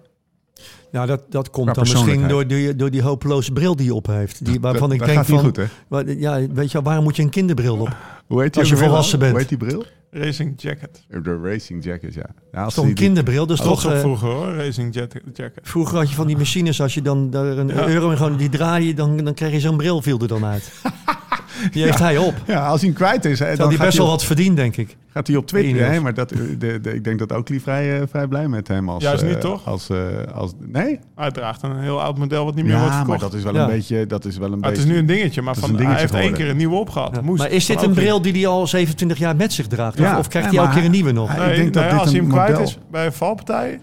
Nou, 0.92 1.06
dat, 1.06 1.22
dat 1.30 1.50
komt 1.50 1.74
dan 1.74 1.84
misschien 1.88 2.28
door 2.28 2.46
die, 2.46 2.76
door 2.76 2.90
die 2.90 3.02
hopeloze 3.02 3.52
bril 3.52 3.76
die 3.76 3.86
je 3.86 3.94
op 3.94 4.06
heeft. 4.06 4.44
Die, 4.44 4.60
waarvan 4.60 4.82
Dat- 4.88 4.92
ik 4.92 4.98
dat 4.98 5.08
denk 5.08 5.18
gaat 5.20 5.28
niet 5.28 5.36
van, 5.40 5.46
goed, 5.48 5.56
hè? 5.56 5.64
wa- 5.88 6.02
ja, 6.40 6.46
weet 6.52 6.66
je, 6.66 6.72
wel, 6.72 6.82
waarom 6.82 7.04
moet 7.04 7.16
je 7.16 7.22
een 7.22 7.30
kinderbril 7.30 7.78
op? 7.78 7.96
Hoe 8.26 8.42
heet 8.42 8.52
die 8.52 8.62
Als 8.62 8.70
je 8.70 8.76
volwassen 8.76 9.18
bent. 9.18 9.30
Hoe 9.30 9.40
heet 9.40 9.48
die 9.48 9.58
bril? 9.58 9.84
Racing 10.10 10.52
Jacket. 10.62 11.04
De 11.08 11.40
Racing 11.42 11.84
Jacket, 11.84 12.14
ja. 12.14 12.20
ja 12.26 12.34
Dat 12.52 12.60
als 12.60 12.68
is 12.68 12.74
toch 12.74 12.84
een 12.84 12.94
die- 12.94 13.04
kinderbril? 13.04 13.46
Dus 13.46 13.60
toch, 13.60 13.84
op 13.84 13.90
eh, 13.92 14.00
vroeger 14.00 14.28
hoor, 14.28 14.54
Racing 14.54 14.94
Jacket. 14.94 15.52
vroeger 15.62 15.98
had 15.98 16.08
je 16.08 16.14
van 16.14 16.26
die 16.26 16.36
machines, 16.36 16.80
als 16.80 16.94
je 16.94 17.02
dan 17.02 17.30
daar 17.30 17.44
een 17.58 17.68
Ja. 17.68 17.86
euro 17.88 18.10
en 18.10 18.16
gewoon 18.16 18.36
die 18.36 18.48
draai 18.48 18.86
je, 18.86 18.94
dan, 18.94 19.16
dan 19.16 19.34
kreeg 19.34 19.52
je 19.52 19.60
zo'n 19.60 19.76
bril, 19.76 20.02
viel 20.02 20.18
er 20.20 20.28
dan 20.28 20.44
uit. 20.44 20.72
Die 21.70 21.84
heeft 21.84 21.98
hij 21.98 22.18
op. 22.18 22.34
Ja, 22.46 22.66
als 22.66 22.80
hij 22.80 22.88
hem 22.88 22.98
kwijt 22.98 23.24
is, 23.24 23.30
hè, 23.30 23.36
Terwijl 23.36 23.56
dan 23.58 23.68
die 23.68 23.78
best 23.78 23.92
hij, 23.92 24.00
wel 24.00 24.10
wat 24.10 24.24
verdient, 24.24 24.56
denk 24.56 24.76
ik. 24.76 24.96
gaat 25.12 25.26
hij 25.26 25.36
op 25.36 25.46
Twitter. 25.46 25.90
Hè? 25.90 26.00
Maar 26.00 26.14
dat, 26.14 26.28
de, 26.28 26.80
de, 26.80 26.94
ik 26.94 27.04
denk 27.04 27.18
dat 27.18 27.32
Oakley 27.32 27.60
vrij, 27.60 28.00
eh, 28.00 28.06
vrij 28.10 28.26
blij 28.26 28.48
met 28.48 28.68
hem 28.68 28.88
als... 28.88 29.02
Juist 29.02 29.22
eh, 29.22 29.28
niet, 29.28 29.40
toch? 29.40 29.66
Als, 29.66 29.88
eh, 29.90 29.96
als, 30.34 30.52
nee? 30.58 30.98
Hij 31.16 31.30
draagt 31.30 31.62
een 31.62 31.78
heel 31.78 32.02
oud 32.02 32.18
model 32.18 32.44
wat 32.44 32.54
niet 32.54 32.64
meer 32.64 32.74
Ja, 32.74 32.78
wordt 32.80 32.94
maar 32.94 33.04
verkocht. 33.04 33.20
dat 33.20 33.34
is 33.34 33.42
wel 33.42 33.54
Ja. 33.54 33.62
een 33.64 33.70
beetje... 33.70 34.06
Dat 34.06 34.24
is 34.24 34.36
wel 34.36 34.52
een 34.52 34.58
Maar 34.58 34.68
het 34.68 34.78
is 34.78 34.84
beetje 34.84 35.02
nu 35.02 35.08
een 35.08 35.16
dingetje, 35.16 35.42
maar 35.42 35.54
van, 35.54 35.70
een 35.70 35.76
dingetje 35.76 35.92
hij 35.92 36.00
heeft 36.00 36.14
één 36.14 36.32
keer 36.32 36.48
een 36.48 36.56
nieuwe 36.56 36.76
opgehad. 36.76 37.22
Moest 37.22 37.38
maar 37.42 37.50
is 37.50 37.66
dit 37.66 37.82
een 37.82 37.92
bril 37.94 38.22
die 38.22 38.32
hij 38.32 38.46
al 38.46 38.66
27 38.66 39.18
jaar 39.18 39.36
met 39.36 39.52
zich 39.52 39.66
draagt? 39.66 39.98
Ja. 39.98 40.12
Of, 40.12 40.18
of 40.18 40.28
krijgt 40.28 40.48
hij 40.48 40.56
elke 40.58 40.68
maar 40.70 40.76
keer 40.78 40.86
een 40.86 40.94
nieuwe 40.94 41.12
nog? 41.12 41.30
ik 41.30 41.56
denk 41.56 41.72
dat 41.74 41.90
dit 41.90 41.98
als 41.98 42.10
hij 42.10 42.18
een 42.20 42.30
hem 42.32 42.44
kwijt 42.44 42.58
is 42.58 42.78
bij 42.90 43.06
een 43.06 43.12
valpartij, 43.12 43.80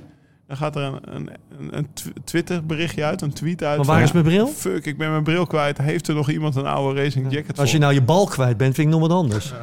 dan 0.51 0.59
gaat 0.59 0.75
er 0.75 0.81
een, 0.81 1.15
een, 1.15 1.29
een, 1.59 1.77
een 1.77 1.87
tw- 1.93 2.07
Twitter 2.23 2.65
berichtje 2.65 3.03
uit, 3.03 3.21
een 3.21 3.33
tweet 3.33 3.63
uit. 3.63 3.77
Maar 3.77 3.85
waar 3.85 3.95
van, 3.95 4.05
is 4.05 4.11
mijn 4.11 4.25
bril? 4.25 4.47
Fuck, 4.47 4.85
ik 4.85 4.97
ben 4.97 5.11
mijn 5.11 5.23
bril 5.23 5.45
kwijt. 5.45 5.77
Heeft 5.77 6.07
er 6.07 6.15
nog 6.15 6.29
iemand 6.29 6.55
een 6.55 6.65
oude 6.65 7.01
Racing 7.03 7.31
Jacket 7.31 7.59
Als 7.59 7.71
je 7.71 7.77
nou 7.77 7.93
je 7.93 8.01
bal 8.01 8.25
kwijt 8.25 8.57
bent, 8.57 8.75
vind 8.75 8.87
ik 8.87 8.93
nog 8.93 9.07
wat 9.07 9.17
anders. 9.17 9.53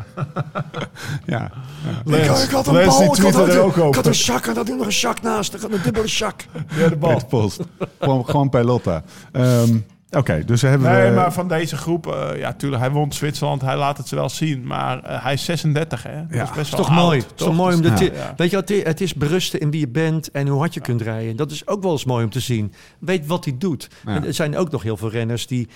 Ja. 1.27 1.51
Ik, 2.05 2.15
ik 2.15 2.51
had 2.51 2.67
een 2.67 2.75
Lens, 2.75 2.87
bal, 2.87 3.15
die 3.15 3.27
ik 3.27 3.33
had, 3.33 3.49
er 3.49 3.61
ook 3.61 3.77
ik 3.77 3.95
had 3.95 4.07
een 4.07 4.15
zak 4.15 4.47
en 4.47 4.55
nog 4.55 4.87
een 4.87 4.93
zak 4.93 5.23
naast. 5.23 5.55
Ik 5.55 5.61
had 5.61 5.73
een 5.73 5.83
dubbele 5.83 6.09
zak. 6.09 6.45
Ja, 6.77 6.89
de 6.89 6.97
bal. 6.97 7.25
Post. 7.29 7.61
gewoon, 8.01 8.25
gewoon 8.25 8.49
Pelotta. 8.49 9.03
Ehm, 9.33 9.77
Oké, 10.17 10.45
dus 10.45 10.63
hebben 10.63 10.91
Nee, 10.93 11.09
we... 11.09 11.15
maar 11.17 11.33
van 11.33 11.49
deze 11.49 11.77
groep, 11.77 12.07
eh, 12.07 12.39
ja, 12.39 12.53
tuurlijk, 12.53 12.83
hij 12.83 12.91
won 12.91 13.13
Zwitserland, 13.13 13.63
hij 13.63 13.77
laat 13.77 13.97
het 13.99 14.09
wel 14.09 14.29
zien. 14.29 14.67
Maar 14.67 15.03
eh, 15.03 15.23
hij 15.23 15.33
is 15.33 15.45
36, 15.45 16.03
hè? 16.03 16.27
Dat 16.27 16.37
Ja. 16.37 16.43
is 16.43 16.49
best 16.51 16.61
is 16.61 16.71
wel 16.71 16.81
toch 16.81 16.89
oud, 16.91 16.99
mooi? 17.05 17.19
Het 17.21 17.31
is 17.37 17.47
toch 17.47 17.55
mooi 17.55 17.75
om 17.75 17.83
dat 17.83 17.99
Ja. 17.99 18.05
je- 18.05 18.13
Ja. 18.13 18.35
Weet 18.37 18.51
je, 18.51 18.57
wat, 18.57 18.69
het 18.69 19.01
is 19.01 19.15
berusten 19.15 19.61
in 19.61 19.71
wie 19.71 19.81
je 19.81 19.89
bent 19.89 20.31
en 20.31 20.47
hoe 20.47 20.59
hard 20.59 20.75
je 20.75 20.81
kunt 20.81 21.01
rijden. 21.03 21.37
Dat 21.37 21.51
is 21.51 21.67
ook 21.67 21.83
wel 21.83 21.93
eens 21.93 22.05
mooi 22.05 22.25
om 22.25 22.31
te 22.31 22.41
zien. 22.41 22.73
Weet 22.99 23.27
wat 23.27 23.45
hij 23.45 23.55
doet. 23.59 23.89
Ja. 24.07 24.15
En 24.15 24.25
er 24.25 24.35
zijn 24.35 24.57
ook 24.57 24.71
nog 24.71 24.83
heel 24.83 24.97
veel 24.97 25.11
renners 25.11 25.47
die, 25.47 25.69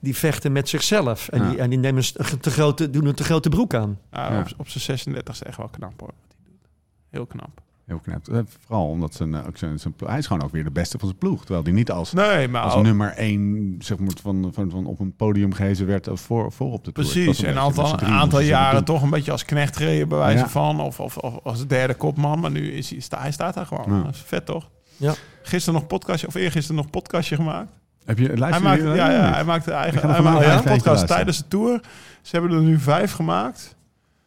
die 0.00 0.16
vechten 0.16 0.52
met 0.52 0.68
zichzelf. 0.68 1.28
En, 1.28 1.42
Ja. 1.42 1.48
die, 1.48 1.58
en 1.58 1.70
die 1.70 1.78
nemen 1.78 2.02
een 2.14 2.40
te 2.40 2.50
grote, 2.50 2.90
doen 2.90 3.06
een 3.06 3.14
te 3.14 3.24
grote 3.24 3.48
broek 3.48 3.74
aan. 3.74 3.98
Ja, 4.12 4.32
Ja. 4.32 4.38
Op, 4.38 4.46
op 4.56 4.68
zijn 4.68 4.84
36 4.84 5.34
is 5.34 5.42
echt 5.42 5.56
wel 5.56 5.68
knap 5.68 6.00
hoor. 6.00 6.08
Wat 6.08 6.36
hij 6.36 6.44
doet. 6.50 6.68
Heel 7.10 7.26
knap. 7.26 7.60
Heel 7.86 7.98
knap. 7.98 8.28
Eh, 8.28 8.38
Vooral 8.66 8.88
omdat 8.88 9.14
zijn, 9.14 9.34
eh, 9.34 9.46
ook 9.46 9.56
zijn, 9.56 9.78
zijn, 9.78 9.94
hij 10.06 10.18
is 10.18 10.26
gewoon 10.26 10.42
ook 10.42 10.52
weer 10.52 10.64
de 10.64 10.70
beste 10.70 10.98
van 10.98 11.08
zijn 11.08 11.18
ploeg. 11.20 11.40
Terwijl 11.40 11.62
hij 11.64 11.72
niet 11.72 11.90
als, 11.90 12.12
Nee, 12.12 12.48
maar 12.48 12.62
als 12.62 12.72
al- 12.72 12.82
nummer 12.82 13.10
één 13.10 13.74
zeg 13.78 13.98
maar, 13.98 14.10
van, 14.22 14.50
van, 14.54 14.70
van 14.70 14.86
op 14.86 15.00
een 15.00 15.16
podium 15.16 15.52
gehezen 15.52 15.86
werd 15.86 16.06
eh, 16.06 16.16
voor, 16.16 16.52
voor 16.52 16.72
op 16.72 16.84
de 16.84 16.92
Tour. 16.92 17.08
Precies, 17.10 17.38
een 17.42 17.48
en 17.48 17.58
aantal, 17.58 17.92
een 18.02 18.06
aantal 18.08 18.40
jaren 18.40 18.84
toch 18.84 19.02
een 19.02 19.10
beetje 19.10 19.32
als 19.32 19.44
knecht 19.44 19.76
gereden 19.76 20.08
bij 20.08 20.18
wijze 20.18 20.38
Ja. 20.42 20.48
van. 20.48 20.80
Of, 20.80 21.00
of, 21.00 21.16
of 21.16 21.38
als 21.42 21.66
derde 21.66 21.94
kopman. 21.94 22.40
Maar 22.40 22.50
nu 22.50 22.72
is 22.72 22.90
hij, 22.90 23.00
sta, 23.00 23.18
hij 23.20 23.32
staat 23.32 23.54
daar 23.54 23.66
gewoon. 23.66 23.96
Ja. 23.98 24.02
Dat 24.02 24.14
is 24.14 24.20
vet 24.26 24.46
toch? 24.46 24.70
Ja. 24.96 25.14
Gisteren 25.42 25.78
nog 25.80 25.88
podcastje, 25.88 26.26
of 26.26 26.34
eergisteren 26.34 26.76
nog 26.82 26.90
podcastje 26.90 27.36
gemaakt. 27.36 27.72
Heb 28.04 28.18
je 28.18 28.26
Hij 28.26 28.36
luister 28.36 28.62
maakt, 28.62 28.80
je- 28.82 28.88
ja, 28.88 29.10
ja, 29.10 29.32
hij 29.32 29.44
maakt 29.44 29.64
de 29.64 29.72
eigen, 29.72 30.10
hij 30.10 30.22
maakt 30.22 30.64
podcast 30.64 31.06
tijdens 31.06 31.38
de 31.38 31.48
tour. 31.48 31.80
Ze 32.22 32.36
hebben 32.38 32.56
er 32.56 32.62
nu 32.62 32.78
vijf 32.78 33.12
gemaakt. 33.12 33.76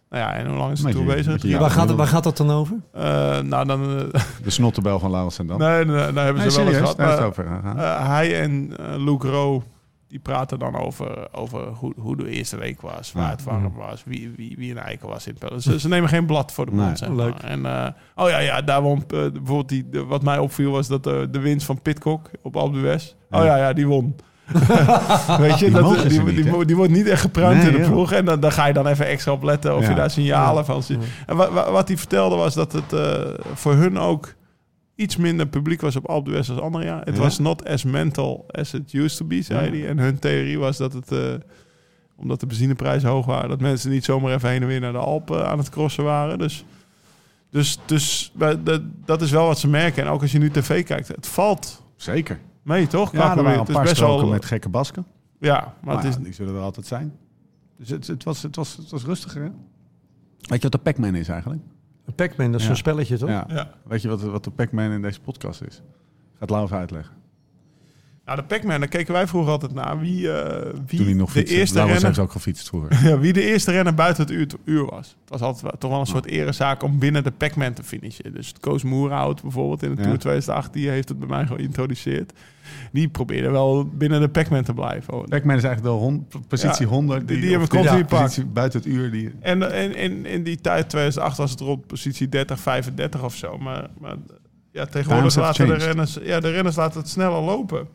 Nou 0.09 0.23
ja, 0.23 0.33
en 0.33 0.47
hoe 0.47 0.57
lang 0.57 0.71
is 0.71 0.81
tour 0.81 0.97
je- 0.99 1.03
bezig? 1.03 1.41
Ja, 1.41 1.59
waar, 1.59 1.69
gaat 1.69 1.87
het, 1.87 1.97
waar 1.97 2.07
gaat 2.07 2.23
dat 2.23 2.37
dan 2.37 2.51
over? 2.51 2.77
Eh, 2.93 3.39
nou, 3.39 3.65
dan... 3.67 3.81
eh, 4.13 4.21
De 4.43 4.49
snottebel 4.49 4.99
van 4.99 5.11
Laurens 5.11 5.39
en 5.39 5.47
dan. 5.47 5.57
nee, 5.57 5.85
nee, 5.85 5.95
nee, 5.95 6.13
daar 6.13 6.23
hebben 6.25 6.41
Nee, 6.43 6.51
ze 6.51 6.57
wel 6.63 6.67
eens 6.67 6.77
gehad. 6.77 6.97
het 6.97 7.19
over 7.19 7.43
gegaan. 7.43 7.77
Eh, 7.79 8.07
hij 8.07 8.41
en 8.41 8.73
Luke 9.03 9.29
Rowe, 9.29 9.63
die 10.07 10.19
praten 10.19 10.59
dan 10.59 10.75
over, 10.75 11.27
over 11.31 11.67
hoe, 11.67 11.93
hoe 11.97 12.15
de 12.17 12.29
eerste 12.29 12.57
week 12.57 12.81
was, 12.81 13.11
waar 13.11 13.23
Ja. 13.23 13.29
het 13.29 13.43
warm 13.43 13.73
was, 13.75 14.03
wie, 14.05 14.31
wie, 14.35 14.55
wie 14.57 14.71
een 14.71 14.77
eikel 14.77 15.09
was 15.09 15.27
in 15.27 15.35
het. 15.39 15.63
Ze, 15.63 15.79
ze 15.79 15.87
nemen 15.87 16.09
geen 16.09 16.25
blad 16.25 16.51
voor 16.51 16.65
de 16.65 16.71
mond, 16.71 16.87
Nee. 16.87 16.95
zeg 16.97 17.09
maar. 17.09 17.25
Leuk. 17.25 17.39
En, 17.39 17.65
eh, 17.65 17.87
oh 18.15 18.29
ja, 18.29 18.37
ja, 18.37 18.61
daar 18.61 18.81
won, 18.81 19.03
bijvoorbeeld 19.07 19.69
die, 19.69 19.89
de- 19.89 20.05
wat 20.05 20.23
mij 20.23 20.37
opviel 20.37 20.71
was 20.71 20.87
dat 20.87 21.07
eh, 21.07 21.13
de 21.31 21.39
winst 21.39 21.65
van 21.65 21.81
Pitcock 21.81 22.29
op 22.41 22.55
Alpe 22.55 22.77
d'Huez. 22.77 23.13
Oh 23.31 23.43
ja, 23.43 23.57
ja, 23.57 23.73
die 23.73 23.87
won. 23.87 24.15
Weet 25.39 25.59
je, 25.59 25.65
Die 25.65 25.73
dat, 25.73 26.09
die, 26.09 26.21
niet, 26.21 26.67
die, 26.67 26.75
wordt 26.75 26.91
niet 26.91 27.07
echt 27.07 27.21
gepruimd 27.21 27.63
Nee, 27.63 27.71
in 27.75 27.81
de 27.81 27.87
ploeg. 27.89 28.11
En 28.11 28.25
dan, 28.25 28.39
dan 28.39 28.51
ga 28.51 28.65
je 28.65 28.73
dan 28.73 28.87
even 28.87 29.05
extra 29.05 29.31
op 29.31 29.43
letten 29.43 29.75
of 29.75 29.81
Ja. 29.83 29.89
je 29.89 29.95
daar 29.95 30.09
signalen 30.11 30.65
van 30.65 30.83
ziet. 30.83 30.97
En 31.25 31.35
wa- 31.35 31.51
wa- 31.51 31.71
wat 31.71 31.87
hij 31.87 31.97
vertelde 31.97 32.35
was 32.35 32.53
dat 32.53 32.71
het 32.71 32.93
eh, 32.93 33.13
voor 33.53 33.73
hun 33.73 33.97
ook 33.99 34.33
iets 34.95 35.17
minder 35.17 35.47
publiek 35.47 35.81
was 35.81 35.95
op 35.95 36.07
Alpe 36.09 36.29
d'Huez 36.29 36.49
als 36.49 36.59
andere 36.59 36.85
jaar. 36.85 37.01
Het 37.03 37.17
was 37.17 37.39
not 37.39 37.65
as 37.67 37.83
mental 37.83 38.45
as 38.51 38.73
it 38.73 38.93
used 38.93 39.17
to 39.17 39.25
be, 39.25 39.41
zei 39.41 39.69
hij. 39.79 39.89
En 39.89 39.99
hun 39.99 40.19
theorie 40.19 40.59
was 40.59 40.77
dat 40.77 40.93
het, 40.93 41.11
eh, 41.11 41.19
omdat 42.17 42.39
de 42.39 42.45
benzineprijzen 42.45 43.09
hoog 43.09 43.25
waren, 43.25 43.49
dat 43.49 43.59
mensen 43.61 43.89
niet 43.91 44.05
zomaar 44.05 44.33
even 44.33 44.49
heen 44.49 44.61
en 44.61 44.67
weer 44.67 44.79
naar 44.79 44.91
de 44.91 44.97
Alpen 44.97 45.47
aan 45.47 45.57
het 45.57 45.69
crossen 45.69 46.03
waren. 46.03 46.37
Dus, 46.39 46.65
dus, 47.51 47.79
dus 47.85 48.31
dat 49.05 49.21
is 49.21 49.31
wel 49.31 49.45
wat 49.47 49.59
ze 49.59 49.67
merken. 49.67 50.03
En 50.03 50.09
ook 50.09 50.21
als 50.21 50.31
je 50.31 50.39
nu 50.39 50.49
tv 50.49 50.83
kijkt, 50.85 51.07
het 51.07 51.27
valt 51.27 51.81
Zeker. 51.95 52.39
Mee, 52.67 52.87
toch? 52.87 53.11
Ja, 53.11 53.17
er 53.37 53.43
waren 53.43 53.51
een 53.53 53.59
het 53.59 53.67
is 53.69 53.75
paar 53.75 53.83
best 53.83 53.99
wel... 53.99 54.27
met 54.27 54.45
gekke 54.45 54.69
basken. 54.69 55.05
Ja, 55.39 55.59
maar 55.59 55.73
Maar 55.81 55.95
het 55.95 56.03
is... 56.05 56.15
ja, 56.15 56.19
die 56.23 56.33
zullen 56.33 56.55
er 56.55 56.61
altijd 56.61 56.85
zijn. 56.85 57.17
Dus 57.77 57.89
het, 57.89 58.07
het, 58.07 58.23
was, 58.23 58.43
het, 58.43 58.55
was, 58.55 58.77
het 58.77 58.89
was 58.91 59.03
rustiger, 59.05 59.41
hè? 59.41 59.49
Weet 60.39 60.61
je 60.61 60.69
wat 60.69 60.71
de 60.71 60.77
Pac-Man 60.77 61.15
is 61.15 61.27
eigenlijk? 61.27 61.61
Een 62.05 62.15
Pac-Man, 62.15 62.45
dat 62.51 62.55
is 62.55 62.61
Ja. 62.61 62.67
zo'n 62.67 62.75
spelletje, 62.77 63.17
toch? 63.17 63.29
Ja. 63.29 63.45
Ja. 63.47 63.69
Weet 63.83 64.01
je 64.01 64.07
wat, 64.07 64.21
wat 64.21 64.43
de 64.43 64.51
Pac-Man 64.51 64.91
in 64.91 65.01
deze 65.01 65.21
podcast 65.21 65.61
is? 65.61 65.81
Gaat 66.39 66.49
Lau 66.49 66.63
even 66.65 66.77
uitleggen. 66.77 67.15
Nou, 68.27 68.39
de 68.39 68.45
Pac-Man, 68.45 68.79
daar 68.79 68.89
keken 68.89 69.13
wij 69.13 69.27
vroeger 69.27 69.51
altijd 69.51 69.73
naar. 69.73 69.99
Wie, 69.99 70.31
eh, 70.31 70.71
wie 70.87 70.97
Toen 70.97 71.05
hij 71.07 71.15
nog 71.15 71.31
de 71.33 71.43
eerste 71.43 71.83
renner... 71.83 72.05
heeft 72.05 72.19
ook 72.19 72.31
gefietst 72.31 72.67
vroeger. 72.67 72.99
Ja, 73.09 73.19
wie 73.19 73.33
de 73.33 73.41
eerste 73.41 73.71
renner 73.71 73.93
buiten 73.93 74.23
het 74.23 74.31
uur, 74.31 74.47
uur 74.65 74.85
was. 74.85 75.07
Het 75.21 75.29
was 75.29 75.41
altijd 75.41 75.61
wel- 75.63 75.75
toch 75.79 75.91
wel 75.91 75.99
een 75.99 76.05
soort 76.05 76.25
erezaak 76.25 76.83
om 76.83 76.99
binnen 76.99 77.23
de 77.23 77.31
Pac-Man 77.31 77.73
te 77.73 77.83
finishen. 77.83 78.33
Dus 78.33 78.53
Koos 78.59 78.83
Moerhout 78.83 79.41
bijvoorbeeld 79.41 79.83
in 79.83 79.89
de 79.89 79.95
Ja. 79.97 80.03
Tour 80.03 80.17
2008, 80.19 80.73
die 80.73 80.89
heeft 80.89 81.09
het 81.09 81.19
bij 81.19 81.27
mij 81.27 81.45
geïntroduceerd. 81.45 82.33
Die 82.91 83.07
probeerde 83.09 83.49
wel 83.49 83.85
binnen 83.85 84.21
de 84.21 84.29
Pac-Man 84.29 84.63
te 84.63 84.73
blijven. 84.73 85.13
Pac-Man 85.13 85.55
is 85.55 85.63
eigenlijk 85.63 85.83
de 85.83 85.89
hon- 85.89 86.27
positie 86.47 86.85
Ja, 86.85 86.91
100. 86.91 87.27
die- 87.27 87.39
die 87.39 87.45
of 87.45 87.49
hebben 87.51 87.67
we 87.69 87.75
continu 87.75 87.97
ja, 87.97 88.05
positie 88.21 88.45
buiten 88.45 88.79
het 88.79 88.87
uur. 88.89 89.11
Die, 89.11 89.31
En 89.39 89.61
in, 89.61 89.95
in, 89.95 90.25
in 90.25 90.43
die 90.43 90.61
tijd, 90.61 90.89
2008, 90.89 91.37
was 91.37 91.51
het 91.51 91.59
rond 91.59 91.87
positie 91.87 92.29
30, 92.29 92.59
35 92.59 93.23
of 93.23 93.35
zo. 93.35 93.57
Maar, 93.57 93.87
maar 93.99 94.15
ja, 94.71 94.85
tegenwoordig 94.85 95.35
laten 95.35 95.67
de 95.67 95.73
renners, 95.73 96.17
ja, 96.23 96.39
de 96.39 96.51
renners 96.51 96.75
laten 96.75 96.99
het 96.99 97.09
sneller 97.09 97.41
lopen. 97.41 97.87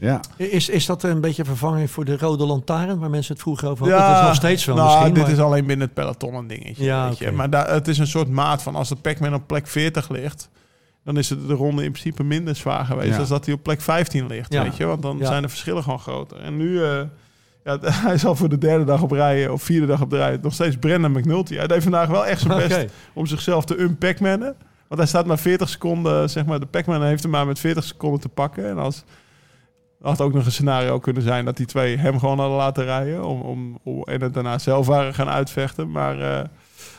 Ja, 0.00 0.20
Is, 0.36 0.68
is 0.68 0.86
dat 0.86 1.02
een 1.02 1.20
beetje 1.20 1.44
vervanging 1.44 1.90
voor 1.90 2.04
de 2.04 2.16
rode 2.16 2.44
lantaarn, 2.46 2.98
waar 2.98 3.10
mensen 3.10 3.32
het 3.32 3.42
vroeger 3.42 3.68
over 3.68 3.90
hadden? 3.90 4.08
dat 4.08 4.18
is 4.20 4.26
nog 4.26 4.34
steeds 4.34 4.64
wel 4.64 4.76
nou, 4.76 4.88
misschien. 4.88 5.14
dit 5.14 5.22
maar- 5.22 5.32
is 5.32 5.38
alleen 5.38 5.66
binnen 5.66 5.86
het 5.86 5.94
peloton 5.94 6.34
een 6.34 6.46
dingetje. 6.46 6.84
Ja, 6.84 7.08
weet 7.08 7.18
je. 7.18 7.26
oké. 7.26 7.34
Maar 7.34 7.50
daar, 7.50 7.70
het 7.70 7.88
is 7.88 7.98
een 7.98 8.06
soort 8.06 8.28
maat 8.28 8.62
van 8.62 8.74
als 8.74 8.88
de 8.88 8.96
Pac-Man 8.96 9.34
op 9.34 9.46
plek 9.46 9.66
40 9.66 10.08
ligt... 10.10 10.48
dan 11.04 11.16
is 11.16 11.30
het 11.30 11.48
de 11.48 11.54
ronde 11.54 11.84
in 11.84 11.90
principe 11.90 12.24
minder 12.24 12.56
zwaar 12.56 12.84
geweest... 12.84 13.10
Ja. 13.10 13.16
dan 13.16 13.26
dat 13.28 13.44
hij 13.44 13.54
op 13.54 13.62
plek 13.62 13.80
15 13.80 14.26
ligt, 14.26 14.52
Ja. 14.52 14.62
weet 14.62 14.76
je. 14.76 14.84
Want 14.84 15.02
dan 15.02 15.18
Ja. 15.18 15.26
zijn 15.26 15.42
de 15.42 15.48
verschillen 15.48 15.82
gewoon 15.82 15.98
groter. 16.00 16.40
En 16.40 16.56
nu... 16.56 16.82
eh, 16.84 17.00
ja, 17.64 17.78
hij 18.08 18.18
zal 18.18 18.34
voor 18.36 18.48
de 18.48 18.58
derde 18.58 18.84
dag 18.84 19.02
op 19.02 19.10
rij 19.10 19.48
of 19.48 19.62
vierde 19.62 19.86
dag 19.86 20.00
op 20.00 20.10
de 20.10 20.16
rij... 20.16 20.38
nog 20.42 20.52
steeds 20.52 20.76
Brendan 20.76 21.12
McNulty. 21.12 21.54
Hij 21.54 21.66
deed 21.66 21.82
vandaag 21.82 22.08
wel 22.08 22.26
echt 22.26 22.40
zijn 22.40 22.68
best 22.68 22.92
om 23.12 23.26
zichzelf 23.26 23.64
te 23.64 23.76
unpackmannen. 23.80 24.54
Want 24.88 25.00
hij 25.00 25.06
staat 25.06 25.26
maar 25.26 25.38
40 25.38 25.68
seconden, 25.68 26.30
zeg 26.30 26.44
maar, 26.46 26.60
de 26.60 26.66
Pac-Man 26.66 27.02
heeft 27.02 27.22
hem 27.22 27.32
maar 27.32 27.46
met 27.46 27.58
40 27.58 27.84
seconden 27.84 28.20
te 28.20 28.28
pakken. 28.28 28.68
En 28.68 28.78
als 28.78 29.04
had 30.00 30.20
ook 30.20 30.32
nog 30.32 30.44
een 30.44 30.52
scenario 30.52 30.98
kunnen 30.98 31.22
zijn 31.22 31.44
dat 31.44 31.56
die 31.56 31.66
twee 31.66 31.96
hem 31.96 32.18
gewoon 32.18 32.38
hadden 32.38 32.56
laten 32.56 32.84
rijden. 32.84 33.24
Om, 33.24 33.78
om, 33.82 34.02
en 34.02 34.20
het 34.20 34.34
daarna 34.34 34.58
zelf 34.58 34.86
waren 34.86 35.14
gaan 35.14 35.28
uitvechten. 35.28 35.90
Maar 35.90 36.20
eh, 36.20 36.44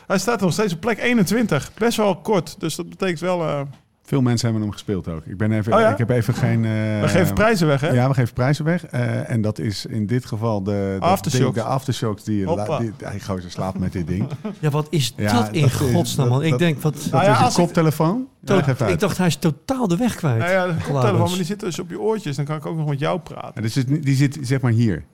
hij 0.06 0.18
staat 0.18 0.40
nog 0.40 0.52
steeds 0.52 0.72
op 0.72 0.80
plek 0.80 0.98
21. 0.98 1.74
Best 1.74 1.96
wel 1.96 2.16
kort. 2.16 2.60
Dus 2.60 2.74
dat 2.74 2.88
betekent 2.88 3.20
wel. 3.20 3.68
Eh 4.10 4.16
veel 4.16 4.20
mensen 4.28 4.44
hebben 4.48 4.62
hem 4.66 4.72
gespeeld 4.76 5.08
ook. 5.08 5.24
Ik, 5.26 5.36
ben 5.36 5.52
even, 5.52 5.72
Oh 5.74 5.80
ja? 5.80 5.90
ik 5.90 5.98
heb 5.98 6.10
even 6.10 6.34
geen... 6.34 6.64
eh, 6.64 6.70
we 7.00 7.08
geven 7.08 7.34
prijzen 7.34 7.66
weg, 7.66 7.80
hè? 7.80 7.88
Ja, 7.90 8.08
we 8.08 8.14
geven 8.14 8.34
prijzen 8.34 8.64
weg. 8.64 8.84
Eh, 8.86 9.30
en 9.30 9.40
dat 9.42 9.58
is 9.58 9.86
in 9.86 10.06
dit 10.06 10.24
geval 10.26 10.62
de, 10.62 10.96
de 11.00 11.06
Aftershocks. 11.06 11.44
ding- 11.44 11.64
de 11.66 11.70
aftershocks 11.70 12.24
die 12.24 12.38
je... 12.38 12.44
La- 12.44 12.78
Die, 12.78 12.92
gozer 13.26 13.50
slaapt 13.50 13.78
met 13.78 13.92
dit 13.92 14.06
ding. 14.06 14.28
Ja, 14.60 14.70
wat 14.70 14.86
is 14.90 15.12
Ja, 15.16 15.32
dat 15.32 15.48
in 15.52 15.60
dat 15.62 15.70
is- 15.70 15.76
godsnaam, 15.76 16.28
man? 16.28 16.36
dat- 16.36 16.44
Ik 16.44 16.50
dat- 16.50 16.58
denk, 16.58 16.80
wat... 16.80 16.94
Dat 16.94 17.10
Nou 17.12 17.24
ja, 17.24 17.46
is 17.46 17.56
een 17.56 17.64
koptelefoon. 17.64 18.26
to- 18.44 18.54
Ja, 18.54 18.86
ik 18.86 19.00
dacht, 19.00 19.18
hij 19.18 19.26
is 19.26 19.36
totaal 19.36 19.88
de 19.88 19.96
weg 19.96 20.14
kwijt. 20.14 20.38
Nou 20.38 20.50
ja, 20.50 20.66
de 20.66 20.72
koptelefoon, 20.72 21.02
Laurens. 21.02 21.28
maar 21.28 21.36
die 21.38 21.46
zit 21.46 21.60
dus 21.60 21.78
op 21.78 21.90
je 21.90 22.00
oortjes. 22.00 22.36
Dan 22.36 22.44
kan 22.44 22.56
ik 22.56 22.66
ook 22.66 22.76
nog 22.76 22.88
met 22.88 22.98
jou 22.98 23.18
praten. 23.20 23.54
En 23.54 23.62
dus 23.62 23.74
die 24.00 24.14
zit 24.14 24.38
zeg 24.42 24.60
maar 24.60 24.72
hier 24.72 25.04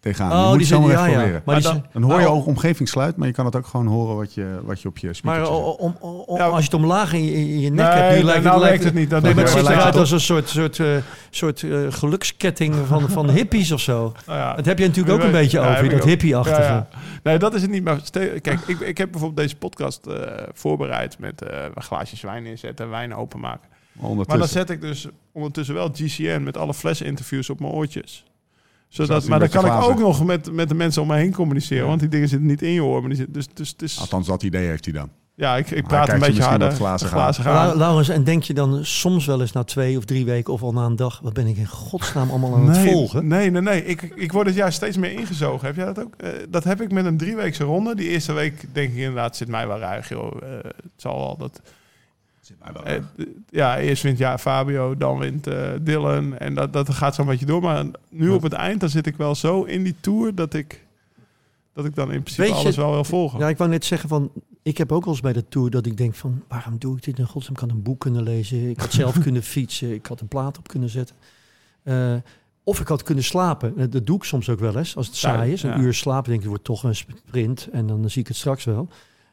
tegenaan. 0.00 0.32
Oh, 0.32 0.38
je 0.44 0.48
moet 0.48 0.68
die 0.68 0.76
het 0.76 0.90
ja, 0.90 1.04
proberen. 1.12 1.42
Maar 1.44 1.62
Dan 1.92 2.02
hoor 2.02 2.18
je 2.18 2.24
Nou, 2.26 2.38
ook 2.38 2.46
omgevingsgeluid, 2.46 3.16
maar 3.16 3.26
je 3.26 3.32
kan 3.32 3.44
het 3.44 3.56
ook 3.56 3.66
gewoon 3.66 3.86
horen 3.86 4.16
wat 4.16 4.34
je, 4.34 4.60
wat 4.62 4.82
je 4.82 4.88
op 4.88 4.98
je 4.98 5.12
speaker 5.14 5.40
Maar 5.40 5.50
om, 5.50 5.96
om- 6.00 6.22
om- 6.26 6.36
Ja. 6.36 6.46
als 6.46 6.58
je 6.58 6.64
het 6.70 6.74
omlaag 6.74 7.12
in 7.12 7.24
je, 7.24 7.32
in 7.32 7.60
je 7.60 7.70
nek 7.70 7.86
Nee, 7.86 7.94
hebt, 7.94 8.08
nu 8.08 8.14
nee, 8.14 8.24
lijkt 8.24 8.44
nou 8.44 8.60
lijkt 8.60 8.84
het 8.84 8.94
niet. 8.94 9.10
Dat 9.10 9.22
nee, 9.22 9.34
maar 9.34 9.44
het 9.44 9.52
ziet 9.52 9.68
eruit 9.68 9.96
als 9.96 10.10
een 10.10 10.20
soort, 10.20 10.48
soort, 10.48 10.78
eh, 10.78 10.86
soort 11.30 11.62
eh, 11.62 11.78
geluksketting 11.88 12.74
van, 12.86 13.08
van 13.10 13.30
hippies 13.38 13.72
of 13.72 13.80
zo. 13.80 14.12
Nou 14.26 14.38
ja, 14.38 14.54
Dat 14.54 14.64
heb 14.64 14.78
je 14.78 14.86
natuurlijk 14.86 15.14
ook 15.18 15.22
een 15.24 15.30
beetje 15.32 15.60
ja, 15.60 15.70
over, 15.70 15.88
dat 15.90 16.04
hippie-achtige. 16.04 16.60
Ja, 16.62 16.68
ja. 16.68 16.88
Nee, 17.22 17.38
dat 17.38 17.54
is 17.54 17.62
het 17.62 17.70
niet. 17.70 17.84
Maar 17.84 18.00
kijk, 18.40 18.60
ik, 18.66 18.80
ik 18.80 18.98
heb 18.98 19.10
bijvoorbeeld 19.10 19.40
deze 19.48 19.56
podcast 19.56 20.06
eh, 20.06 20.14
voorbereid 20.52 21.18
met 21.18 21.42
eh 21.42 21.64
glaasjes 21.74 22.20
wijn 22.20 22.46
inzetten, 22.46 22.90
wijn 22.90 23.14
openmaken. 23.14 23.68
Maar 24.26 24.38
dan 24.38 24.48
zet 24.48 24.70
ik 24.70 24.80
dus 24.80 25.06
ondertussen 25.32 25.74
wel 25.74 25.90
GCN 25.94 26.40
met 26.42 26.56
alle 26.56 26.74
flesinterviews 26.74 27.50
op 27.50 27.60
mijn 27.60 27.72
oortjes. 27.72 28.24
Zodat, 28.88 29.26
maar 29.26 29.38
dan 29.38 29.48
kan 29.48 29.64
ik 29.64 29.70
glazen- 29.70 29.90
ook 29.90 29.98
nog 29.98 30.24
met, 30.24 30.52
met 30.52 30.68
de 30.68 30.74
mensen 30.74 31.02
om 31.02 31.08
me 31.08 31.16
heen 31.16 31.34
communiceren. 31.34 31.82
Ja. 31.82 31.88
Want 31.88 32.00
die 32.00 32.08
dingen 32.08 32.28
zitten 32.28 32.48
niet 32.48 32.62
in 32.62 32.72
je 32.72 32.84
oor. 32.84 33.00
Maar 33.00 33.08
die 33.08 33.16
zitten, 33.18 33.34
dus, 33.34 33.48
dus, 33.54 33.76
dus 33.76 34.00
Althans, 34.00 34.26
dat 34.26 34.42
idee 34.42 34.66
heeft 34.66 34.84
hij 34.84 34.94
dan. 34.94 35.08
ja, 35.34 35.56
ik, 35.56 35.70
ik 35.70 35.86
praat 35.86 36.08
een 36.08 36.18
beetje 36.18 36.42
harder. 36.42 36.72
glazen 36.72 37.44
gaan. 37.44 37.76
Laurens, 37.76 38.08
en 38.08 38.24
denk 38.24 38.42
je 38.42 38.54
dan 38.54 38.84
soms 38.84 39.26
wel 39.26 39.40
eens 39.40 39.52
na 39.52 39.64
twee 39.64 39.96
of 39.96 40.04
drie 40.04 40.24
weken 40.24 40.52
of 40.52 40.62
al 40.62 40.72
na 40.72 40.84
een 40.84 40.96
dag, 40.96 41.20
wat 41.22 41.32
ben 41.32 41.46
ik 41.46 41.56
in 41.56 41.66
godsnaam 41.66 42.30
allemaal 42.30 42.54
aan 42.54 42.68
het 42.68 42.78
volgen? 42.90 43.26
nee, 43.26 43.50
nee, 43.50 43.62
nee. 43.62 43.84
Ik, 43.84 44.02
ik 44.02 44.32
word 44.32 44.46
het 44.46 44.56
juist 44.56 44.76
steeds 44.76 44.96
meer 44.96 45.12
ingezogen. 45.12 45.66
Heb 45.66 45.76
jij 45.76 45.84
dat 45.84 46.00
ook? 46.00 46.14
Eh, 46.16 46.30
dat 46.48 46.64
heb 46.64 46.80
ik 46.80 46.92
met 46.92 47.04
een 47.04 47.16
drieweekse 47.16 47.64
ronde. 47.64 47.94
Die 47.94 48.08
eerste 48.08 48.32
week 48.32 48.64
denk 48.72 48.90
ik 48.90 48.96
inderdaad, 48.96 49.36
zit 49.36 49.48
mij 49.48 49.66
wel 49.66 49.78
ruig, 49.78 50.08
joh. 50.08 50.42
Eh, 50.42 50.48
het 50.62 50.92
zal 50.96 51.16
wel 51.18 51.36
dat... 51.38 51.60
Eh, 52.84 53.02
ja, 53.48 53.78
eerst 53.78 54.02
wint 54.02 54.18
ja, 54.18 54.38
Fabio, 54.38 54.96
dan 54.96 55.18
wint 55.18 55.46
eh, 55.46 55.70
Dylan. 55.80 56.36
En 56.38 56.54
dat, 56.54 56.72
dat 56.72 56.94
gaat 56.94 57.14
zo'n 57.14 57.26
beetje 57.26 57.46
door. 57.46 57.62
Maar 57.62 57.84
nu 58.08 58.30
op 58.30 58.42
het 58.42 58.52
eind, 58.52 58.80
dan 58.80 58.88
zit 58.88 59.06
ik 59.06 59.16
wel 59.16 59.34
zo 59.34 59.62
in 59.62 59.82
die 59.82 59.94
tour 60.00 60.34
dat 60.34 60.54
ik, 60.54 60.86
dat 61.72 61.84
ik 61.84 61.94
dan 61.94 62.12
in 62.12 62.22
principe 62.22 62.48
je- 62.48 62.54
alles 62.54 62.76
wel 62.76 62.90
wil 62.90 63.04
volgen. 63.04 63.38
Ja, 63.38 63.48
ik 63.48 63.58
wou 63.58 63.70
net 63.70 63.84
zeggen 63.84 64.08
van, 64.08 64.30
ik 64.62 64.78
heb 64.78 64.92
ook 64.92 65.04
wel 65.04 65.12
eens 65.12 65.22
bij 65.22 65.32
de 65.32 65.48
tour 65.48 65.70
dat 65.70 65.86
ik 65.86 65.96
denk 65.96 66.14
van, 66.14 66.42
waarom 66.48 66.78
doe 66.78 66.96
ik 66.96 67.04
dit 67.04 67.18
in 67.18 67.26
godsnaam? 67.26 67.54
Ik 67.54 67.60
had 67.60 67.70
een 67.70 67.82
boek 67.82 68.00
kunnen 68.00 68.22
lezen, 68.22 68.70
ik 68.70 68.80
had 68.80 68.92
zelf 68.92 69.18
kunnen 69.26 69.42
fietsen, 69.42 69.94
ik 69.94 70.06
had 70.06 70.20
een 70.20 70.28
plaat 70.28 70.58
op 70.58 70.68
kunnen 70.68 70.88
zetten. 70.88 71.16
Eh, 71.82 72.14
of 72.62 72.80
ik 72.80 72.88
had 72.88 73.02
kunnen 73.02 73.24
slapen. 73.24 73.90
Dat 73.90 74.06
doe 74.06 74.16
ik 74.16 74.24
soms 74.24 74.48
ook 74.48 74.58
wel 74.58 74.76
eens. 74.76 74.96
Als 74.96 75.06
het 75.06 75.16
saai 75.16 75.52
is, 75.52 75.62
een 75.62 75.70
ja. 75.70 75.78
uur 75.78 75.94
slapen, 75.94 76.24
denk 76.30 76.36
ik, 76.36 76.40
het 76.40 76.48
wordt 76.48 76.64
toch 76.64 76.82
een 76.82 76.96
sprint. 76.96 77.68
En 77.72 77.86
dan 77.86 78.10
zie 78.10 78.22
ik 78.22 78.28
het 78.28 78.36
straks 78.36 78.64
wel. 78.64 78.88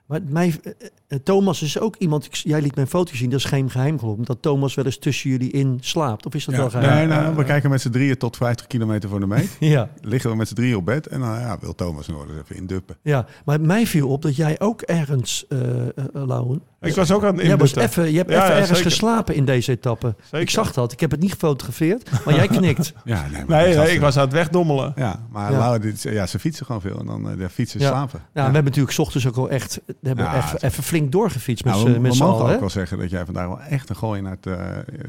Maar 0.05 0.19
mij, 0.29 0.55
eh, 0.63 0.71
eh, 1.07 1.19
Thomas 1.23 1.61
is 1.61 1.79
ook 1.79 1.95
iemand, 1.95 2.25
ik, 2.25 2.33
jij 2.33 2.61
liet 2.61 2.75
mijn 2.75 2.87
foto 2.87 3.15
zien, 3.15 3.29
dat 3.29 3.39
is 3.39 3.45
geen 3.45 3.69
geheim 3.69 3.99
geloof 3.99 4.17
ik, 4.17 4.25
dat 4.25 4.41
Thomas 4.41 4.75
wel 4.75 4.85
eens 4.85 4.97
tussen 4.99 5.29
jullie 5.29 5.51
in 5.51 5.77
slaapt. 5.81 6.25
Of 6.25 6.33
is 6.35 6.45
dat 6.45 6.55
wel 6.55 6.69
geheim? 6.69 7.07
nee, 7.09 7.17
nou, 7.17 7.35
we 7.35 7.43
kijken 7.43 7.69
met 7.69 7.81
z'n 7.81 7.89
drieën 7.89 8.17
tot 8.17 8.37
50 8.37 8.67
kilometer 8.67 9.09
voor 9.09 9.19
de 9.19 9.27
meet. 9.27 9.55
Ja, 9.75 9.89
Liggen 10.01 10.29
we 10.29 10.35
met 10.35 10.47
z'n 10.47 10.53
drieën 10.53 10.75
op 10.75 10.85
bed 10.85 11.07
en 11.07 11.19
dan 11.19 11.29
ja, 11.39 11.57
wil 11.61 11.75
Thomas 11.75 12.07
nog 12.07 12.21
eens 12.23 12.31
even 12.43 12.55
induppen. 12.55 12.97
ja, 13.01 13.25
maar 13.45 13.61
mij 13.61 13.87
viel 13.87 14.07
op 14.09 14.21
dat 14.21 14.35
jij 14.35 14.59
ook 14.59 14.81
ergens, 14.81 15.45
eh 15.49 15.87
eh, 15.87 15.87
Lauwen, 16.13 16.61
Ik 16.81 16.95
was 16.95 17.11
ook 17.11 17.23
aan 17.23 17.37
het 17.37 17.45
Jij 17.45 17.57
was 17.57 17.75
even, 17.75 18.11
je 18.11 18.17
hebt 18.17 18.29
Ja, 18.29 18.35
even 18.35 18.47
ja, 18.49 18.59
ergens 18.59 18.77
zeker. 18.77 18.91
geslapen 18.91 19.35
in 19.35 19.45
deze 19.45 19.71
etappe. 19.71 20.15
Zeker. 20.23 20.39
Ik 20.39 20.49
zag 20.49 20.73
dat. 20.73 20.91
Ik 20.91 20.99
heb 20.99 21.11
het 21.11 21.19
niet 21.19 21.31
gefotografeerd, 21.31 22.09
maar 22.25 22.35
jij 22.35 22.47
knikt. 22.47 22.93
Ja, 23.05 23.25
nee, 23.47 23.73
Nee, 23.73 23.93
ik 23.93 23.99
was 23.99 24.15
aan 24.17 24.23
het 24.23 24.33
wegdommelen. 24.33 24.93
Ja, 24.95 25.19
maar 25.31 25.79
dit, 25.81 26.01
ja, 26.01 26.25
ze 26.27 26.39
fietsen 26.39 26.65
gewoon 26.65 26.81
veel. 26.81 26.99
En 26.99 27.05
dan 27.05 27.29
eh, 27.29 27.37
de 27.37 27.49
fietsen 27.49 27.79
Ja. 27.79 27.87
slapen. 27.87 28.19
Ja, 28.19 28.31
we 28.33 28.41
hebben 28.41 28.63
natuurlijk 28.63 28.93
's 28.93 28.99
ochtends 28.99 29.27
ook 29.27 29.35
al 29.37 29.49
echt 29.49 29.81
hebben 30.01 30.25
Ja, 30.25 30.35
even, 30.37 30.49
het- 30.49 30.63
even 30.63 30.83
flink 30.83 31.11
doorgefietst 31.11 31.65
met, 31.65 31.73
Nou, 31.73 31.85
z'n- 31.87 31.93
we, 31.93 31.99
met 31.99 32.11
we 32.11 32.17
z'n 32.17 32.23
mogen 32.23 32.35
allen. 32.37 32.47
ook 32.47 32.53
hè? 32.53 32.59
wel 32.59 32.69
zeggen 32.69 32.97
dat 32.97 33.09
jij 33.09 33.25
vandaag 33.25 33.47
wel 33.47 33.59
echt 33.61 33.89
een 33.89 33.95
gooi 33.95 34.21
naar 34.21 34.37
het 34.41 34.45
eh, 34.45 34.55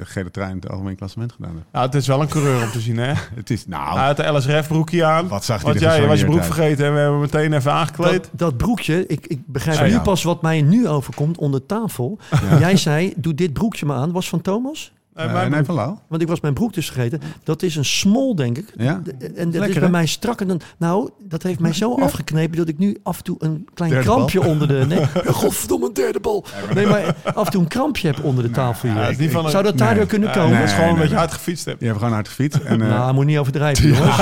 gele 0.02 0.30
trein, 0.30 0.54
het 0.54 0.68
algemeen 0.70 0.96
klassement 0.96 1.32
gedaan 1.32 1.54
hebt. 1.54 1.66
Ja, 1.72 1.82
het 1.82 1.94
is 1.94 2.06
wel 2.06 2.20
een 2.20 2.28
coureur 2.28 2.62
om 2.62 2.70
te 2.70 2.80
zien, 2.80 2.96
hè? 2.96 3.12
Het 3.34 3.50
is, 3.50 3.66
nou, 3.66 3.96
Hij 3.98 4.06
had 4.06 4.16
de 4.16 4.26
LSRF 4.26 4.68
broekje 4.68 5.04
aan. 5.04 5.28
wat 5.28 5.44
zag 5.44 5.56
hij 5.62 5.66
Want 5.70 5.80
jij 5.80 6.06
was 6.06 6.18
je 6.18 6.24
broek 6.24 6.36
uit. 6.38 6.46
vergeten 6.46 6.86
en 6.86 6.92
we 6.92 6.98
hebben 6.98 7.20
meteen 7.20 7.52
even 7.52 7.72
aangekleed. 7.72 8.12
Dat, 8.22 8.30
dat 8.32 8.56
broekje, 8.56 9.06
ik, 9.06 9.26
ik 9.26 9.40
begrijp 9.46 9.80
nu 9.80 9.90
ja. 9.92 10.00
pas 10.00 10.22
wat 10.22 10.42
mij 10.42 10.62
nu 10.62 10.88
overkomt 10.88 11.38
onder 11.38 11.66
tafel. 11.66 12.18
Jij 12.58 12.76
zei, 12.76 13.12
doe 13.16 13.34
dit 13.34 13.52
broekje 13.52 13.86
maar 13.86 13.96
aan. 13.96 14.12
Was 14.12 14.28
van 14.28 14.40
Thomas? 14.40 14.92
Nee, 15.16 15.26
Eh, 15.26 15.46
nee, 15.46 15.64
van 15.64 15.74
Lau. 15.74 15.94
Want 16.08 16.22
ik 16.22 16.28
was 16.28 16.40
mijn 16.40 16.54
broek 16.54 16.72
dus 16.72 16.86
vergeten. 16.86 17.20
Dat 17.44 17.62
is 17.62 17.76
een 17.76 17.84
small, 17.84 18.34
denk 18.34 18.58
ik. 18.58 18.72
Ja? 18.76 19.02
En 19.36 19.50
dat 19.50 19.66
is 19.68 19.74
bij 19.74 19.82
hè? 19.82 19.88
mij 19.90 20.06
strakker 20.06 20.46
dan... 20.46 20.60
Nou, 20.76 21.10
dat 21.28 21.42
heeft 21.42 21.58
mij 21.60 21.72
zo 21.72 21.94
afgeknepen 21.94 22.56
dat 22.56 22.68
ik 22.68 22.78
nu 22.78 22.96
af 23.02 23.18
en 23.18 23.24
toe 23.24 23.36
een 23.38 23.68
klein 23.74 23.90
Derde 23.90 24.06
krampje 24.06 24.42
onder 24.42 24.68
de... 24.68 24.84
Nee, 24.88 25.06
Godverdomme, 25.32 25.86
een 25.86 25.92
derde 25.94 26.20
bal. 26.20 26.44
nee, 26.74 26.86
maar 26.86 27.14
af 27.34 27.44
en 27.46 27.52
toe 27.52 27.60
een 27.62 27.68
krampje 27.68 28.06
heb 28.06 28.24
onder 28.24 28.44
de 28.44 28.50
tafel 28.50 28.88
hier. 28.88 28.98
Ja, 28.98 29.06
is 29.08 29.16
niet 29.16 29.30
van 29.30 29.44
een- 29.44 29.50
Zou 29.50 29.62
dat 29.64 29.78
daardoor 29.78 30.06
kunnen 30.06 30.32
komen? 30.32 30.58
dat 30.58 30.68
is 30.68 30.72
gewoon 30.72 30.88
een 30.88 30.94
beetje 30.94 31.08
nee. 31.10 31.18
hard 31.18 31.32
gefietst 31.32 31.64
hebt. 31.64 31.80
Je 31.80 31.86
hebt 31.86 31.98
gewoon 31.98 32.12
hard 32.12 32.28
gefietst. 32.28 32.58
En, 32.58 32.82
eh, 32.82 32.88
Nou, 32.96 33.14
moet 33.14 33.24
niet 33.24 33.38
overdrijven, 33.38 33.88
jongens. 33.88 34.16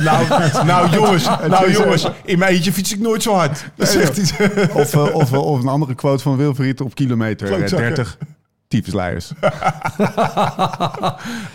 Nou, 0.00 0.26
nou 0.66 0.90
jongens, 0.96 1.24
nou 1.48 1.72
jongens, 1.72 2.08
in 2.24 2.38
mijn 2.38 2.52
eentje 2.52 2.72
fiets 2.72 2.92
ik 2.92 3.00
nooit 3.00 3.22
zo 3.22 3.34
hard. 3.34 3.64
Dat 3.76 3.88
zegt 3.88 4.18
of, 4.72 4.94
eh, 4.94 5.14
of, 5.14 5.32
eh, 5.32 5.44
of 5.44 5.62
een 5.62 5.68
andere 5.68 5.94
quote 5.94 6.22
van 6.22 6.36
Wilfried 6.36 6.80
op 6.80 6.94
kilometer 6.94 7.48
eh, 7.48 7.54
Klootzakken. 7.56 7.94
30. 7.94 8.18
Typesleiers. 8.70 9.32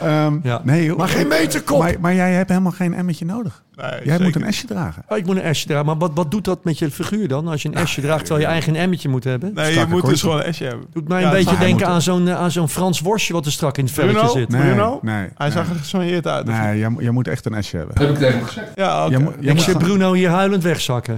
Ehm 0.01 0.37
Ja. 0.43 0.61
Nee. 0.63 0.95
Maar 0.95 1.07
geen 1.07 1.27
meterkop. 1.27 1.79
Maar, 1.79 1.95
maar 1.99 2.13
jij 2.13 2.31
hebt 2.33 2.49
helemaal 2.49 2.71
geen 2.71 2.93
emmetje 2.93 3.25
nodig. 3.25 3.63
Nee, 3.75 3.89
Jij 3.91 4.01
zeker 4.03 4.21
moet 4.23 4.35
een 4.35 4.43
esje 4.43 4.67
dragen. 4.67 5.03
Oh, 5.09 5.17
ik 5.17 5.25
moet 5.25 5.43
een 5.43 5.55
S'je 5.55 5.67
dragen. 5.67 5.85
Maar 5.85 5.97
wat, 5.97 6.11
wat 6.13 6.31
doet 6.31 6.45
dat 6.45 6.63
met 6.63 6.79
je 6.79 6.91
figuur 6.91 7.27
dan? 7.27 7.47
Als 7.47 7.61
je 7.61 7.69
een 7.75 7.87
S'je 7.87 8.01
draagt 8.01 8.19
terwijl 8.25 8.45
je 8.45 8.51
eigen 8.51 8.75
emmetje 8.75 9.09
moet 9.09 9.23
hebben? 9.23 9.51
Nee, 9.53 9.73
je 9.73 9.85
moet 9.89 10.05
dus 10.05 10.21
gewoon 10.21 10.43
een 10.43 10.53
S'je 10.53 10.63
hebben. 10.65 10.85
Doet 10.93 11.07
mij 11.07 11.23
een 11.23 11.29
beetje 11.31 11.57
denken 11.57 11.87
aan 11.87 12.01
zo'n 12.01 12.27
eh, 12.27 12.35
aan 12.39 12.51
zo'n 12.51 12.69
Frans 12.69 12.99
worstje 12.99 13.33
wat 13.33 13.45
er 13.45 13.51
strak 13.51 13.77
in 13.77 13.83
het 13.83 13.93
velletje 13.93 14.17
Bruno? 14.19 14.33
zit. 14.33 14.49
Nee. 14.49 14.61
Bruno? 14.61 14.99
nee. 15.01 15.27
Hij 15.35 15.51
zag 15.51 15.69
er 15.69 15.75
gesoigneerd 15.75 16.27
uit. 16.27 16.45
Nee, 16.45 16.77
jij, 16.79 16.95
jij 16.99 17.11
moet 17.11 17.27
echt 17.27 17.45
een 17.45 17.53
esje 17.53 17.77
hebben. 17.77 18.09
niet? 18.09 18.19
Ja, 18.75 19.03
oké. 19.05 19.11
Jij 19.15 19.23
moet- 19.23 19.33
jij 19.39 19.49
Ik 19.49 19.53
moet 19.55 19.61
zie 19.65 19.77
Bruno 19.77 20.13
hier 20.13 20.29
huilend 20.29 20.63
wegzakken. 20.63 21.17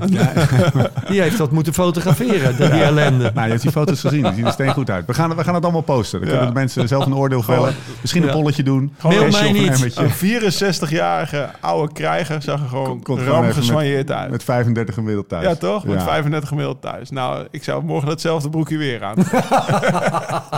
Die 1.08 1.22
heeft 1.22 1.38
dat 1.38 1.52
moeten 1.52 1.74
fotograferen, 1.74 2.56
die 2.56 2.66
ellende. 2.84 3.32
Nou, 3.34 3.44
je 3.46 3.52
hebt 3.52 3.62
die 3.62 3.72
foto's 3.72 4.02
gezien. 4.02 4.24
Die 4.24 4.34
zien 4.34 4.46
er 4.46 4.52
steen 4.52 4.74
goed 4.74 4.90
uit. 4.90 5.06
We 5.06 5.14
gaan, 5.14 5.36
we 5.36 5.44
gaan 5.44 5.54
het 5.54 5.64
allemaal 5.64 5.82
posten. 5.94 6.20
Dan 6.20 6.30
Ja. 6.30 6.36
kunnen 6.36 6.54
de 6.54 6.60
mensen 6.60 6.88
zelf 6.88 7.06
een 7.06 7.16
oordeel 7.16 7.42
vellen. 7.44 7.76
Misschien 8.02 8.22
een 8.22 8.28
Ja. 8.28 8.34
polletje 8.34 8.64
doen. 8.64 8.94
Gewoon 8.98 9.16
Mail 9.18 9.32
mij 9.32 9.52
niet. 9.52 9.98
Een 9.98 10.10
64-jarige 10.10 11.50
oude 11.62 11.94
krijger 11.94 12.42
zag 12.42 12.62
er 12.62 12.68
gewoon 12.68 13.02
ram 13.06 13.46
met, 13.46 14.12
uit. 14.12 14.32
met 14.32 14.44
35 14.44 14.94
gemiddeld 14.96 15.30
thuis. 15.30 15.44
ja, 15.46 15.56
toch? 15.56 15.86
Met 15.86 15.96
Ja. 16.00 16.04
35 16.04 16.50
gemiddeld 16.50 16.82
thuis. 16.82 17.10
Nou, 17.10 17.48
ik 17.52 17.64
zou 17.64 17.84
morgen 17.84 18.08
datzelfde 18.08 18.50
broekje 18.50 18.78
weer 18.78 19.04
aan. 19.04 19.16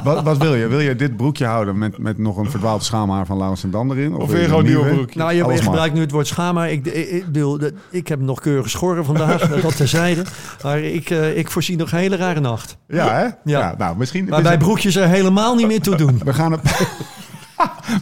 Wat, 0.03 0.23
wat 0.23 0.37
wil 0.37 0.55
je? 0.55 0.67
Wil 0.67 0.79
je 0.79 0.95
dit 0.95 1.17
broekje 1.17 1.45
houden 1.45 1.77
met, 1.77 1.97
met 1.97 2.17
nog 2.17 2.37
een 2.37 2.49
verdwaald 2.49 2.83
schaamhaar 2.83 3.25
van 3.25 3.37
Laurens 3.37 3.63
en 3.63 3.71
Dan 3.71 3.91
erin? 3.91 4.15
Of 4.15 4.29
weer 4.31 4.43
gewoon 4.43 4.59
een 4.59 4.65
nieuw 4.65 4.79
nieuwe? 4.81 4.95
broekje. 4.95 5.19
Nou, 5.19 5.33
je, 5.33 5.45
je 5.45 5.61
gebruikt 5.61 5.93
nu 5.95 6.01
het 6.01 6.11
woord 6.11 6.27
schaamhaar. 6.27 6.71
Ik, 6.71 6.85
ik, 6.85 7.09
ik, 7.09 7.25
bedoel, 7.25 7.57
dat- 7.57 7.71
ik 7.89 8.07
heb 8.07 8.19
nog 8.19 8.39
keurig 8.39 8.63
geschoren 8.63 9.05
vandaag, 9.05 9.47
dat 9.61 9.75
terzijde. 9.77 10.23
Maar 10.63 10.79
ik, 10.79 11.09
eh, 11.09 11.37
ik 11.37 11.51
voorzie 11.51 11.77
nog 11.77 11.91
een 11.91 11.97
hele 11.97 12.15
rare 12.15 12.39
nacht. 12.39 12.77
Ja, 12.87 13.13
hè? 13.13 13.27
Ja. 13.51 13.75
nou, 13.77 13.97
misschien... 13.97 14.29
Waarbij 14.29 14.57
broekjes 14.57 14.95
er 14.95 15.07
helemaal 15.19 15.55
niet 15.55 15.67
meer 15.67 15.81
toe 15.81 15.95
doen. 15.95 16.21
We 16.23 16.33
gaan, 16.33 16.51
een, 16.51 16.59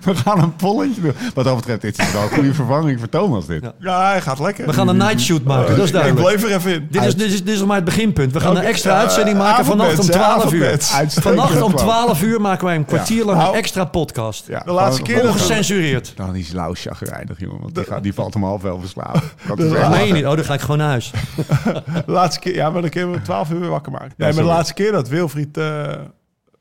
we 0.03 0.15
gaan 0.15 0.39
een 0.41 0.55
polletje 0.55 1.01
doen. 1.01 1.13
Wat 1.33 1.45
dat 1.45 1.55
betreft, 1.55 1.81
dit 1.81 1.99
is 1.99 2.11
wel 2.11 2.21
een 2.23 2.29
goede 2.29 2.53
vervanging 2.53 2.99
voor 2.99 3.09
Thomas, 3.09 3.45
dit. 3.45 3.61
Ja. 3.63 3.73
Ja, 3.79 4.09
hij 4.09 4.21
gaat 4.21 4.39
lekker. 4.39 4.65
We 4.65 4.73
gaan 4.73 4.87
een 4.87 4.97
nightshoot 4.97 5.43
maken, 5.43 5.69
dat 5.69 5.77
is 5.77 5.85
Ik 5.87 5.93
duidelijk. 5.93 6.27
bleef 6.27 6.43
er 6.43 6.55
even 6.57 6.73
in. 6.73 6.87
Dit 6.91 7.03
is, 7.03 7.15
dit, 7.15 7.31
is, 7.31 7.43
dit 7.43 7.53
is 7.53 7.57
nog 7.59 7.67
maar 7.67 7.75
het 7.75 7.85
beginpunt. 7.85 8.33
We 8.33 8.39
gaan 8.39 8.55
een 8.57 8.63
extra 8.63 8.91
eh, 8.93 8.99
uitzending 8.99 9.37
maken 9.37 9.65
vannacht 9.65 9.99
om 9.99 10.21
avondbeds, 10.21 10.91
hè, 10.97 11.07
12 11.07 11.15
uur. 11.15 11.21
Vannacht 11.21 11.61
om 11.61 11.75
12 11.75 12.21
uur 12.21 12.41
maken 12.41 12.65
wij 12.65 12.75
een 12.75 12.85
kwartier 12.85 13.25
lang 13.25 13.37
een 13.37 13.43
Nou, 13.43 13.55
extra 13.55 13.85
podcast. 13.85 14.47
Ja, 14.47 14.59
De 14.65 14.71
laatste 14.71 15.01
keer 15.01 15.27
Ongecensureerd. 15.27 16.13
Dan 16.15 16.35
is 16.35 16.51
Lau 16.51 16.75
chagrijnig, 16.75 17.39
jongen. 17.39 17.61
Want 17.61 17.75
die, 17.75 17.83
gaat, 17.83 18.03
die 18.03 18.13
valt 18.13 18.35
om 18.35 18.43
half 18.43 18.63
elf 18.63 18.79
verslapen. 18.79 19.21
Dat 19.47 19.89
meen 19.89 20.07
je 20.07 20.13
niet. 20.13 20.25
Oh, 20.25 20.35
dan 20.35 20.45
ga 20.45 20.53
ik 20.53 20.61
gewoon 20.61 20.77
naar 20.77 20.89
huis. 20.89 21.11
De 22.05 22.11
laatste 22.11 22.39
keer, 22.39 22.55
ja, 22.55 22.69
maar 22.69 22.81
dan 22.81 22.89
kunnen 22.89 23.11
we 23.11 23.21
12 23.21 23.49
uur 23.51 23.59
weer 23.59 23.69
wakker 23.69 23.91
maken. 23.91 24.13
Nee, 24.17 24.33
maar 24.33 24.43
de 24.43 24.49
laatste 24.49 24.73
keer 24.73 24.91
dat 24.91 25.07
Wilfried 25.07 25.57
eh, 25.57 25.91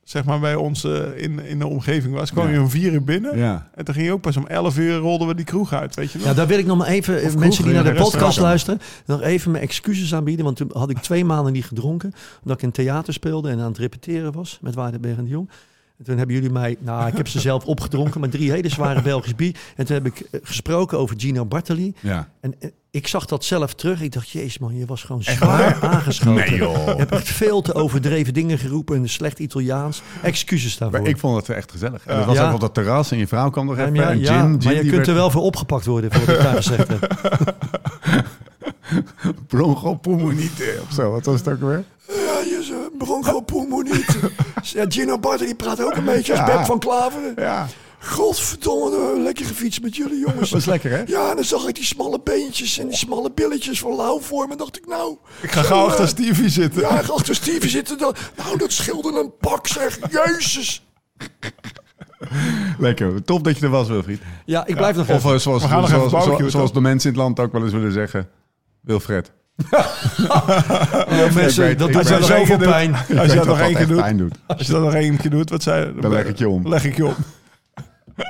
zeg 0.06 0.24
maar 0.24 0.40
bij 0.40 0.54
ons 0.54 0.84
eh, 0.84 1.16
in, 1.16 1.38
in 1.46 1.58
de 1.58 1.66
omgeving 1.66 2.14
was, 2.14 2.30
kwam 2.30 2.44
Ja. 2.44 2.50
hij 2.50 2.60
om 2.60 2.70
4 2.70 2.92
uur 2.92 3.04
binnen. 3.04 3.38
Ja. 3.38 3.68
En 3.74 3.84
toen 3.84 3.94
ging 3.94 4.06
je 4.06 4.12
ook 4.12 4.20
pas 4.20 4.36
om 4.36 4.46
11 4.46 4.78
uur 4.78 4.96
rolden 4.96 5.28
we 5.28 5.34
die 5.34 5.44
kroeg 5.44 5.72
uit, 5.72 5.94
weet 5.94 6.10
je 6.12 6.18
nog? 6.18 6.26
Ja, 6.26 6.34
daar 6.34 6.46
wil 6.46 6.58
ik 6.58 6.66
nog 6.66 6.78
maar 6.78 6.86
even, 6.86 7.22
eh, 7.22 7.34
mensen 7.34 7.64
die 7.64 7.72
naar 7.72 7.84
de 7.84 7.92
podcast 7.94 8.38
luisteren, 8.40 8.80
nog 9.06 9.20
even 9.22 9.50
mijn 9.50 9.62
excuses 9.64 10.14
aanbieden. 10.14 10.44
Want 10.44 10.56
toen 10.56 10.70
had 10.72 10.90
ik 10.90 10.98
twee 10.98 11.24
maanden 11.24 11.52
niet 11.52 11.64
gedronken. 11.64 12.12
Omdat 12.42 12.56
ik 12.56 12.62
in 12.62 12.70
theater 12.70 13.12
speelde 13.12 13.50
en 13.50 13.58
aan 13.60 13.68
het 13.68 13.78
repeteren 13.78 14.32
was 14.32 14.58
met 14.62 14.74
Waardenberg 14.74 15.16
en 15.16 15.24
de 15.24 15.30
Jong. 15.30 15.50
En 15.98 16.04
toen 16.04 16.16
hebben 16.16 16.34
jullie 16.34 16.50
mij, 16.50 16.76
nou, 16.80 17.06
ik 17.06 17.16
heb 17.16 17.28
ze 17.28 17.40
zelf 17.40 17.64
opgedronken, 17.74 18.20
maar 18.20 18.28
drie 18.28 18.50
hele 18.50 18.68
zware 18.68 19.02
Belgisch 19.02 19.34
bier. 19.34 19.56
En 19.76 19.86
toen 19.86 19.94
heb 19.96 20.06
ik 20.06 20.20
eh, 20.20 20.40
gesproken 20.42 20.98
over 20.98 21.14
Gino 21.18 21.44
Bartoli. 21.46 21.94
Ja. 22.00 22.28
En 22.40 22.54
eh, 22.58 22.70
ik 22.90 23.06
zag 23.06 23.26
dat 23.26 23.44
zelf 23.44 23.74
terug. 23.74 24.00
Ik 24.02 24.12
dacht, 24.12 24.28
jezus 24.28 24.58
man, 24.58 24.76
je 24.76 24.86
was 24.86 25.02
gewoon 25.02 25.22
zwaar 25.22 25.78
aangeschoten. 25.82 26.34
Nee, 26.50 26.54
joh. 26.56 26.86
Je 26.86 26.94
hebt 26.96 27.12
echt 27.12 27.28
veel 27.28 27.60
te 27.62 27.74
overdreven 27.74 28.34
dingen 28.34 28.58
geroepen 28.58 28.96
en 28.96 29.08
slecht 29.08 29.38
Italiaans. 29.38 30.02
Excuses 30.22 30.78
daarvoor. 30.78 31.00
Maar 31.00 31.08
ik 31.08 31.18
vond 31.18 31.36
het 31.46 31.56
echt 31.56 31.70
gezellig. 31.70 32.06
En 32.06 32.16
het 32.16 32.26
was 32.26 32.36
Ja. 32.36 32.48
ook 32.48 32.54
op 32.54 32.60
dat 32.60 32.74
terras 32.74 33.10
en 33.10 33.18
je 33.18 33.26
vrouw 33.26 33.50
kwam 33.50 33.66
nog 33.66 33.76
Ja, 33.76 33.82
even. 33.82 33.94
ja, 33.96 34.10
en 34.10 34.18
ja, 34.20 34.40
gin, 34.40 34.60
maar 34.64 34.74
je 34.74 34.90
kunt 34.90 35.06
er 35.06 35.14
wel 35.14 35.30
voor 35.30 35.42
opgepakt 35.42 35.84
worden 35.86 36.12
voor 36.12 36.24
wat 36.26 36.34
ik 36.36 36.42
daar 36.42 36.56
gezegd 36.56 36.88
heb. 36.88 37.14
Broncho 39.46 39.94
pulmonite 39.94 40.78
of 40.88 40.92
zo. 40.94 41.10
Wat 41.10 41.24
was 41.26 41.38
het 41.38 41.48
ook 41.48 41.60
weer? 41.60 41.84
Ja, 42.08 42.14
je 42.44 42.88
broncho. 42.98 43.35
Ja, 44.72 44.84
Gino 44.88 45.18
Barter 45.18 45.46
die 45.46 45.54
praat 45.54 45.84
ook 45.84 45.96
een 45.96 46.04
beetje 46.14 46.32
als 46.38 46.48
Ja. 46.48 46.56
Beb 46.56 46.64
van 46.66 46.78
Klaveren. 46.78 47.32
Ja, 47.36 47.66
Godverdomme, 47.98 49.20
lekker 49.20 49.44
gefietst 49.46 49.82
met 49.82 49.96
jullie 49.96 50.18
jongens. 50.18 50.40
dat 50.50 50.50
was 50.50 50.64
lekker 50.64 50.90
hè? 50.90 51.02
Ja, 51.06 51.30
en 51.30 51.36
dan 51.36 51.44
zag 51.44 51.66
ik 51.68 51.74
die 51.74 51.84
smalle 51.84 52.20
beentjes 52.24 52.78
en 52.78 52.88
die 52.88 52.96
smalle 52.96 53.30
billetjes 53.32 53.78
van 53.78 53.94
Lau 53.96 54.22
voor 54.22 54.46
me. 54.46 54.52
En 54.52 54.58
dacht 54.58 54.76
ik, 54.76 54.86
nou... 54.86 55.16
ik 55.42 55.50
ga 55.50 55.62
zo, 55.62 55.68
gauw 55.68 55.86
achter 55.86 56.08
Stevie 56.08 56.48
zitten. 56.48 56.80
Ja, 56.80 57.00
ik 57.00 57.08
achter 57.08 57.34
Stevie 57.34 57.70
zitten. 57.70 57.98
Dan, 57.98 58.14
nou, 58.36 58.58
dat 58.58 58.72
scheelde 58.72 59.18
een 59.18 59.32
pak, 59.40 59.66
zeg. 59.66 59.98
Jezus. 60.10 60.86
Lekker. 62.78 63.22
Top 63.24 63.44
dat 63.44 63.58
je 63.58 63.64
er 63.64 63.70
was, 63.70 63.88
Wilfried. 63.88 64.20
Ja, 64.44 64.66
ik 64.66 64.76
blijf 64.76 64.96
nog 64.96 65.08
Of 65.08 65.16
even. 65.16 65.32
eh, 65.32 65.38
zoals, 65.38 65.62
nog 65.62 65.88
zoals, 65.88 66.10
zoals, 66.10 66.24
zoals 66.38 66.52
toch? 66.52 66.70
de 66.70 66.80
mensen 66.80 67.10
in 67.10 67.16
het 67.16 67.24
land 67.24 67.40
ook 67.40 67.52
wel 67.52 67.62
eens 67.62 67.72
willen 67.72 67.92
zeggen. 67.92 68.28
Wilfred. 68.80 69.32
Ja, 71.08 71.28
mensen, 71.34 71.62
weet- 71.64 71.78
dat 71.78 71.92
doet 71.92 72.06
zoveel 72.06 72.58
pijn. 72.58 72.94
Als 72.94 73.06
je 73.30 73.34
dat 73.34 73.46
nog 73.46 73.58
één 73.60 73.74
keer 73.74 73.86
doet, 73.86 74.02
als 74.46 74.66
je 74.66 74.72
dat 74.72 74.82
nog 74.82 74.94
één 74.94 75.16
keer 75.16 75.30
doet, 75.30 75.50
wat 75.50 75.62
zei 75.62 76.00
Dan 76.00 76.10
leg 76.10 76.24
ik 76.24 76.38
je 76.38 76.48
om. 76.48 76.68
leg 76.68 76.84
ik 76.84 76.96
je 76.96 77.06
om. 77.06 77.14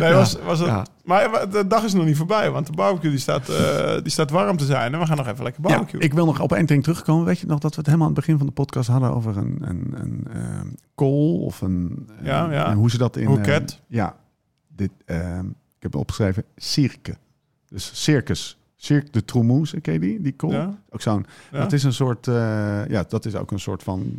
Nee, 0.00 0.12
was, 0.12 0.36
was 0.44 0.58
het, 0.58 0.68
Ja. 0.68 0.86
Maar 1.04 1.50
de 1.50 1.66
dag 1.66 1.84
is 1.84 1.92
nog 1.92 2.04
niet 2.04 2.16
voorbij, 2.16 2.50
want 2.50 2.66
de 2.66 2.72
barbecue 2.72 3.10
die 3.10 3.18
staat, 3.18 3.48
eh, 3.48 3.92
die 4.02 4.10
staat 4.12 4.30
warm 4.30 4.56
te 4.56 4.64
zijn. 4.64 4.92
En 4.94 5.00
we 5.00 5.06
gaan 5.06 5.16
nog 5.16 5.26
even 5.26 5.44
lekker 5.44 5.62
Ja, 5.62 5.68
barbecue. 5.68 6.00
ik 6.00 6.12
wil 6.14 6.24
nog 6.24 6.40
op 6.40 6.52
één 6.52 6.66
ding 6.66 6.82
terugkomen. 6.82 7.24
Weet 7.24 7.38
je 7.38 7.46
nog 7.46 7.58
dat 7.58 7.70
we 7.70 7.76
het 7.76 7.86
helemaal 7.86 8.08
aan 8.08 8.12
het 8.14 8.24
begin 8.24 8.38
van 8.38 8.46
de 8.46 8.52
podcast 8.52 8.88
hadden 8.88 9.10
over 9.14 9.36
een, 9.36 9.58
een, 9.60 9.94
een 9.96 10.26
ehm, 10.32 10.66
kool 10.94 11.38
of 11.38 11.60
een, 11.60 12.08
eh, 12.20 12.26
Ja, 12.26 12.52
ja. 12.52 12.74
hoe 12.74 12.90
ze 12.90 12.98
dat 12.98 13.16
in 13.16 13.26
Hoeket. 13.26 13.70
eh, 13.72 13.96
ja, 13.96 14.16
dit, 14.76 14.90
ehm, 15.06 15.46
ik 15.48 15.82
heb 15.82 15.94
opgeschreven 15.94 16.44
cirque. 16.56 17.14
Dus 17.68 17.90
circus. 17.94 18.58
Cirque 18.82 19.10
de 19.10 19.24
Troumouse, 19.24 19.80
ken 19.80 19.92
je 19.92 19.98
die? 20.00 20.20
Die 20.20 20.32
kool? 20.32 20.52
Ja. 20.52 20.78
Ook 20.90 21.00
zo'n. 21.00 21.26
Ja? 21.52 21.58
Dat 21.58 21.72
is 21.72 21.82
een 21.84 21.92
soort. 21.92 22.28
eh, 22.28 22.34
ja, 22.88 23.04
dat 23.08 23.24
is 23.24 23.34
ook 23.34 23.50
een 23.50 23.60
soort 23.60 23.82
van 23.82 24.12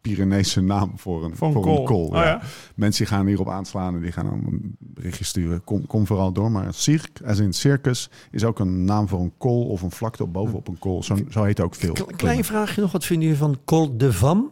Pyreneese 0.00 0.60
naam 0.60 0.92
voor 0.96 1.24
een, 1.24 1.36
Voor 1.36 1.46
een 1.46 1.52
voor 1.54 1.62
kool. 1.62 1.78
een 1.78 1.84
kool. 1.84 2.06
Oh, 2.06 2.14
ja. 2.14 2.40
Mensen 2.74 3.04
die 3.04 3.14
gaan 3.14 3.26
hierop 3.26 3.48
aanslaan 3.48 3.94
en 3.94 4.00
die 4.00 4.12
gaan 4.12 4.26
dan 4.26 4.42
een 4.46 4.76
berichtje 4.78 5.24
sturen. 5.24 5.64
Kom, 5.64 5.86
kom 5.86 6.06
vooral 6.06 6.32
door. 6.32 6.50
Maar 6.50 6.74
cirque, 6.74 7.26
als 7.26 7.38
in 7.38 7.52
circus, 7.52 8.10
is 8.30 8.44
ook 8.44 8.58
een 8.58 8.84
naam 8.84 9.08
voor 9.08 9.20
een 9.20 9.32
kool 9.38 9.64
of 9.66 9.82
een 9.82 9.90
vlakte 9.90 10.22
op 10.22 10.32
bovenop 10.32 10.68
een 10.68 10.78
kool. 10.78 11.02
Zo, 11.02 11.16
zo 11.30 11.44
heet 11.44 11.60
ook 11.60 11.74
veel. 11.74 11.92
Kle- 11.92 12.06
Klein 12.16 12.44
vraagje 12.44 12.80
nog, 12.80 12.92
wat 12.92 13.04
vinden 13.04 13.24
jullie 13.28 13.40
van 13.42 13.58
Col 13.64 13.96
de 13.96 14.12
Vam? 14.12 14.50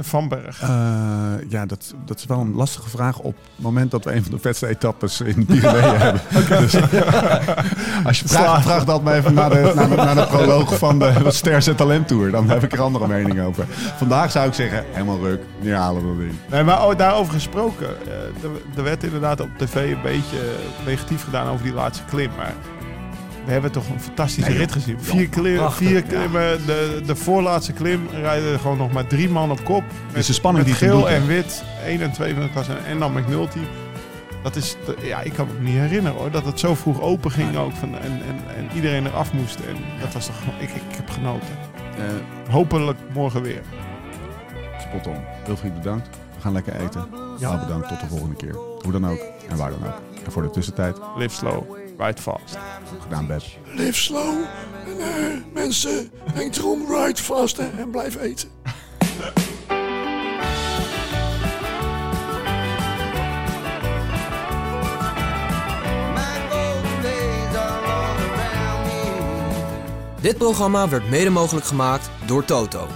Van 0.00 0.28
Berg. 0.28 0.60
Eh, 0.62 0.68
ja, 1.48 1.66
dat, 1.66 1.94
dat 2.04 2.18
is 2.18 2.24
wel 2.26 2.40
een 2.40 2.54
lastige 2.54 2.88
vraag 2.88 3.18
op 3.18 3.36
het 3.54 3.64
moment 3.64 3.90
dat 3.90 4.04
we 4.04 4.14
een 4.14 4.22
van 4.22 4.32
de 4.32 4.38
vetste 4.38 4.66
etappes 4.66 5.20
in 5.20 5.44
Pyreneeën 5.46 5.98
hebben. 6.00 6.20
Dus, 6.62 6.74
als 8.06 8.20
je 8.20 8.28
vraagt, 8.28 8.62
vraag 8.62 8.84
dat 8.84 9.02
maar 9.02 9.14
even 9.14 9.34
naar 9.34 9.50
de, 9.50 9.72
naar 9.74 9.88
de, 9.88 9.94
naar 9.96 10.14
de 10.14 10.26
proloog 10.26 10.78
van 10.78 10.98
de 10.98 11.12
Ster 11.28 11.74
Talent 11.76 12.08
Tour. 12.08 12.30
Dan 12.30 12.48
heb 12.50 12.62
ik 12.62 12.72
er 12.72 12.80
andere 12.80 13.06
mening 13.08 13.40
over. 13.40 13.66
Vandaag 13.96 14.30
zou 14.30 14.46
ik 14.46 14.54
zeggen, 14.54 14.84
helemaal 14.90 15.18
ruk, 15.18 15.42
niet 15.60 15.72
halen 15.72 16.06
dat 16.06 16.18
ding. 16.18 16.32
Nee, 16.50 16.62
maar 16.62 16.86
oh, 16.86 16.96
daarover 16.96 17.32
gesproken. 17.32 17.86
eh, 18.06 18.12
er, 18.44 18.50
er 18.76 18.82
werd 18.82 19.04
inderdaad 19.04 19.40
op 19.40 19.48
tv 19.58 19.74
een 19.74 20.02
beetje 20.02 20.38
negatief 20.86 21.24
gedaan 21.24 21.48
over 21.48 21.64
die 21.64 21.74
laatste 21.74 22.04
klim. 22.04 22.30
Maar 22.36 22.54
we 23.44 23.52
hebben 23.52 23.72
toch 23.72 23.88
een 23.88 24.00
fantastische 24.00 24.50
Nee, 24.50 24.58
rit 24.58 24.72
gezien. 24.72 25.00
Vier, 25.00 25.28
klim, 25.28 25.56
prachtig, 25.56 25.86
vier 25.86 25.96
ja. 25.96 26.00
klimmen, 26.02 26.66
de, 26.66 27.00
de 27.06 27.16
voorlaatste 27.16 27.72
klim 27.72 28.08
rijden 28.12 28.60
gewoon 28.60 28.76
nog 28.76 28.92
maar 28.92 29.06
drie 29.06 29.28
man 29.28 29.50
op 29.50 29.64
kop. 29.64 29.82
is 30.12 30.26
de 30.26 30.32
spanning 30.32 30.66
met 30.66 30.78
die 30.78 30.88
geel 30.88 30.98
doet, 30.98 31.08
en 31.08 31.26
wit, 31.26 31.64
1 31.84 32.00
en 32.00 32.12
2 32.12 32.32
van 32.34 32.42
de 32.42 32.50
klasse 32.50 32.72
en 32.86 32.98
dan 32.98 33.12
McNulty. 33.12 33.58
Dat 34.42 34.56
is, 34.56 34.76
de- 34.86 34.96
ja, 35.06 35.20
ik 35.20 35.32
kan 35.32 35.46
me 35.46 35.60
niet 35.68 35.78
herinneren 35.78 36.18
hoor, 36.18 36.30
dat 36.30 36.44
het 36.44 36.60
zo 36.60 36.74
vroeg 36.74 37.00
open 37.00 37.30
ging 37.30 37.56
ook. 37.56 37.72
Van, 37.72 37.94
en, 37.98 38.12
en, 38.12 38.56
en 38.56 38.68
iedereen 38.74 39.06
eraf 39.06 39.32
moest. 39.32 39.54
En 39.56 39.76
dat 40.00 40.12
was 40.12 40.26
toch, 40.26 40.34
ik, 40.58 40.70
ik 40.70 40.82
heb 40.96 41.10
genoten. 41.10 41.48
Eh, 41.96 42.04
Hopelijk 42.52 42.98
morgen 43.14 43.42
weer. 43.42 43.60
spot 44.88 45.06
on. 45.06 45.16
Wilfried, 45.46 45.74
bedankt. 45.74 46.08
We 46.34 46.40
gaan 46.40 46.52
lekker 46.52 46.74
eten. 46.80 47.04
Ja. 47.38 47.58
bedankt. 47.58 47.88
Tot 47.88 48.00
de 48.00 48.06
volgende 48.06 48.36
keer. 48.36 48.54
Hoe 48.82 48.92
dan 48.92 49.06
ook 49.08 49.20
en 49.48 49.56
waar 49.56 49.70
dan 49.70 49.86
ook. 49.86 50.00
En 50.24 50.32
voor 50.32 50.42
de 50.42 50.50
tussentijd, 50.50 50.96
Live 51.16 51.34
slow, 51.34 51.62
ride 51.98 52.22
fast. 52.22 52.58
gedaan 53.00 53.26
Beb. 53.26 53.42
Live 53.64 54.02
slow. 54.02 54.44
En 54.86 55.00
eh, 55.00 55.36
mensen, 55.52 56.10
denk 56.34 56.56
erom, 56.56 56.86
ride 56.88 57.22
fast 57.22 57.56
hè, 57.56 57.68
en 57.78 57.90
blijf 57.90 58.16
eten. 58.16 58.48
Dit 70.20 70.38
programma 70.38 70.88
werd 70.88 71.10
mede 71.10 71.30
mogelijk 71.30 71.66
gemaakt 71.66 72.10
door 72.26 72.44
Toto. 72.44 72.88